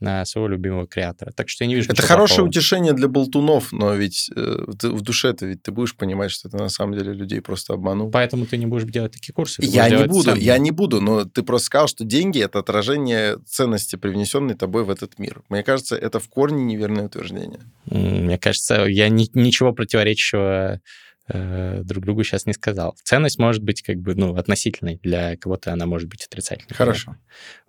на 0.04 0.26
своего 0.26 0.49
любимого 0.49 0.86
креатора. 0.86 1.32
Так 1.32 1.49
что 1.49 1.64
я 1.64 1.68
не 1.68 1.76
вижу 1.76 1.91
Это 1.91 2.01
хорошее 2.01 2.38
плохого. 2.38 2.49
утешение 2.49 2.93
для 2.93 3.08
болтунов, 3.08 3.72
но 3.72 3.93
ведь 3.95 4.30
э, 4.36 4.66
ты, 4.78 4.89
в 4.89 5.01
душе 5.01 5.34
ты 5.34 5.47
ведь 5.47 5.64
ты 5.64 5.72
будешь 5.72 5.95
понимать, 5.95 6.30
что 6.32 6.49
ты 6.49 6.58
на 6.58 6.70
самом 6.70 6.97
деле 6.97 7.14
людей 7.14 7.41
просто 7.41 7.74
обманул. 7.74 8.12
Поэтому 8.12 8.45
ты 8.45 8.58
не 8.58 8.66
будешь 8.66 8.84
делать 8.84 9.14
такие 9.14 9.34
курсы. 9.34 9.64
Я 9.64 9.89
не 9.89 10.06
буду, 10.06 10.32
сам. 10.32 10.39
я 10.39 10.58
не 10.58 10.72
буду, 10.72 11.01
но 11.01 11.24
ты 11.26 11.41
просто 11.41 11.68
сказал, 11.68 11.88
что 11.88 12.04
деньги 12.04 12.39
это 12.39 12.60
отражение 12.60 13.38
ценности, 13.47 13.95
привнесенной 13.95 14.56
тобой 14.56 14.84
в 14.84 14.89
этот 14.89 15.18
мир. 15.20 15.41
Мне 15.49 15.64
кажется, 15.64 15.95
это 15.95 16.20
в 16.20 16.28
корне 16.28 16.64
неверное 16.64 17.06
утверждение. 17.06 17.62
Мне 17.86 18.38
кажется, 18.38 18.86
я 18.86 19.10
ни, 19.10 19.30
ничего 19.34 19.72
противоречивого 19.74 20.82
э, 21.28 21.82
друг 21.84 22.04
другу 22.04 22.24
сейчас 22.24 22.45
не 22.45 22.54
сказал. 22.54 22.95
Ценность 23.04 23.39
может 23.39 23.64
быть 23.64 23.82
как 23.82 23.97
бы, 23.97 24.16
ну, 24.16 24.36
относительной. 24.36 24.99
Для 25.04 25.38
кого-то 25.38 25.72
она 25.72 25.86
может 25.86 26.10
быть 26.10 26.26
отрицательной. 26.26 26.76
Хорошо. 26.76 27.16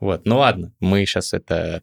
Вот. 0.00 0.26
Ну 0.26 0.38
ладно, 0.38 0.72
мы 0.80 1.04
сейчас 1.06 1.32
это... 1.32 1.82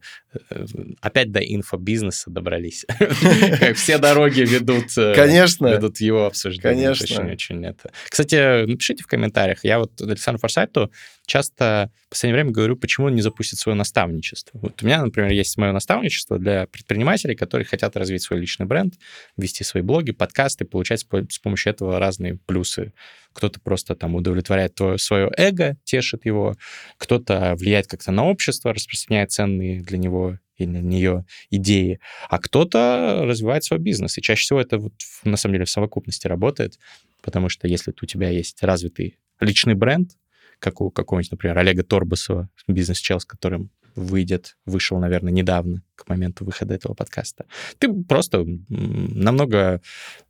Э, 0.49 0.65
опять 1.01 1.31
до 1.31 1.39
инфобизнеса 1.39 2.29
добрались. 2.29 2.85
Как 3.59 3.75
все 3.75 3.97
дороги 3.97 4.41
ведут... 4.41 4.97
Э, 4.97 5.13
Конечно. 5.13 5.67
Ведут 5.67 5.99
его 5.99 6.25
обсуждение. 6.25 6.93
Конечно. 6.93 7.21
Очень-очень 7.21 7.65
это. 7.65 7.91
Кстати, 8.09 8.65
напишите 8.65 9.03
в 9.03 9.07
комментариях. 9.07 9.63
Я 9.63 9.79
вот 9.79 9.99
Александру 10.01 10.39
Форсайту 10.39 10.91
часто 11.25 11.91
в 12.07 12.09
последнее 12.09 12.35
время 12.35 12.51
говорю, 12.51 12.75
почему 12.77 13.07
он 13.07 13.15
не 13.15 13.21
запустит 13.21 13.59
свое 13.59 13.75
наставничество. 13.75 14.59
Вот 14.59 14.81
у 14.81 14.85
меня, 14.85 15.03
например, 15.03 15.31
есть 15.31 15.57
мое 15.57 15.71
наставничество 15.71 16.39
для 16.39 16.67
предпринимателей, 16.67 17.35
которые 17.35 17.65
хотят 17.65 17.95
развить 17.97 18.23
свой 18.23 18.39
личный 18.39 18.65
бренд, 18.65 18.95
вести 19.37 19.63
свои 19.63 19.83
блоги, 19.83 20.11
подкасты, 20.11 20.65
получать 20.65 21.01
с 21.01 21.39
помощью 21.39 21.71
этого 21.71 21.99
разные 21.99 22.37
плюсы. 22.45 22.93
Кто-то 23.33 23.59
просто 23.59 23.95
там 23.95 24.15
удовлетворяет 24.15 24.75
твое, 24.75 24.97
свое 24.97 25.31
эго, 25.37 25.77
тешит 25.83 26.25
его, 26.25 26.55
кто-то 26.97 27.55
влияет 27.57 27.87
как-то 27.87 28.11
на 28.11 28.25
общество, 28.25 28.73
распространяет 28.73 29.31
ценные 29.31 29.81
для 29.81 29.97
него 29.97 30.37
или 30.57 30.67
на 30.67 30.77
нее 30.77 31.25
идеи, 31.49 31.99
а 32.29 32.37
кто-то 32.39 33.23
развивает 33.23 33.63
свой 33.63 33.79
бизнес. 33.79 34.17
И 34.17 34.21
чаще 34.21 34.43
всего 34.43 34.61
это 34.61 34.77
вот 34.77 34.93
на 35.23 35.37
самом 35.37 35.53
деле 35.53 35.65
в 35.65 35.69
совокупности 35.69 36.27
работает, 36.27 36.77
потому 37.21 37.49
что 37.49 37.67
если 37.67 37.93
у 37.99 38.05
тебя 38.05 38.29
есть 38.29 38.61
развитый 38.63 39.17
личный 39.39 39.73
бренд, 39.73 40.11
как 40.59 40.79
у 40.79 40.91
какого-нибудь, 40.91 41.31
например, 41.31 41.57
Олега 41.57 41.83
Торбасова, 41.83 42.49
бизнес-чел, 42.67 43.19
с 43.19 43.25
которым 43.25 43.71
выйдет, 43.95 44.57
вышел, 44.65 44.99
наверное, 44.99 45.31
недавно, 45.31 45.83
к 45.95 46.07
моменту 46.07 46.45
выхода 46.45 46.73
этого 46.73 46.93
подкаста. 46.93 47.45
Ты 47.77 47.93
просто 48.03 48.45
намного, 48.45 49.81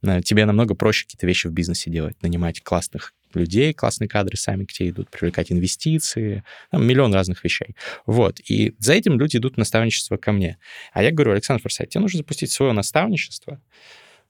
э, 0.04 0.22
тебе 0.22 0.46
намного 0.46 0.76
проще 0.76 1.06
какие-то 1.06 1.28
вещи 1.28 1.48
в 1.48 1.52
бизнесе 1.52 1.90
делать, 1.90 2.22
нанимать 2.22 2.62
классных 2.62 3.14
людей, 3.34 3.74
классные 3.74 4.08
кадры 4.08 4.38
сами 4.38 4.66
к 4.66 4.74
тебе 4.74 4.90
идут, 4.90 5.10
привлекать 5.10 5.52
инвестиции, 5.52 6.44
там, 6.70 6.86
миллион 6.86 7.14
разных 7.14 7.44
вещей. 7.44 7.76
Вот. 8.06 8.40
И 8.42 8.76
за 8.80 8.94
этим 8.94 9.20
люди 9.20 9.38
идут 9.38 9.56
в 9.56 9.58
наставничество 9.58 10.18
ко 10.18 10.32
мне. 10.32 10.58
А 10.92 11.04
я 11.04 11.12
говорю, 11.12 11.32
Александр 11.32 11.62
Форсайт, 11.62 11.90
тебе 11.90 12.02
нужно 12.02 12.18
запустить 12.18 12.52
свое 12.52 12.74
наставничество, 12.74 13.62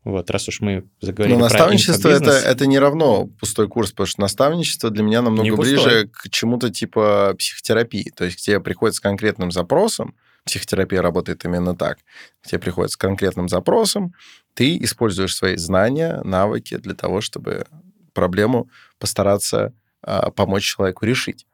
вот, 0.04 0.32
раз 0.32 0.47
уж 0.47 0.62
мы 0.62 0.86
заговорили 0.99 1.36
Но 1.36 1.43
наставничество 1.43 2.10
это, 2.10 2.32
это 2.32 2.66
не 2.66 2.80
равно 2.80 3.28
пустой 3.39 3.68
курс, 3.68 3.91
потому 3.91 4.08
что 4.08 4.22
наставничество 4.22 4.89
для 4.89 5.04
меня 5.04 5.22
намного 5.22 5.56
ближе 5.56 6.10
к 6.12 6.30
чему-то 6.30 6.72
типа 6.72 7.36
психотерапии. 7.38 8.12
То 8.16 8.26
есть 8.26 8.38
к 8.38 8.39
тебе 8.39 8.60
приходит 8.60 8.95
с 8.95 8.99
конкретным 8.99 9.52
запросом, 9.52 10.16
психотерапия 10.45 11.04
работает 11.04 11.45
именно 11.45 11.76
так. 11.76 11.99
К 12.41 12.47
тебе 12.47 12.58
приходит 12.58 12.91
с 12.91 12.97
конкретным 12.97 13.47
запросом, 13.47 14.16
ты 14.56 14.76
используешь 14.84 15.36
свои 15.36 15.56
знания, 15.58 16.20
навыки 16.24 16.78
для 16.78 16.95
того, 16.95 17.22
чтобы 17.22 17.68
проблему 18.14 18.70
постараться 18.97 19.72
а, 20.02 20.32
помочь 20.32 20.64
человеку 20.64 21.06
решить. 21.06 21.45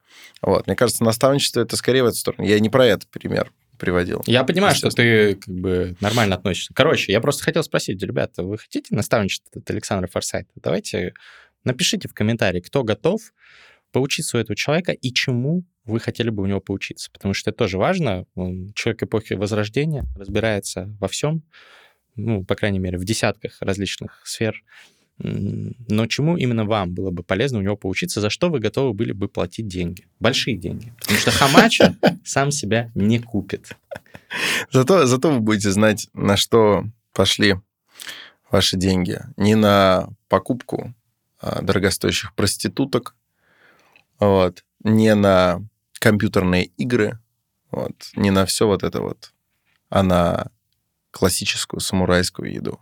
Вот. 0.41 0.67
Мне 0.67 0.75
кажется, 0.77 1.03
наставничество 1.03 1.59
это 1.59 1.75
скорее 1.75 2.03
в 2.03 2.07
эту 2.07 2.15
сторону. 2.15 2.47
Я 2.47 2.59
не 2.61 2.69
про 2.69 2.85
этот 2.85 3.09
пример 3.09 3.51
приводил. 3.77 4.23
Я 4.25 4.43
понимаю, 4.43 4.75
что 4.75 4.89
ты 4.89 5.35
как 5.35 5.53
бы 5.53 5.95
нормально 6.01 6.35
относишься. 6.35 6.73
Короче, 6.73 7.11
я 7.11 7.21
просто 7.21 7.43
хотел 7.43 7.63
спросить, 7.63 8.01
ребята, 8.01 8.43
вы 8.43 8.57
хотите 8.57 8.95
наставничество 8.95 9.61
от 9.61 9.69
Александра 9.69 10.07
Форсайта? 10.07 10.49
Давайте 10.55 11.13
напишите 11.63 12.07
в 12.07 12.13
комментарии, 12.13 12.59
кто 12.59 12.83
готов 12.83 13.21
поучиться 13.91 14.37
у 14.37 14.39
этого 14.39 14.55
человека 14.55 14.91
и 14.91 15.13
чему 15.13 15.63
вы 15.85 15.99
хотели 15.99 16.29
бы 16.29 16.43
у 16.43 16.45
него 16.45 16.59
поучиться. 16.59 17.09
Потому 17.11 17.33
что 17.33 17.49
это 17.49 17.57
тоже 17.57 17.77
важно. 17.77 18.25
Он, 18.35 18.71
человек 18.75 19.03
эпохи 19.03 19.33
Возрождения 19.33 20.05
разбирается 20.15 20.93
во 20.99 21.07
всем, 21.07 21.43
ну, 22.15 22.43
по 22.43 22.55
крайней 22.55 22.79
мере, 22.79 22.97
в 22.97 23.05
десятках 23.05 23.57
различных 23.61 24.21
сфер 24.25 24.63
но 25.19 26.05
чему 26.05 26.37
именно 26.37 26.65
вам 26.65 26.93
было 26.93 27.09
бы 27.09 27.23
полезно 27.23 27.59
у 27.59 27.61
него 27.61 27.75
поучиться, 27.75 28.21
за 28.21 28.29
что 28.29 28.49
вы 28.49 28.59
готовы 28.59 28.93
были 28.93 29.13
бы 29.13 29.27
платить 29.27 29.67
деньги? 29.67 30.07
Большие 30.19 30.57
деньги. 30.57 30.93
Потому 30.99 31.19
что 31.19 31.31
Хамача 31.31 31.95
сам 32.23 32.51
себя 32.51 32.91
не 32.93 33.19
купит. 33.19 33.75
Зато, 34.71 35.05
зато 35.05 35.31
вы 35.31 35.39
будете 35.39 35.71
знать, 35.71 36.07
на 36.13 36.37
что 36.37 36.85
пошли 37.13 37.55
ваши 38.51 38.77
деньги. 38.77 39.19
Не 39.37 39.55
на 39.55 40.09
покупку 40.29 40.93
а, 41.39 41.61
дорогостоящих 41.61 42.35
проституток, 42.35 43.15
вот, 44.19 44.63
не 44.83 45.15
на 45.15 45.61
компьютерные 45.93 46.65
игры, 46.77 47.19
вот, 47.71 48.11
не 48.15 48.31
на 48.31 48.45
все 48.45 48.67
вот 48.67 48.83
это 48.83 49.01
вот, 49.01 49.33
а 49.89 50.03
на 50.03 50.51
классическую 51.11 51.79
самурайскую 51.79 52.51
еду. 52.51 52.79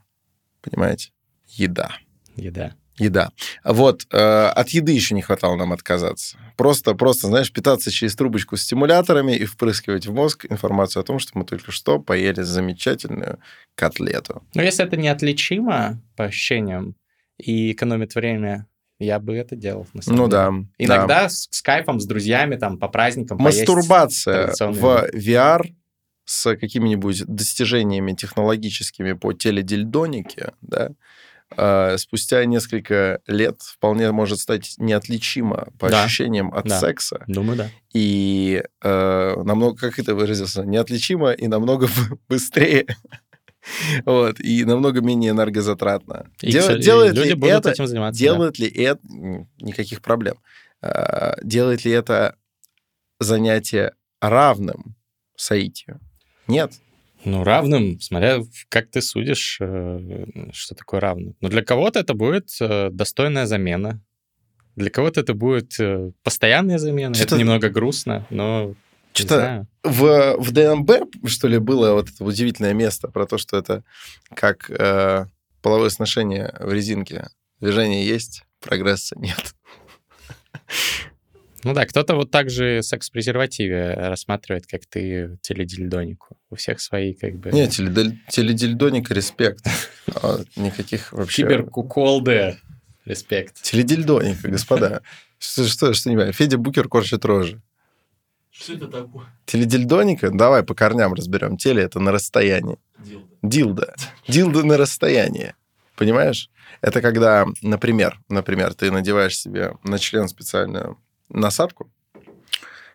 Понимаете? 0.61 1.11
Еда. 1.47 1.97
Еда. 2.35 2.73
Еда. 2.97 3.31
Вот, 3.63 4.07
э, 4.11 4.17
от 4.17 4.69
еды 4.69 4.93
еще 4.93 5.15
не 5.15 5.21
хватало 5.21 5.57
нам 5.57 5.73
отказаться. 5.73 6.37
Просто, 6.55 6.95
просто, 6.95 7.27
знаешь, 7.27 7.51
питаться 7.51 7.91
через 7.91 8.15
трубочку 8.15 8.55
стимуляторами 8.55 9.33
и 9.35 9.43
впрыскивать 9.43 10.07
в 10.07 10.13
мозг 10.13 10.45
информацию 10.49 11.01
о 11.01 11.03
том, 11.03 11.19
что 11.19 11.37
мы 11.37 11.43
только 11.43 11.71
что 11.71 11.99
поели 11.99 12.41
замечательную 12.41 13.39
котлету. 13.75 14.43
Но 14.53 14.61
если 14.61 14.85
это 14.85 14.95
неотличимо 14.95 16.01
по 16.15 16.25
ощущениям 16.25 16.95
и 17.37 17.73
экономит 17.73 18.15
время, 18.15 18.65
я 18.97 19.19
бы 19.19 19.35
это 19.35 19.57
делал. 19.57 19.87
На 19.93 20.01
самом 20.01 20.17
ну 20.17 20.25
деле. 20.27 20.37
да. 20.37 20.53
Иногда 20.77 21.23
да. 21.23 21.29
С, 21.29 21.49
с 21.51 21.61
кайфом, 21.61 21.99
с 21.99 22.05
друзьями, 22.05 22.55
там, 22.55 22.77
по 22.77 22.87
праздникам 22.87 23.39
Мастурбация 23.39 24.53
в 24.57 25.09
VR 25.13 25.73
с 26.23 26.55
какими-нибудь 26.55 27.25
достижениями 27.25 28.13
технологическими 28.13 29.13
по 29.13 29.33
теледильдонике, 29.33 30.53
да, 30.61 30.91
спустя 31.97 32.43
несколько 32.45 33.19
лет 33.27 33.61
вполне 33.61 34.11
может 34.11 34.39
стать 34.39 34.75
неотличимо 34.77 35.67
по 35.79 35.89
да. 35.89 36.03
ощущениям 36.03 36.53
от 36.53 36.65
да. 36.65 36.79
секса. 36.79 37.23
Думаю, 37.27 37.57
да. 37.57 37.69
И 37.93 38.63
э, 38.83 39.43
намного, 39.43 39.77
как 39.77 39.99
это 39.99 40.15
выразился, 40.15 40.63
неотличимо 40.63 41.31
и 41.31 41.47
намного 41.47 41.87
быстрее. 42.29 42.87
Вот, 44.05 44.39
и 44.39 44.63
намного 44.63 45.01
менее 45.01 45.31
энергозатратно. 45.31 46.29
И, 46.41 46.51
Дел, 46.51 46.61
кстати, 46.61 46.81
делает 46.81 47.15
люди 47.15 47.29
ли 47.29 47.33
будут 47.35 47.55
это, 47.55 47.71
этим 47.71 47.87
заниматься. 47.87 48.19
Делает 48.19 48.55
да. 48.57 48.63
ли 48.63 48.69
это... 48.69 49.01
Никаких 49.59 50.01
проблем. 50.01 50.37
Э, 50.81 51.33
делает 51.41 51.85
ли 51.85 51.91
это 51.91 52.35
занятие 53.19 53.93
равным 54.21 54.95
соитию? 55.35 55.99
Нет. 56.47 56.73
Ну, 57.25 57.43
равным, 57.43 57.99
смотря 57.99 58.39
как 58.69 58.89
ты 58.89 59.01
судишь, 59.01 59.57
э, 59.59 60.25
что 60.53 60.75
такое 60.75 60.99
равным. 60.99 61.35
Но 61.41 61.49
для 61.49 61.63
кого-то 61.63 61.99
это 61.99 62.13
будет 62.13 62.49
э, 62.61 62.89
достойная 62.91 63.47
замена. 63.47 64.01
Для 64.75 64.89
кого-то 64.89 65.21
это 65.21 65.33
будет 65.33 65.79
э, 65.79 66.11
постоянная 66.23 66.77
замена. 66.77 67.15
Что-то... 67.15 67.35
Это 67.35 67.39
немного 67.39 67.69
грустно, 67.69 68.27
но 68.29 68.75
что-то 69.13 69.67
в, 69.83 70.35
в 70.37 70.51
ДНБ, 70.51 71.27
что 71.27 71.47
ли, 71.47 71.57
было 71.57 71.93
вот 71.93 72.09
это 72.09 72.23
удивительное 72.23 72.73
место 72.73 73.07
про 73.07 73.25
то, 73.25 73.37
что 73.37 73.57
это 73.57 73.83
как 74.33 74.69
э, 74.69 75.25
половое 75.61 75.89
сношение 75.89 76.53
в 76.59 76.71
резинке. 76.71 77.29
Движение 77.59 78.05
есть, 78.05 78.43
прогресса 78.59 79.17
нет. 79.17 79.55
Ну 81.65 81.73
да, 81.73 81.87
кто-то 81.87 82.13
вот 82.13 82.29
так 82.29 82.51
же 82.51 82.83
секс-презервативе 82.83 83.95
рассматривает, 83.95 84.67
как 84.67 84.85
ты 84.85 85.39
теледильдонику. 85.41 86.37
У 86.51 86.55
всех 86.55 86.79
свои 86.79 87.13
как 87.15 87.37
бы... 87.37 87.51
Нет, 87.51 87.71
теледильдоника 87.71 89.13
респект. 89.13 89.65
А 90.21 90.41
никаких 90.55 91.11
вообще... 91.11 91.41
Киберкуколды 91.41 92.57
респект. 93.05 93.63
Теледильдоника, 93.63 94.47
господа. 94.47 95.01
Что, 95.39 95.65
что, 95.65 95.93
что 95.93 96.09
не 96.09 96.15
понимаю? 96.15 96.33
Федя 96.33 96.57
Букер 96.57 96.87
корчит 96.87 97.25
рожи. 97.25 97.61
Что 98.51 98.73
это 98.73 98.87
такое? 98.87 99.25
Теледильдоника? 99.45 100.29
Давай 100.29 100.63
по 100.63 100.75
корням 100.75 101.13
разберем. 101.13 101.57
Теле 101.57 101.83
это 101.83 101.99
на 101.99 102.11
расстоянии. 102.11 102.77
Дилда. 102.99 103.27
Дилда. 103.41 103.95
Дилда 104.27 104.63
на 104.63 104.77
расстоянии. 104.77 105.55
Понимаешь? 105.95 106.49
Это 106.81 107.01
когда, 107.01 107.45
например, 107.61 108.21
например, 108.29 108.75
ты 108.75 108.91
надеваешь 108.91 109.37
себе 109.37 109.73
на 109.83 109.97
член 109.99 110.27
специальную 110.29 110.97
насадку, 111.29 111.91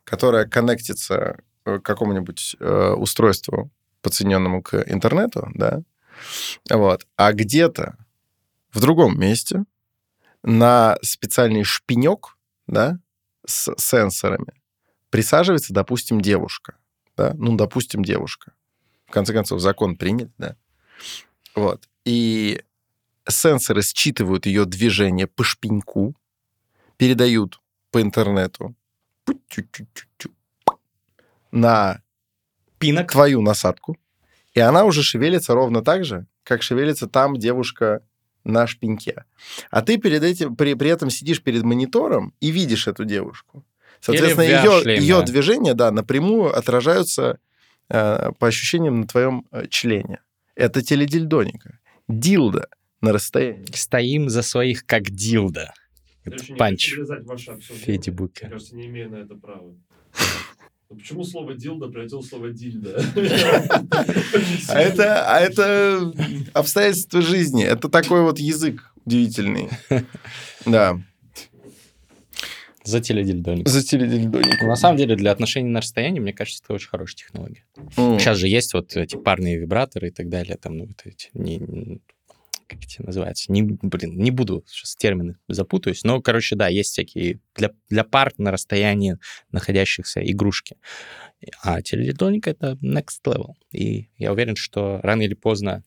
которая 0.04 0.46
коннектится 0.46 1.40
к 1.64 1.80
какому-нибудь 1.80 2.56
э, 2.58 2.90
устройству, 2.92 3.70
подсоединенному 4.02 4.62
к 4.62 4.74
интернету, 4.90 5.48
да, 5.54 5.82
вот, 6.70 7.06
а 7.16 7.32
где-то 7.32 7.96
в 8.72 8.80
другом 8.80 9.18
месте 9.18 9.64
на 10.42 10.96
специальный 11.02 11.64
шпинек, 11.64 12.36
да, 12.66 12.98
с 13.46 13.74
сенсорами 13.76 14.54
присаживается, 15.10 15.74
допустим, 15.74 16.20
девушка, 16.20 16.76
да, 17.16 17.34
ну, 17.36 17.56
допустим, 17.56 18.04
девушка. 18.04 18.52
В 19.06 19.12
конце 19.12 19.32
концов, 19.32 19.60
закон 19.60 19.96
принят, 19.96 20.30
да. 20.38 20.56
Вот. 21.54 21.88
И 22.04 22.62
сенсоры 23.28 23.82
считывают 23.82 24.46
ее 24.46 24.64
движение 24.64 25.26
по 25.26 25.42
шпеньку, 25.42 26.14
передают 26.96 27.59
по 27.90 28.00
интернету 28.00 28.74
на 31.52 32.02
Пинок. 32.78 33.10
твою 33.10 33.42
насадку, 33.42 33.96
и 34.54 34.60
она 34.60 34.84
уже 34.84 35.02
шевелится 35.02 35.54
ровно 35.54 35.82
так 35.82 36.04
же, 36.04 36.26
как 36.44 36.62
шевелится 36.62 37.06
там 37.06 37.36
девушка 37.36 38.02
на 38.44 38.66
шпеньке. 38.66 39.24
А 39.70 39.82
ты 39.82 39.98
перед 39.98 40.22
этим, 40.22 40.56
при, 40.56 40.74
при 40.74 40.90
этом 40.90 41.10
сидишь 41.10 41.42
перед 41.42 41.62
монитором 41.62 42.34
и 42.40 42.50
видишь 42.50 42.88
эту 42.88 43.04
девушку. 43.04 43.64
Соответственно, 44.00 44.44
ее, 44.44 44.96
ее 44.96 45.22
движения, 45.22 45.74
да, 45.74 45.90
напрямую 45.90 46.56
отражаются 46.56 47.38
э, 47.90 48.30
по 48.38 48.46
ощущениям 48.46 49.00
на 49.00 49.06
твоем 49.06 49.46
э, 49.52 49.66
члене. 49.68 50.20
Это 50.54 50.82
теледильдоника. 50.82 51.78
Дилда 52.08 52.68
на 53.02 53.12
расстоянии. 53.12 53.66
Стоим 53.74 54.30
за 54.30 54.42
своих 54.42 54.86
как 54.86 55.10
дилда. 55.10 55.74
Не 56.48 56.56
Панч. 56.56 56.94
Феди 57.60 58.10
Букер. 58.10 58.46
Мне 58.46 58.52
кажется, 58.52 58.76
не 58.76 58.86
имею 58.86 59.10
на 59.10 59.16
это 59.16 59.34
права. 59.34 59.74
Но 60.90 60.96
почему 60.96 61.22
слово 61.22 61.54
«дилда» 61.54 61.86
превратило 61.88 62.20
в 62.20 62.26
слово 62.26 62.50
«дильда»? 62.50 63.00
А 64.68 64.80
это, 64.80 65.24
а 65.36 65.38
это 65.40 66.12
обстоятельства 66.52 67.22
жизни. 67.22 67.64
Это 67.64 67.88
такой 67.88 68.22
вот 68.22 68.38
язык 68.40 68.92
удивительный. 69.04 69.68
Да. 70.66 71.00
За 72.82 73.00
теледильдоник. 73.00 73.68
За 73.68 73.84
теледильдонику. 73.84 74.66
На 74.66 74.74
самом 74.74 74.96
деле, 74.96 75.14
для 75.14 75.30
отношений 75.30 75.68
на 75.68 75.80
расстоянии, 75.80 76.18
мне 76.18 76.32
кажется, 76.32 76.62
это 76.64 76.72
очень 76.74 76.88
хорошая 76.88 77.16
технология. 77.18 77.64
Сейчас 77.94 78.38
же 78.38 78.48
есть 78.48 78.74
вот 78.74 78.96
эти 78.96 79.16
парные 79.16 79.58
вибраторы 79.58 80.08
и 80.08 80.10
так 80.10 80.28
далее, 80.28 80.56
там, 80.56 80.78
ну, 80.78 80.86
вот 80.86 81.00
эти, 81.04 81.28
не- 81.34 82.00
как 82.70 82.84
эти 82.84 83.02
называются, 83.02 83.50
не, 83.50 83.62
блин, 83.62 84.16
не 84.16 84.30
буду, 84.30 84.64
сейчас 84.68 84.94
термины 84.94 85.36
запутаюсь, 85.48 86.04
но, 86.04 86.22
короче, 86.22 86.54
да, 86.54 86.68
есть 86.68 86.92
всякие 86.92 87.40
для, 87.56 87.70
для 87.88 88.04
пар 88.04 88.32
на 88.38 88.52
расстоянии 88.52 89.18
находящихся 89.50 90.20
игрушки. 90.20 90.76
А 91.62 91.82
теледильдоник— 91.82 92.46
это 92.46 92.78
next 92.80 93.24
level. 93.26 93.54
И 93.72 94.08
я 94.18 94.32
уверен, 94.32 94.54
что 94.54 95.00
рано 95.02 95.22
или 95.22 95.34
поздно 95.34 95.82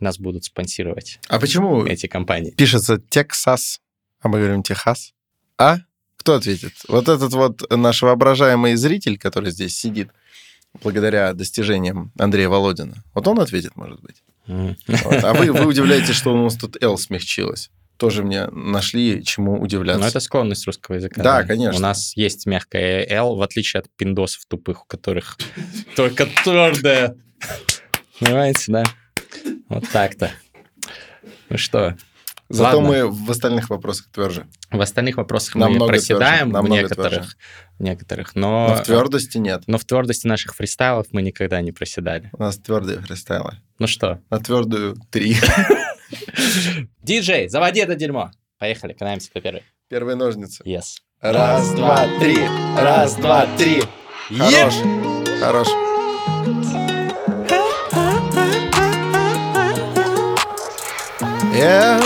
нас 0.00 0.18
будут 0.18 0.44
спонсировать 0.44 1.20
А 1.28 1.38
почему 1.38 1.84
эти 1.84 2.08
компании. 2.08 2.50
пишется 2.50 2.98
Тексас, 2.98 3.80
а 4.20 4.28
мы 4.28 4.38
говорим 4.38 4.64
Техас? 4.64 5.12
А? 5.58 5.78
Кто 6.16 6.34
ответит? 6.34 6.72
Вот 6.88 7.08
этот 7.08 7.32
вот 7.34 7.70
наш 7.70 8.02
воображаемый 8.02 8.74
зритель, 8.74 9.16
который 9.18 9.52
здесь 9.52 9.78
сидит, 9.78 10.10
благодаря 10.82 11.32
достижениям 11.34 12.10
Андрея 12.18 12.48
Володина. 12.48 13.04
Вот 13.14 13.28
он 13.28 13.38
ответит, 13.38 13.76
может 13.76 14.00
быть. 14.00 14.23
Вот. 14.46 15.24
А 15.24 15.34
вы, 15.34 15.52
вы 15.52 15.66
удивляетесь, 15.66 16.14
что 16.14 16.34
у 16.34 16.42
нас 16.42 16.56
тут 16.56 16.82
L 16.82 16.98
смягчилось. 16.98 17.70
Тоже 17.96 18.24
мне 18.24 18.46
нашли 18.48 19.22
чему 19.24 19.60
удивляться. 19.60 20.02
Ну, 20.02 20.06
это 20.08 20.20
склонность 20.20 20.66
русского 20.66 20.96
языка. 20.96 21.22
Да, 21.22 21.44
конечно. 21.44 21.78
У 21.78 21.80
нас 21.80 22.16
есть 22.16 22.44
мягкая 22.44 23.06
L, 23.08 23.36
в 23.36 23.42
отличие 23.42 23.80
от 23.80 23.86
пиндосов 23.96 24.44
тупых, 24.46 24.82
у 24.82 24.86
которых 24.86 25.38
только 25.96 26.26
твердая. 26.26 27.16
Понимаете, 28.18 28.64
да? 28.68 28.84
Вот 29.68 29.88
так-то. 29.90 30.30
Ну 31.48 31.56
что, 31.56 31.96
Зато 32.54 32.78
ладно. 32.78 32.88
мы 32.92 33.10
в 33.10 33.30
остальных 33.30 33.68
вопросах 33.70 34.06
тверже. 34.12 34.46
в 34.70 34.80
остальных 34.80 35.16
вопросах 35.16 35.54
мы 35.56 35.62
Намного 35.62 35.86
проседаем 35.88 36.50
тверже, 36.50 36.66
в 36.66 36.70
некоторых, 36.70 37.12
тверже. 37.12 37.36
некоторых, 37.78 38.34
но, 38.36 38.68
Но 38.68 38.74
в 38.76 38.82
твердости 38.82 39.38
нет. 39.38 39.62
но 39.66 39.78
в 39.78 39.84
твердости 39.84 40.26
наших 40.26 40.54
фристайлов 40.54 41.06
мы 41.10 41.22
никогда 41.22 41.60
не 41.60 41.72
проседали. 41.72 42.30
У 42.32 42.42
нас 42.42 42.56
твердые 42.58 43.00
фристайлы. 43.00 43.58
Ну 43.78 43.86
что, 43.86 44.20
На 44.30 44.38
твердую 44.38 44.96
три. 45.10 45.36
диджей, 47.02 47.48
заводи 47.48 47.80
это 47.80 47.94
дерьмо. 47.94 48.30
Поехали, 48.58 48.92
катаемся 48.92 49.30
по 49.32 49.40
первой. 49.40 49.62
Первые 49.88 50.16
ножницы. 50.16 50.62
Yes. 50.64 50.98
Раз, 51.20 51.70
два, 51.72 52.06
три. 52.20 52.38
Раз, 52.76 53.16
два, 53.16 53.46
три. 53.58 53.82
Хорош. 54.38 54.74
Хорош. 55.40 55.68
Yeah, 61.54 62.00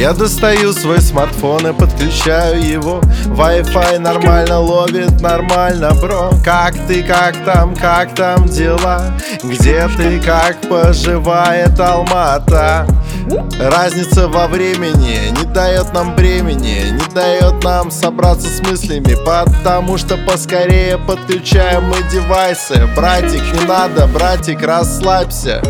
Я 0.00 0.14
достаю 0.14 0.72
свой 0.72 1.02
смартфон 1.02 1.66
и 1.66 1.72
подключаю 1.74 2.62
его. 2.62 3.02
Wi-Fi 3.26 3.98
нормально 3.98 4.58
ловит, 4.58 5.20
нормально, 5.20 5.92
бро. 6.00 6.30
Как 6.42 6.74
ты, 6.86 7.02
как 7.02 7.36
там, 7.44 7.76
как 7.76 8.14
там 8.14 8.46
дела? 8.46 9.12
Где 9.42 9.86
ты, 9.98 10.18
как 10.18 10.58
поживает 10.70 11.78
Алмата? 11.78 12.86
Разница 13.60 14.26
во 14.28 14.48
времени 14.48 15.38
не 15.38 15.46
дает 15.52 15.92
нам 15.92 16.16
времени 16.16 16.90
Не 16.90 17.14
дает 17.14 17.62
нам 17.62 17.90
собраться 17.90 18.48
с 18.48 18.60
мыслями 18.62 19.14
Потому 19.24 19.98
что 19.98 20.16
поскорее 20.16 20.96
подключаем 20.96 21.84
мы 21.84 21.96
девайсы. 22.10 22.88
Братик, 22.96 23.42
не 23.52 23.66
надо, 23.66 24.06
братик, 24.06 24.62
расслабься 24.62 25.62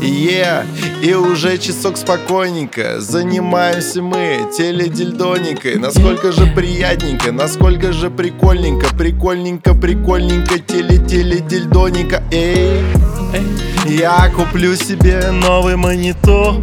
Е, 0.00 0.64
и 1.02 1.14
уже 1.14 1.58
часок 1.58 1.96
спокойненько 1.96 3.00
Занимаемся 3.00 4.02
мы 4.02 4.48
теледильдоникой 4.56 5.76
Насколько 5.76 6.32
же 6.32 6.46
приятненько, 6.46 7.32
насколько 7.32 7.92
же 7.92 8.10
прикольненько 8.10 8.94
Прикольненько, 8.94 9.74
прикольненько, 9.74 10.58
теле-теледильдоника 10.58 12.22
Эй, 12.30 12.82
я 13.86 14.30
куплю 14.36 14.76
себе 14.76 15.30
новый 15.30 15.76
монитор 15.76 16.56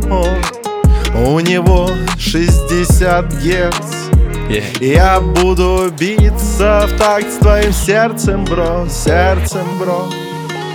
У 1.15 1.39
него 1.39 1.89
60 2.17 3.41
герц 3.41 4.13
Yeah. 4.49 4.63
Я 4.81 5.21
буду 5.21 5.89
биться 5.97 6.85
в 6.87 6.97
такт 6.97 7.31
с 7.31 7.37
твоим 7.37 7.71
сердцем, 7.71 8.43
бро 8.43 8.85
Сердцем, 8.89 9.65
бро 9.79 10.05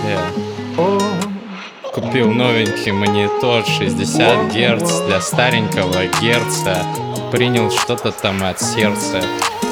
Yeah. 0.03 0.77
О. 0.77 1.38
Купил 1.99 2.31
новенький 2.31 2.93
монитор 2.93 3.65
60 3.65 4.53
герц 4.53 5.01
для 5.01 5.19
старенького 5.19 6.05
герца. 6.21 6.85
Принял 7.29 7.69
что-то 7.71 8.13
там 8.13 8.41
от 8.41 8.61
сердца. 8.61 9.21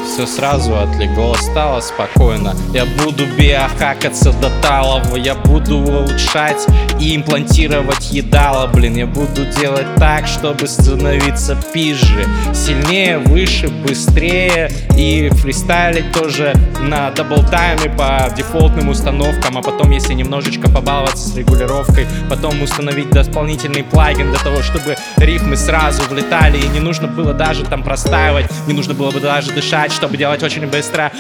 Все 0.08 0.26
сразу 0.26 0.76
отлегло, 0.76 1.36
стало 1.36 1.82
спокойно. 1.82 2.56
Я 2.74 2.86
буду 3.04 3.26
биохакаться 3.38 4.32
до 4.32 4.50
талого, 4.62 5.16
я 5.18 5.36
буду 5.36 5.78
улучшать 5.78 6.66
и 7.00 7.16
имплантировать 7.16 8.10
едало, 8.12 8.68
блин. 8.68 8.96
Я 8.96 9.06
буду 9.06 9.46
делать 9.60 9.86
так, 9.98 10.26
чтобы 10.26 10.68
становиться 10.68 11.56
пизже, 11.74 12.26
сильнее, 12.56 13.20
выше, 13.20 13.68
быстрее 13.68 14.72
и 14.98 15.30
фристайлить 15.30 16.12
тоже 16.14 16.54
на 16.82 17.12
double 17.12 17.54
time 17.54 17.83
е 17.83 17.90
по 17.90 18.30
дефолтным 18.36 18.90
установкам, 18.90 19.58
а 19.58 19.62
потом, 19.62 19.92
если 19.92 20.14
немножечко 20.14 20.70
побаловаться 20.70 21.28
с 21.28 21.36
регулировкой, 21.36 22.08
потом 22.30 22.62
установить 22.62 23.12
дополнительный 23.12 23.84
плагин 23.84 24.32
для 24.32 24.40
того, 24.40 24.64
чтобы 24.64 24.96
рифмы 25.18 25.58
сразу 25.58 26.02
влетали, 26.10 26.58
и 26.58 26.68
не 26.70 26.80
нужно 26.80 27.08
было 27.08 27.34
даже 27.34 27.64
там 27.66 27.84
простаивать, 27.84 28.46
не 28.68 28.74
нужно 28.74 28.94
было 28.94 29.12
бы 29.12 29.20
даже 29.20 29.52
дышать, 29.52 29.92
чтобы 29.98 30.16
делать 30.16 30.44
очень 30.44 30.68
быстро. 30.68 31.12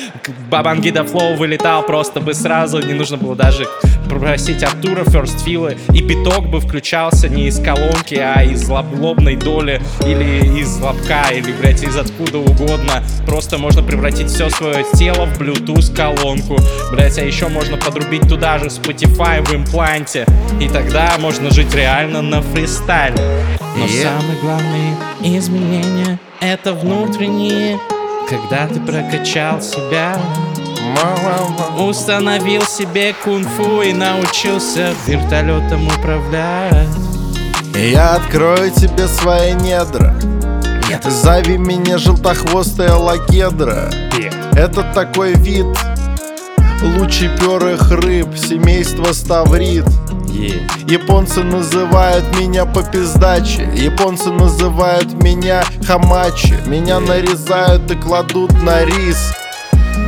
Бабангида 0.51 1.03
flow 1.03 1.35
вылетал 1.35 1.83
просто 1.83 2.19
бы 2.19 2.33
сразу, 2.33 2.79
не 2.79 2.93
нужно 2.93 3.17
было 3.17 3.35
даже 3.35 3.67
просить 4.07 4.63
Артура 4.63 5.03
ферст 5.03 5.43
филы, 5.43 5.77
и 5.93 6.01
биток 6.01 6.47
бы 6.47 6.61
включался 6.61 7.27
не 7.27 7.47
из 7.47 7.59
колонки, 7.59 8.15
а 8.15 8.43
из 8.43 8.69
лоб- 8.69 8.97
лобной 8.99 9.35
доли, 9.35 9.81
или 10.05 10.59
из 10.59 10.77
лобка, 10.79 11.29
или, 11.33 11.51
блядь, 11.51 11.83
из 11.83 11.97
откуда 11.97 12.37
угодно. 12.37 13.03
Просто 13.25 13.57
можно 13.57 13.83
превратить 13.83 14.29
все 14.29 14.49
свое 14.49 14.85
тело 14.93 15.25
в 15.25 15.41
Bluetooth 15.41 15.93
колонку. 15.95 16.57
Блять, 16.91 17.17
а 17.17 17.23
еще 17.23 17.47
можно 17.47 17.77
подрубить 17.77 18.29
туда 18.29 18.59
же 18.59 18.65
Spotify 18.67 19.43
в 19.43 19.53
импланте. 19.53 20.25
И 20.61 20.69
тогда 20.69 21.13
можно 21.19 21.49
жить 21.51 21.73
реально 21.73 22.21
на 22.21 22.41
фристайле. 22.41 23.17
Но 23.75 23.85
Yeah. 23.85 24.03
самое 24.03 24.39
главное 24.41 24.95
изменение 25.21 26.17
это 26.39 26.73
внутренние. 26.73 27.77
Когда 28.29 28.67
ты 28.67 28.81
прокачал 28.81 29.61
себя, 29.61 30.19
установил 31.79 32.61
себе 32.63 33.15
кунг-фу 33.23 33.81
и 33.81 33.93
научился 33.93 34.93
вертолетом 35.05 35.87
управлять. 35.87 36.89
Я 37.73 38.15
открою 38.15 38.69
тебе 38.71 39.07
свои 39.07 39.53
недра. 39.53 40.13
Зови 41.05 41.57
меня 41.57 41.97
желтохвостая 41.97 42.93
лагедра 42.93 43.91
Это 44.53 44.83
такой 44.93 45.33
вид 45.33 45.65
лучеперых 46.81 47.91
рыб 47.91 48.35
Семейство 48.37 49.11
ставрит 49.13 49.85
Японцы 50.27 51.43
называют 51.43 52.37
меня 52.37 52.65
по 52.65 52.83
пиздаче. 52.83 53.69
Японцы 53.75 54.31
называют 54.31 55.13
меня 55.13 55.63
хамачи. 55.85 56.55
Меня 56.65 56.99
нарезают 56.99 57.89
и 57.91 57.95
кладут 57.95 58.51
на 58.61 58.83
рис. 58.85 59.33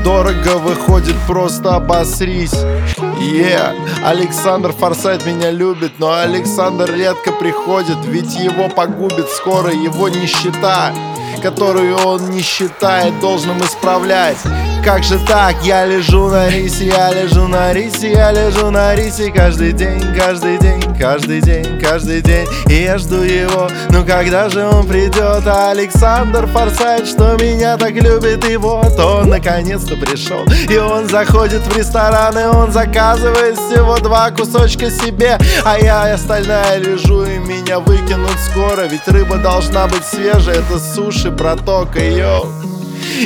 Дорого 0.04 0.58
выходит, 0.58 1.16
просто 1.28 1.76
обосрись. 1.76 2.54
Yeah. 2.54 3.76
Александр 4.04 4.72
Форсайт 4.72 5.26
меня 5.26 5.52
любит, 5.52 5.94
но 6.00 6.14
Александр 6.20 6.94
редко 6.94 7.32
приходит, 7.34 7.98
ведь 8.06 8.34
его 8.36 8.70
погубит 8.70 9.28
скоро 9.30 9.72
его 9.74 10.08
нищета 10.08 10.94
которую 11.40 11.96
он 11.98 12.30
не 12.30 12.42
считает 12.42 13.20
должным 13.20 13.60
исправлять. 13.62 14.38
Как 14.84 15.04
же 15.04 15.20
так? 15.28 15.56
Я 15.64 15.86
лежу 15.86 16.30
на 16.30 16.50
рисе, 16.50 16.88
я 16.88 17.12
лежу 17.12 17.48
на 17.48 17.74
рисе, 17.74 18.12
я 18.12 18.32
лежу 18.32 18.72
на 18.72 18.96
рисе. 18.96 19.32
Каждый 19.32 19.74
день, 19.74 20.02
каждый 20.18 20.58
день, 20.58 20.82
каждый 20.98 21.42
день, 21.42 21.80
каждый 21.80 22.22
день. 22.22 22.48
И 22.68 22.84
я 22.84 22.98
жду 22.98 23.22
его, 23.22 23.68
ну 23.90 24.06
когда 24.06 24.50
же 24.50 24.66
он 24.66 24.88
придет? 24.88 25.46
Александр 25.46 26.48
Форсайт, 26.48 27.08
что 27.08 27.36
меня 27.36 27.78
так 27.78 27.94
любит? 27.94 28.46
И 28.50 28.56
вот 28.56 28.98
он 29.00 29.30
наконец-то 29.30 29.96
пришел. 29.96 30.46
И 30.70 30.78
он 30.78 31.10
заходит 31.10 31.62
в 31.68 31.78
ресторан, 31.78 32.38
и 32.38 32.46
он 32.46 32.72
заказывает 32.72 33.58
всего 33.58 33.98
два 33.98 34.32
кусочка 34.32 34.90
себе. 34.90 35.38
А 35.66 35.78
я 35.78 36.14
остальная 36.14 36.78
лежу, 36.78 37.24
и 37.24 37.38
меня 37.38 37.80
выкинут 37.80 38.38
скоро. 38.50 38.84
Ведь 38.84 39.08
рыба 39.08 39.38
должна 39.38 39.88
быть 39.88 40.06
свежая, 40.06 40.60
это 40.60 40.80
суши 40.80 41.29
протока, 41.32 42.00
йоу 42.00 42.48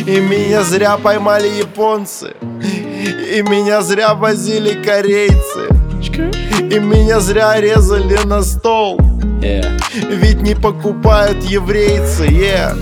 и 0.06 0.20
меня 0.20 0.64
зря 0.64 0.98
поймали 0.98 1.48
японцы. 1.48 2.34
И 2.42 3.42
меня 3.42 3.82
зря 3.82 4.14
возили 4.14 4.82
корейцы. 4.84 5.68
И 6.60 6.80
меня 6.80 7.20
зря 7.20 7.60
резали 7.60 8.18
на 8.26 8.42
стол. 8.42 9.00
Yeah. 9.42 9.78
Ведь 10.10 10.42
не 10.42 10.56
покупают 10.56 11.44
еврейцы, 11.44 12.26
yeah. 12.28 12.78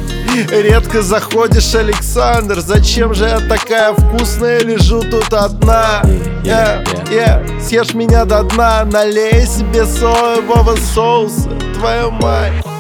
Редко 0.52 1.02
заходишь, 1.02 1.74
Александр. 1.74 2.62
Зачем 2.62 3.14
же 3.16 3.26
я 3.26 3.40
такая 3.40 3.94
вкусная 3.94 4.60
Лежу 4.60 5.02
тут 5.02 5.34
одна? 5.34 6.04
Yeah, 6.44 6.86
yeah. 7.10 7.60
Съешь 7.60 7.94
меня 7.96 8.26
до 8.26 8.44
дна 8.44 8.86
Налей 8.86 9.46
себе 9.46 9.86
соевого 9.86 10.76
соуса 10.76 11.50
Твою 11.76 12.12
мать 12.12 12.71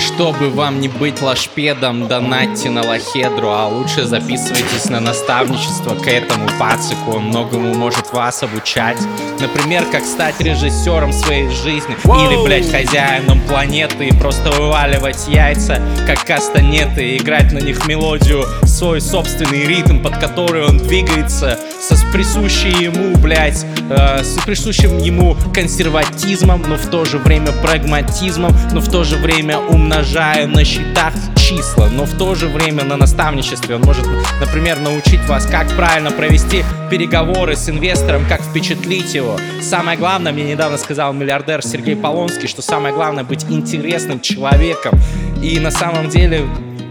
Чтобы 0.00 0.48
вам 0.50 0.80
не 0.80 0.88
быть 0.88 1.20
лошпедом, 1.20 2.08
донатьте 2.08 2.70
на 2.70 2.82
лохедру, 2.82 3.50
а 3.50 3.66
лучше 3.68 4.06
записывайтесь 4.06 4.88
на 4.88 4.98
наставничество 4.98 5.94
к 5.94 6.06
этому 6.08 6.48
пацику, 6.58 7.12
он 7.16 7.24
многому 7.24 7.74
может 7.74 8.12
вас 8.12 8.42
обучать. 8.42 8.96
Например, 9.38 9.84
как 9.92 10.04
стать 10.04 10.40
режиссером 10.40 11.12
своей 11.12 11.48
жизни, 11.50 11.96
или, 12.04 12.44
блять, 12.44 12.70
хозяином 12.70 13.40
планеты 13.42 14.08
и 14.08 14.12
просто 14.12 14.50
вываливать 14.50 15.28
яйца, 15.28 15.80
как 16.06 16.24
кастанеты, 16.24 17.10
и 17.10 17.16
играть 17.18 17.52
на 17.52 17.58
них 17.58 17.86
мелодию, 17.86 18.46
свой 18.64 19.00
собственный 19.00 19.66
ритм, 19.66 20.02
под 20.02 20.16
который 20.16 20.66
он 20.66 20.78
двигается, 20.78 21.58
со 21.80 21.94
присущей 22.12 22.84
ему, 22.84 23.16
блять, 23.16 23.64
э, 23.88 24.22
с 24.22 24.42
присущим 24.44 24.98
ему 24.98 25.36
консерватизмом, 25.54 26.62
но 26.66 26.76
в 26.76 26.86
то 26.86 27.04
же 27.04 27.18
время 27.18 27.52
прагматизмом, 27.52 28.54
но 28.72 28.80
в 28.80 28.90
то 28.90 29.04
же 29.04 29.16
время 29.16 29.58
умножая 29.90 30.46
на 30.46 30.64
счетах 30.64 31.12
числа, 31.36 31.88
но 31.88 32.04
в 32.04 32.16
то 32.16 32.36
же 32.36 32.46
время 32.46 32.84
на 32.84 32.96
наставничестве 32.96 33.74
он 33.74 33.82
может, 33.82 34.06
например, 34.38 34.78
научить 34.78 35.20
вас, 35.26 35.46
как 35.46 35.68
правильно 35.74 36.12
провести 36.12 36.64
переговоры 36.88 37.56
с 37.56 37.68
инвестором, 37.68 38.24
как 38.28 38.40
впечатлить 38.40 39.14
его. 39.14 39.36
Самое 39.60 39.98
главное, 39.98 40.30
мне 40.30 40.44
недавно 40.44 40.78
сказал 40.78 41.12
миллиардер 41.12 41.64
Сергей 41.64 41.96
Полонский, 41.96 42.46
что 42.46 42.62
самое 42.62 42.94
главное 42.94 43.24
быть 43.24 43.44
интересным 43.48 44.20
человеком. 44.20 44.96
И 45.42 45.58
на 45.58 45.72
самом 45.72 46.08
деле 46.08 46.46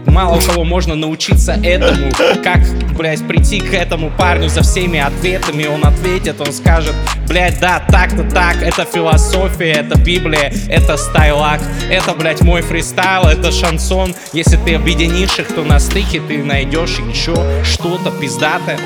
мало 0.06 0.36
у 0.36 0.40
кого 0.40 0.64
можно 0.64 0.94
научиться 0.94 1.58
этому, 1.62 2.10
как, 2.42 2.60
блядь, 2.96 3.26
прийти 3.26 3.60
к 3.60 3.72
этому 3.72 4.10
парню 4.10 4.48
за 4.48 4.62
всеми 4.62 4.98
ответами, 4.98 5.66
он 5.66 5.84
ответит, 5.84 6.40
он 6.40 6.52
скажет, 6.52 6.94
блядь, 7.28 7.60
да, 7.60 7.82
так-то 7.88 8.24
так, 8.24 8.62
это 8.62 8.84
философия, 8.84 9.72
это 9.72 9.98
Библия, 9.98 10.52
это 10.68 10.96
стайлак, 10.96 11.60
это, 11.90 12.12
блядь, 12.14 12.42
мой 12.42 12.62
фристайл, 12.62 13.28
это 13.28 13.52
шансон, 13.52 14.14
если 14.32 14.56
ты 14.56 14.74
объединишь 14.74 15.38
их, 15.38 15.48
то 15.54 15.62
на 15.62 15.78
стыке 15.78 16.20
ты 16.20 16.42
найдешь 16.42 16.98
еще 16.98 17.34
что-то 17.64 18.10
пиздатое. 18.10 18.78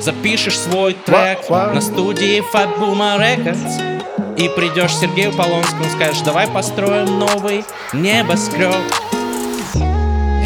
Запишешь 0.00 0.56
свой 0.58 0.92
трек 0.94 1.48
Ва- 1.48 1.66
ва. 1.68 1.72
на 1.74 1.80
студии 1.80 2.40
Fatboomer 2.52 3.18
Records 3.18 4.36
И 4.36 4.48
придешь 4.48 4.92
к 4.92 5.00
Сергею 5.00 5.32
Полонскому, 5.32 5.86
скажешь, 5.96 6.20
давай 6.20 6.46
построим 6.46 7.18
новый 7.18 7.64
небоскреб 7.92 8.76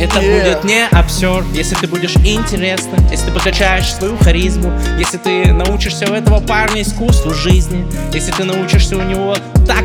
это 0.03 0.21
Yeah. 0.21 0.39
будет 0.43 0.65
не 0.65 0.87
обсер, 0.89 1.45
если 1.55 1.75
ты 1.77 1.87
будешь 1.87 2.17
интересным, 2.17 2.99
если 3.11 3.27
ты 3.27 3.33
покачаешь 3.33 3.93
свою 3.93 4.17
харизму, 4.19 4.73
если 4.99 5.17
ты 5.19 5.53
научишься 5.53 6.11
у 6.11 6.15
этого 6.15 6.41
парня 6.41 6.83
искусству 6.83 7.33
жизни, 7.33 7.87
если 8.13 8.33
ты 8.33 8.45
научишься 8.45 8.97
у 8.97 9.03
него 9.03 9.37
так, 9.67 9.85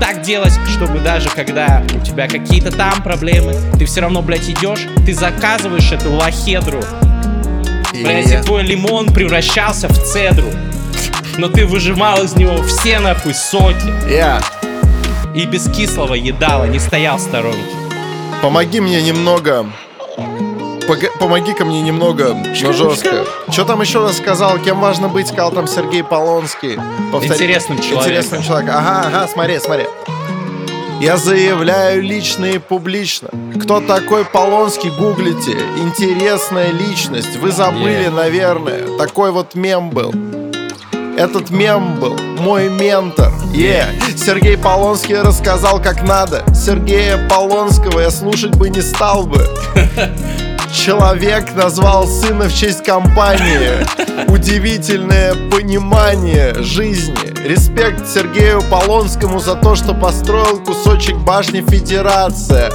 так 0.00 0.22
делать, 0.22 0.54
чтобы 0.74 1.00
даже 1.00 1.28
когда 1.28 1.82
у 1.94 2.04
тебя 2.04 2.28
какие-то 2.28 2.70
там 2.70 3.02
проблемы, 3.02 3.54
ты 3.78 3.84
все 3.84 4.00
равно, 4.00 4.22
блядь, 4.22 4.48
идешь, 4.48 4.86
ты 5.04 5.12
заказываешь 5.14 5.92
эту 5.92 6.12
лохедру, 6.12 6.80
блядь, 7.92 8.26
и 8.26 8.34
Yeah. 8.34 8.42
твой 8.42 8.62
лимон 8.62 9.12
превращался 9.12 9.88
в 9.88 10.02
цедру, 10.02 10.48
но 11.36 11.48
ты 11.48 11.66
выжимал 11.66 12.22
из 12.24 12.34
него 12.34 12.62
все 12.62 13.00
нахуй 13.00 13.34
соки 13.34 13.88
Yeah. 14.08 14.42
и 15.34 15.44
без 15.44 15.70
кислого 15.70 16.14
едала, 16.14 16.64
не 16.64 16.78
стоял 16.78 17.18
в 17.18 17.20
сторонке. 17.20 17.77
Помоги 18.42 18.80
мне 18.80 19.02
немного. 19.02 19.66
Помоги-ка 21.20 21.64
мне 21.66 21.82
немного, 21.82 22.34
но 22.34 22.72
жестко. 22.72 23.24
Что 23.50 23.64
там 23.64 23.82
еще 23.82 24.00
раз 24.00 24.16
сказал? 24.16 24.58
Кем 24.58 24.80
важно 24.80 25.08
быть, 25.08 25.26
сказал 25.28 25.50
там 25.52 25.66
Сергей 25.66 26.02
Полонский. 26.02 26.78
Повтори. 27.12 27.34
Интересным 27.34 27.78
человеком. 27.78 28.02
Интересным 28.04 28.42
человеком. 28.42 28.74
Ага, 28.78 29.02
ага, 29.06 29.28
смотри, 29.28 29.58
смотри. 29.58 29.86
Я 31.00 31.16
заявляю 31.18 32.02
лично 32.02 32.46
и 32.46 32.58
публично. 32.58 33.28
Кто 33.62 33.80
такой 33.80 34.24
Полонский, 34.24 34.90
гуглите. 34.90 35.58
Интересная 35.76 36.70
личность. 36.70 37.36
Вы 37.36 37.52
забыли, 37.52 38.06
Yeah. 38.06 38.10
наверное. 38.10 38.96
Такой 38.96 39.30
вот 39.30 39.54
мем 39.54 39.90
был. 39.90 40.12
Этот 41.18 41.50
мем 41.50 41.98
был 41.98 42.16
мой 42.38 42.68
ментор. 42.68 43.32
Е, 43.52 43.86
Сергей 44.16 44.56
Полонский 44.56 45.20
рассказал, 45.20 45.82
как 45.82 46.06
надо. 46.06 46.44
Сергея 46.54 47.28
Полонского 47.28 47.98
я 47.98 48.12
слушать 48.12 48.54
бы 48.54 48.68
не 48.70 48.80
стал 48.80 49.26
бы. 49.26 49.44
Человек 50.72 51.56
назвал 51.56 52.06
сына 52.06 52.44
в 52.44 52.54
честь 52.54 52.84
компании. 52.84 53.84
Удивительное 54.28 55.34
понимание 55.50 56.54
жизни. 56.62 57.34
Респект 57.44 58.08
Сергею 58.08 58.62
Полонскому 58.70 59.40
за 59.40 59.56
то, 59.56 59.74
что 59.74 59.94
построил 59.94 60.62
кусочек 60.64 61.16
башни 61.16 61.62
Федерация. 61.62 62.70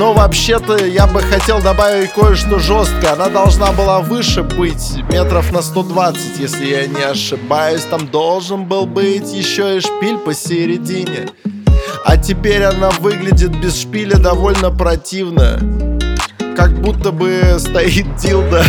Но 0.00 0.14
вообще-то 0.14 0.86
я 0.86 1.06
бы 1.06 1.20
хотел 1.20 1.60
добавить 1.60 2.12
кое-что 2.12 2.58
жесткое. 2.58 3.12
Она 3.12 3.28
должна 3.28 3.70
была 3.70 4.00
выше 4.00 4.42
быть, 4.42 4.94
метров 5.12 5.52
на 5.52 5.60
120, 5.60 6.38
если 6.38 6.64
я 6.64 6.86
не 6.86 7.02
ошибаюсь. 7.02 7.82
Там 7.82 8.08
должен 8.08 8.64
был 8.64 8.86
быть 8.86 9.30
еще 9.30 9.76
и 9.76 9.80
шпиль 9.80 10.16
посередине. 10.16 11.28
А 12.02 12.16
теперь 12.16 12.62
она 12.62 12.88
выглядит 13.00 13.50
без 13.60 13.78
шпиля 13.78 14.16
довольно 14.16 14.70
противно. 14.70 15.89
Как 16.60 16.78
будто 16.78 17.10
бы 17.10 17.56
стоит 17.58 18.16
дилда. 18.16 18.62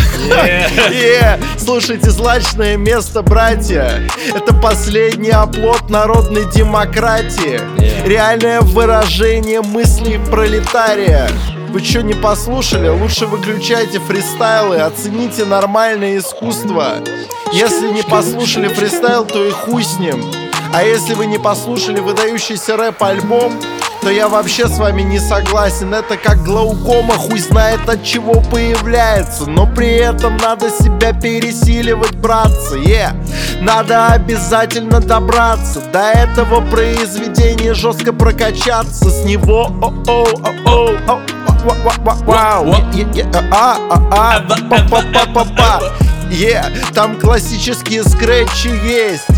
Е, 0.90 1.38
Слушайте, 1.58 2.08
злачное 2.08 2.78
место, 2.78 3.20
братья. 3.20 4.00
Это 4.34 4.54
последний 4.54 5.28
оплот 5.28 5.90
народной 5.90 6.50
демократии. 6.50 7.60
Yeah. 7.76 8.08
Реальное 8.08 8.62
выражение 8.62 9.60
мыслей 9.60 10.18
пролетария. 10.30 11.28
Вы 11.68 11.80
что, 11.80 12.02
не 12.02 12.14
послушали? 12.14 12.88
Лучше 12.88 13.26
выключайте 13.26 13.98
фристайлы, 13.98 14.78
оцените 14.78 15.44
нормальное 15.44 16.16
искусство. 16.16 16.94
Если 17.52 17.92
не 17.92 18.02
послушали 18.02 18.68
фристайл, 18.68 19.26
то 19.26 19.44
и 19.44 19.50
хуй 19.50 19.84
с 19.84 19.98
ним. 19.98 20.24
А 20.72 20.82
если 20.82 21.12
вы 21.12 21.26
не 21.26 21.38
послушали 21.38 22.00
выдающийся 22.00 22.78
рэп-альбом, 22.78 23.52
то 24.02 24.10
я 24.10 24.28
вообще 24.28 24.66
с 24.68 24.78
вами 24.78 25.02
не 25.02 25.18
согласен. 25.20 25.94
Это 25.94 26.16
как 26.16 26.42
глаукома, 26.42 27.14
хуй 27.14 27.38
знает 27.38 27.88
от 27.88 28.02
чего 28.04 28.40
появляется. 28.50 29.48
Но 29.48 29.66
при 29.66 29.92
этом 29.94 30.36
надо 30.38 30.70
себя 30.70 31.12
пересиливать, 31.12 32.16
братцы. 32.16 32.78
Е, 32.78 33.14
Надо 33.60 34.08
обязательно 34.08 35.00
добраться 35.00 35.80
до 35.92 36.00
этого 36.10 36.60
произведения, 36.68 37.74
жестко 37.74 38.12
прокачаться 38.12 39.08
с 39.08 39.24
него. 39.24 39.70
О, 40.66 40.90
ва- 41.06 41.76
ва- 41.84 41.92
ва- 42.04 42.16
Вау, 42.26 42.74
а, 43.52 43.76
а, 43.90 44.00
а, 44.10 44.40
па-па-па-па-па. 44.68 45.80
Е, 46.30 46.64
там 46.94 47.20
классические 47.20 48.02
скретчи 48.02 48.68
есть. 48.68 49.28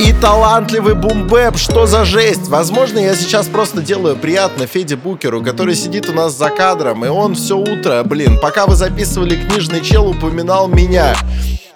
И 0.00 0.12
талантливый 0.12 0.94
бумбэп. 0.94 1.56
Что 1.56 1.86
за 1.86 2.04
жесть? 2.04 2.48
Возможно, 2.48 2.98
я 2.98 3.14
сейчас 3.14 3.46
просто 3.46 3.82
делаю 3.82 4.16
приятно 4.16 4.66
Феде 4.66 4.96
Букеру, 4.96 5.42
который 5.42 5.74
сидит 5.74 6.08
у 6.08 6.12
нас 6.12 6.36
за 6.36 6.50
кадром, 6.50 7.04
и 7.04 7.08
он 7.08 7.34
все 7.34 7.56
утро, 7.56 8.02
блин, 8.04 8.38
пока 8.40 8.66
вы 8.66 8.74
записывали 8.76 9.36
книжный 9.36 9.80
чел, 9.80 10.08
упоминал 10.08 10.68
меня. 10.68 11.14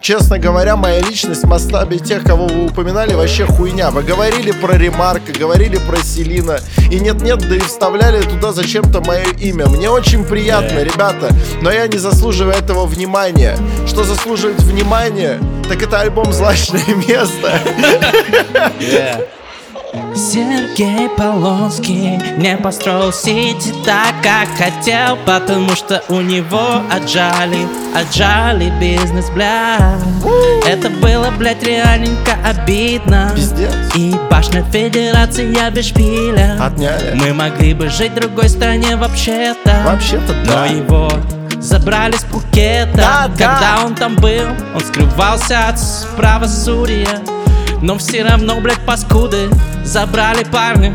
Честно 0.00 0.38
говоря, 0.38 0.76
моя 0.76 1.00
личность 1.00 1.42
в 1.42 1.46
масштабе 1.48 1.98
тех, 1.98 2.22
кого 2.22 2.46
вы 2.46 2.66
упоминали, 2.66 3.14
вообще 3.14 3.44
хуйня. 3.46 3.90
Вы 3.90 4.02
говорили 4.02 4.52
про 4.52 4.76
Ремарка, 4.76 5.32
говорили 5.32 5.76
про 5.76 5.96
Селина, 5.98 6.60
и 6.90 7.00
нет-нет, 7.00 7.40
да 7.48 7.56
и 7.56 7.60
вставляли 7.60 8.22
туда 8.22 8.52
зачем-то 8.52 9.00
мое 9.00 9.24
имя. 9.40 9.66
Мне 9.66 9.90
очень 9.90 10.24
приятно, 10.24 10.82
ребята, 10.82 11.30
но 11.62 11.70
я 11.70 11.88
не 11.88 11.98
заслуживаю 11.98 12.54
этого 12.54 12.86
внимания. 12.86 13.58
Что 13.86 14.04
заслуживает 14.04 14.62
внимания? 14.62 15.40
Так 15.68 15.82
это 15.82 16.00
альбом 16.00 16.32
«Злачное 16.32 16.94
место». 16.94 17.60
Yeah. 18.78 19.26
Сергей 20.18 21.08
Полонский 21.10 22.18
не 22.38 22.56
построил 22.56 23.12
сити 23.12 23.72
так, 23.84 24.16
как 24.20 24.48
хотел 24.58 25.16
Потому 25.24 25.76
что 25.76 26.02
у 26.08 26.20
него 26.20 26.82
отжали, 26.90 27.68
отжали 27.94 28.72
бизнес, 28.80 29.30
бля 29.30 29.96
Это 30.66 30.90
было, 30.90 31.30
блядь, 31.30 31.62
реальненько 31.62 32.32
обидно 32.44 33.30
Пиздец. 33.36 33.70
И 33.94 34.12
башня 34.28 34.64
федерации 34.64 35.54
я 35.56 35.70
без 35.70 35.86
шпиля 35.86 36.56
Отняли. 36.60 37.14
Мы 37.14 37.32
могли 37.32 37.72
бы 37.72 37.88
жить 37.88 38.10
в 38.10 38.16
другой 38.16 38.48
стране 38.48 38.96
вообще-то 38.96 39.82
Вообще-то 39.84 40.32
Но 40.46 40.52
да. 40.52 40.66
его 40.66 41.12
забрали 41.60 42.16
с 42.16 42.24
Пукета 42.24 42.90
Да, 42.96 43.28
да. 43.28 43.34
Когда 43.36 43.86
он 43.86 43.94
там 43.94 44.16
был, 44.16 44.48
он 44.74 44.80
скрывался 44.80 45.68
от 45.68 45.78
правосудия 46.16 47.20
Но 47.82 47.98
все 47.98 48.22
равно, 48.22 48.60
блядь, 48.60 48.84
паскуды 48.84 49.50
Забрали 49.84 50.44
парня. 50.44 50.94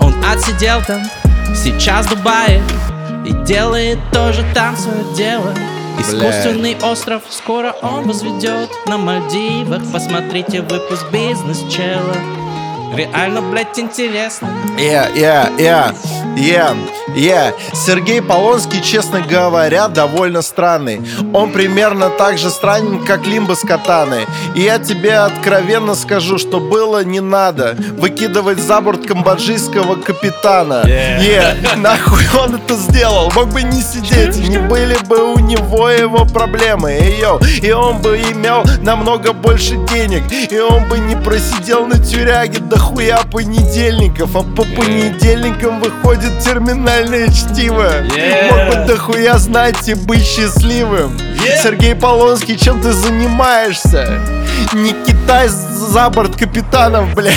Он 0.00 0.14
отсидел 0.24 0.80
там, 0.86 1.02
сейчас 1.54 2.06
в 2.06 2.10
Дубае 2.10 2.62
И 3.26 3.32
делает 3.44 3.98
тоже 4.12 4.44
там 4.54 4.76
свое 4.76 5.04
дело. 5.16 5.54
Искусственный 5.98 6.76
остров 6.82 7.22
скоро 7.30 7.74
он 7.82 8.08
возведет 8.08 8.70
на 8.86 8.98
Мальдивах. 8.98 9.82
Посмотрите 9.92 10.62
выпуск 10.62 11.04
бизнес-чела 11.12 12.41
Реально, 12.94 13.42
блядь, 13.42 13.78
интересно 13.78 14.48
Yeah, 14.78 15.14
yeah, 15.14 15.56
yeah, 15.58 15.94
yeah, 16.36 16.76
yeah. 17.14 17.52
Сергей 17.74 18.22
Полонский, 18.22 18.80
честно 18.82 19.20
говоря, 19.20 19.88
довольно 19.88 20.42
странный. 20.42 21.00
Он 21.34 21.52
примерно 21.52 22.08
так 22.08 22.38
же 22.38 22.50
странен, 22.50 23.04
как 23.04 23.26
Лимба 23.26 23.54
с 23.54 23.60
Катаны. 23.60 24.26
И 24.54 24.62
я 24.62 24.78
тебе 24.78 25.18
откровенно 25.18 25.94
скажу, 25.94 26.38
что 26.38 26.58
было 26.58 27.04
не 27.04 27.20
надо 27.20 27.76
выкидывать 27.98 28.58
за 28.58 28.80
борт 28.80 29.06
камбоджийского 29.06 29.96
капитана. 29.96 30.82
Yeah. 30.86 31.76
нахуй 31.76 32.24
он 32.40 32.56
это 32.56 32.74
сделал? 32.74 33.30
Мог 33.34 33.48
бы 33.48 33.62
не 33.62 33.82
сидеть, 33.82 34.36
не 34.48 34.58
были 34.58 34.96
бы 35.04 35.34
у 35.34 35.38
него 35.38 35.90
его 35.90 36.24
проблемы. 36.24 36.96
И, 36.96 37.20
йоу, 37.20 37.40
и 37.62 37.70
он 37.72 37.98
бы 37.98 38.16
имел 38.16 38.64
намного 38.80 39.32
больше 39.32 39.76
денег. 39.92 40.24
И 40.50 40.58
он 40.58 40.88
бы 40.88 40.98
не 40.98 41.14
просидел 41.14 41.86
на 41.86 41.98
тюряге 41.98 42.58
до 42.58 42.78
хуя 42.82 43.22
понедельников. 43.30 44.36
А 44.36 44.42
по 44.42 44.64
понедельникам 44.64 45.80
выходит 45.80 46.38
терминальное 46.40 47.28
чтиво. 47.28 48.02
Yeah. 48.02 48.50
Мог 48.50 48.74
бы 48.74 48.86
дохуя 48.86 49.38
знать 49.38 49.88
и 49.88 49.94
быть 49.94 50.26
счастливым. 50.26 51.18
Сергей 51.62 51.94
Полонский, 51.94 52.56
чем 52.56 52.80
ты 52.80 52.92
занимаешься? 52.92 54.20
Не 54.72 54.92
китай 55.06 55.48
за 55.48 56.10
борт 56.10 56.36
капитанов, 56.36 57.14
блядь. 57.14 57.34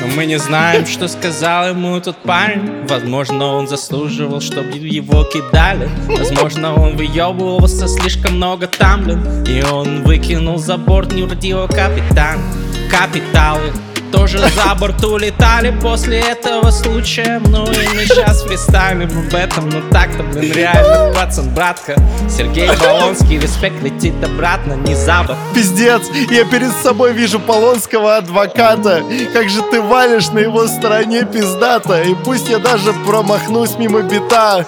Но 0.00 0.08
мы 0.16 0.26
не 0.26 0.38
знаем, 0.38 0.86
что 0.86 1.08
сказал 1.08 1.68
ему 1.68 2.00
тот 2.00 2.16
парень 2.16 2.86
Возможно, 2.88 3.46
он 3.46 3.68
заслуживал, 3.68 4.40
чтобы 4.40 4.76
его 4.76 5.24
кидали 5.24 5.88
Возможно, 6.08 6.74
он 6.74 6.96
выебывался 6.96 7.86
слишком 7.86 8.36
много 8.36 8.66
там, 8.66 9.04
блин 9.04 9.44
И 9.44 9.62
он 9.62 10.02
выкинул 10.02 10.58
за 10.58 10.76
борт 10.76 11.12
нерадивого 11.12 11.68
капитана 11.68 12.42
Капиталы 12.90 13.72
тоже 14.14 14.38
за 14.38 14.74
борт 14.76 15.04
улетали 15.04 15.74
после 15.82 16.20
этого 16.20 16.70
случая. 16.70 17.40
Ну 17.48 17.64
и 17.64 17.88
мы 17.94 18.06
сейчас 18.06 18.42
фристайлим 18.42 19.10
об 19.18 19.34
этом. 19.34 19.68
Ну 19.68 19.82
так-то, 19.90 20.22
блин, 20.22 20.52
реально, 20.52 21.12
пацан, 21.12 21.50
братка. 21.50 21.96
Сергей 22.28 22.68
Болонский, 22.76 23.40
респект 23.40 23.82
летит 23.82 24.14
обратно, 24.22 24.74
не 24.74 24.94
за 24.94 25.24
борт. 25.24 25.38
Пиздец, 25.52 26.02
я 26.30 26.44
перед 26.44 26.70
собой 26.82 27.12
вижу 27.12 27.40
полонского 27.40 28.16
адвоката. 28.16 29.02
Как 29.32 29.48
же 29.48 29.62
ты 29.62 29.80
валишь 29.80 30.28
на 30.28 30.38
его 30.38 30.66
стороне 30.68 31.24
пиздата 31.24 32.02
И 32.02 32.14
пусть 32.24 32.48
я 32.48 32.58
даже 32.58 32.92
промахнусь 33.06 33.76
мимо 33.78 34.02
бита. 34.02 34.64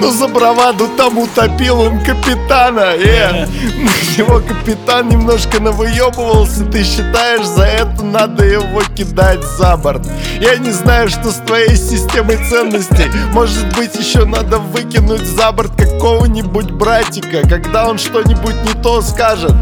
Но 0.00 0.10
за 0.10 0.28
браваду 0.28 0.88
там 0.96 1.18
утопил 1.18 1.80
он 1.80 2.00
капитана. 2.04 2.92
Э. 2.94 3.46
Его 4.16 4.40
капитан 4.40 5.08
немножко 5.08 5.60
навыебывался. 5.60 6.64
Ты 6.64 6.84
считаешь, 6.84 7.46
за 7.46 7.64
это 7.64 8.04
надо 8.04 8.44
его 8.44 8.67
кидать 8.96 9.44
за 9.58 9.76
борт. 9.76 10.06
Я 10.40 10.56
не 10.56 10.70
знаю, 10.70 11.08
что 11.08 11.30
с 11.30 11.36
твоей 11.36 11.76
системой 11.76 12.38
ценностей. 12.48 13.10
Может 13.32 13.76
быть, 13.76 13.94
еще 13.94 14.24
надо 14.24 14.58
выкинуть 14.58 15.26
за 15.26 15.52
борт 15.52 15.72
какого-нибудь 15.76 16.70
братика. 16.70 17.46
Когда 17.48 17.88
он 17.88 17.98
что-нибудь 17.98 18.56
не 18.64 18.82
то 18.82 19.02
скажет 19.02 19.54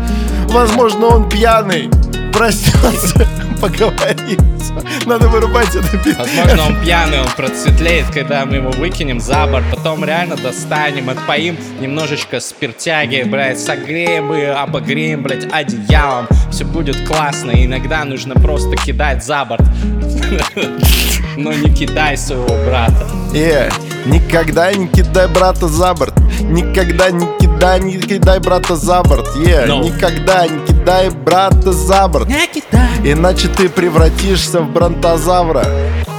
Возможно, 0.48 1.06
он 1.06 1.28
пьяный 1.28 1.90
Проснется, 2.36 3.26
поговорится 3.60 4.74
Надо 5.06 5.28
вырубать 5.28 5.74
это 5.74 5.96
пи- 5.98 6.12
Возможно, 6.12 6.66
он 6.66 6.80
пьяный, 6.82 7.20
он 7.20 7.28
процветлеет, 7.36 8.06
когда 8.12 8.44
мы 8.44 8.56
его 8.56 8.70
выкинем 8.70 9.20
за 9.20 9.46
борт, 9.46 9.64
потом 9.70 10.04
реально 10.04 10.36
достанем, 10.36 11.08
отпоим 11.08 11.56
немножечко 11.80 12.40
спиртяги, 12.40 13.22
блядь, 13.22 13.58
согреем 13.58 14.34
и 14.34 14.42
обогреем, 14.44 15.22
блядь, 15.22 15.46
одеялом. 15.50 16.28
Все 16.50 16.64
будет 16.64 17.06
классно, 17.06 17.52
иногда 17.52 18.04
нужно 18.04 18.34
просто 18.34 18.76
кидать 18.76 19.24
за 19.24 19.44
борт. 19.44 19.62
Но 21.36 21.52
не 21.52 21.70
кидай 21.74 22.16
своего 22.16 22.48
брата. 22.66 23.06
Э, 23.34 23.68
никогда 24.06 24.72
не 24.72 24.88
кидай 24.88 25.28
брата 25.28 25.68
за 25.68 25.92
борт 25.94 26.14
Никогда 26.40 27.10
не 27.10 27.26
кидай, 27.38 27.80
не 27.80 27.98
кидай 28.00 28.38
брата 28.40 28.76
за 28.76 29.02
борт 29.02 29.26
Е, 29.36 29.66
No. 29.66 29.84
никогда 29.84 30.46
не 30.46 30.64
кидай 30.66 31.10
брата 31.10 31.72
за 31.72 32.08
борт 32.08 32.25
Не 32.26 32.46
кидай. 32.46 33.12
Иначе 33.12 33.48
ты 33.48 33.68
превратишься 33.68 34.60
в 34.60 34.70
бронтозавра. 34.70 35.64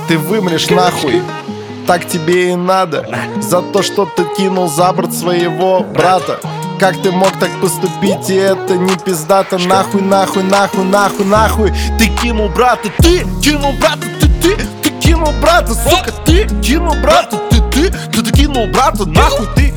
Ты 0.08 0.18
вымрешь 0.18 0.70
нахуй. 0.70 1.22
Так 1.86 2.08
тебе 2.08 2.51
и 2.51 2.55
надо. 2.55 3.08
За 3.41 3.62
то, 3.62 3.82
что 3.82 4.05
ты 4.05 4.24
кинул 4.38 4.70
за 4.70 4.91
борт 4.93 5.14
своего 5.14 5.82
брата. 5.82 6.39
Как 6.80 7.01
ты 7.01 7.12
мог 7.12 7.32
так 7.39 7.49
поступить, 7.60 8.30
и 8.30 8.36
это 8.36 8.78
не 8.78 8.95
пиздато. 8.97 9.58
Нахуй, 9.58 10.01
нахуй, 10.01 10.43
нахуй, 10.43 10.84
нахуй, 10.84 11.26
нахуй. 11.26 11.74
Ты 11.97 12.08
кинул 12.22 12.49
брата, 12.49 12.89
ты 12.99 13.26
кинул 13.41 13.74
брата, 13.80 14.05
ты, 14.20 14.28
ты 14.41 14.58
Ты 14.84 14.89
кинул 15.01 15.32
брата, 15.41 15.74
сука, 15.74 16.12
ты 16.26 16.47
кинул 16.62 16.93
брата, 17.01 17.38
ты, 17.49 17.62
ты 17.72 17.91
Ты, 18.12 18.22
ты 18.22 18.32
кинул 18.32 18.68
брата, 18.68 19.05
нахуй, 19.05 19.47
ты 19.55 19.74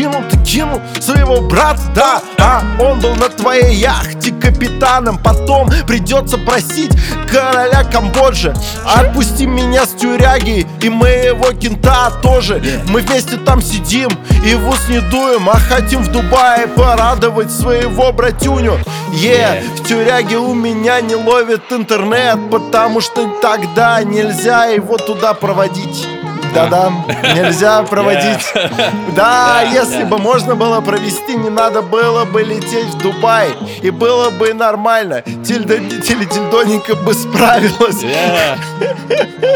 кинул, 0.00 0.22
ты 0.30 0.38
кинул 0.38 0.80
своего 1.00 1.42
брата, 1.42 1.80
да 1.94 2.22
А 2.38 2.62
он 2.80 3.00
был 3.00 3.14
на 3.16 3.28
твоей 3.28 3.74
яхте 3.74 4.32
капитаном. 4.32 5.18
Потом 5.18 5.68
придется 5.86 6.38
просить 6.38 6.92
короля 7.30 7.84
Камбоджи. 7.84 8.54
Отпусти 8.84 9.46
меня 9.46 9.84
с 9.84 9.90
тюряги 9.90 10.66
и 10.82 10.88
моего 10.88 11.52
кента 11.52 12.10
тоже. 12.22 12.62
Мы 12.88 13.02
вместе 13.02 13.36
там 13.36 13.60
сидим 13.60 14.08
и 14.44 14.54
в 14.54 14.68
ус 14.68 14.88
не 14.88 15.00
дуем 15.00 15.48
А 15.50 15.58
хотим 15.58 16.02
в 16.02 16.10
Дубае 16.10 16.66
порадовать 16.66 17.50
своего 17.50 18.12
братюню. 18.12 18.78
Е, 19.12 19.62
в 19.76 19.86
тюряге 19.86 20.38
у 20.38 20.54
меня 20.54 21.00
не 21.00 21.16
ловит 21.16 21.62
интернет 21.72 22.38
Потому 22.48 23.00
что 23.00 23.28
тогда 23.42 24.00
нельзя 24.04 24.66
его 24.66 24.96
туда 24.98 25.34
проводить 25.34 26.06
да-да, 26.54 26.90
нельзя 27.34 27.82
проводить. 27.82 28.40
Да, 29.14 29.62
если 29.62 30.04
бы 30.04 30.18
можно 30.18 30.54
было 30.54 30.80
провести, 30.80 31.34
не 31.36 31.50
надо 31.50 31.82
было 31.82 32.24
бы 32.24 32.42
лететь 32.42 32.86
в 32.86 33.02
Дубай. 33.02 33.50
И 33.82 33.90
было 33.90 34.30
бы 34.30 34.54
нормально. 34.54 35.22
Телетильдоника 35.22 36.94
бы 36.96 37.14
справилась. 37.14 38.02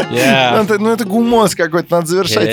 Ну, 0.09 0.63
это, 0.63 0.79
ну, 0.79 0.91
это 0.91 1.05
гумоз 1.05 1.55
какой-то, 1.55 1.95
надо 1.95 2.07
завершать 2.07 2.51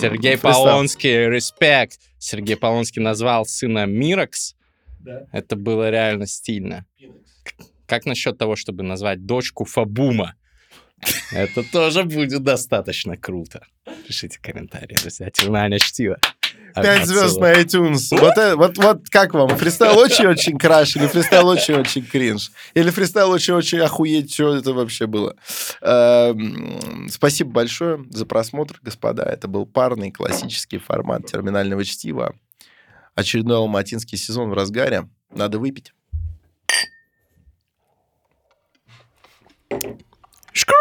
Сергей. 0.00 0.36
Полонский, 0.38 1.28
респект. 1.28 1.98
Сергей 2.18 2.56
Полонский 2.56 3.02
назвал 3.02 3.46
сына 3.46 3.86
Миракс. 3.86 4.54
Да. 5.00 5.26
Это 5.32 5.56
было 5.56 5.90
реально 5.90 6.26
стильно. 6.26 6.86
Как 7.86 8.06
насчет 8.06 8.38
того, 8.38 8.56
чтобы 8.56 8.82
назвать 8.82 9.26
дочку 9.26 9.64
Фабума? 9.64 10.34
Это 11.32 11.62
тоже 11.62 12.04
будет 12.04 12.42
достаточно 12.42 13.16
круто. 13.16 13.66
Пишите 14.06 14.38
комментарии, 14.40 14.96
друзья. 15.00 15.30
Терминальное 15.30 15.78
чтиво. 15.78 16.18
Пять 16.74 17.06
звезд 17.06 17.38
на 17.38 17.52
iTunes. 17.52 18.08
Вот, 18.10 18.36
э- 18.36 18.56
вот, 18.56 18.76
вот 18.78 19.08
как 19.08 19.32
вам? 19.34 19.48
Фристайл 19.56 19.96
очень-очень 19.96 20.58
краш 20.58 20.96
или 20.96 21.06
фристайл 21.06 21.46
очень-очень 21.46 22.04
кринж? 22.04 22.50
Или 22.74 22.90
фристайл 22.90 23.30
очень-очень 23.30 23.78
охуеть, 23.78 24.34
что 24.34 24.56
это 24.56 24.72
вообще 24.72 25.06
было? 25.06 25.36
Эм, 25.80 27.08
Спасибо 27.10 27.50
большое 27.52 28.04
за 28.10 28.26
просмотр, 28.26 28.80
господа. 28.82 29.22
Это 29.22 29.46
был 29.46 29.66
парный 29.66 30.10
классический 30.10 30.78
формат 30.78 31.26
терминального 31.26 31.84
чтива. 31.84 32.34
Очередной 33.14 33.58
алматинский 33.58 34.18
сезон 34.18 34.50
в 34.50 34.54
разгаре. 34.54 35.08
Надо 35.30 35.60
выпить. 35.60 35.92
Шкр. 40.52 40.74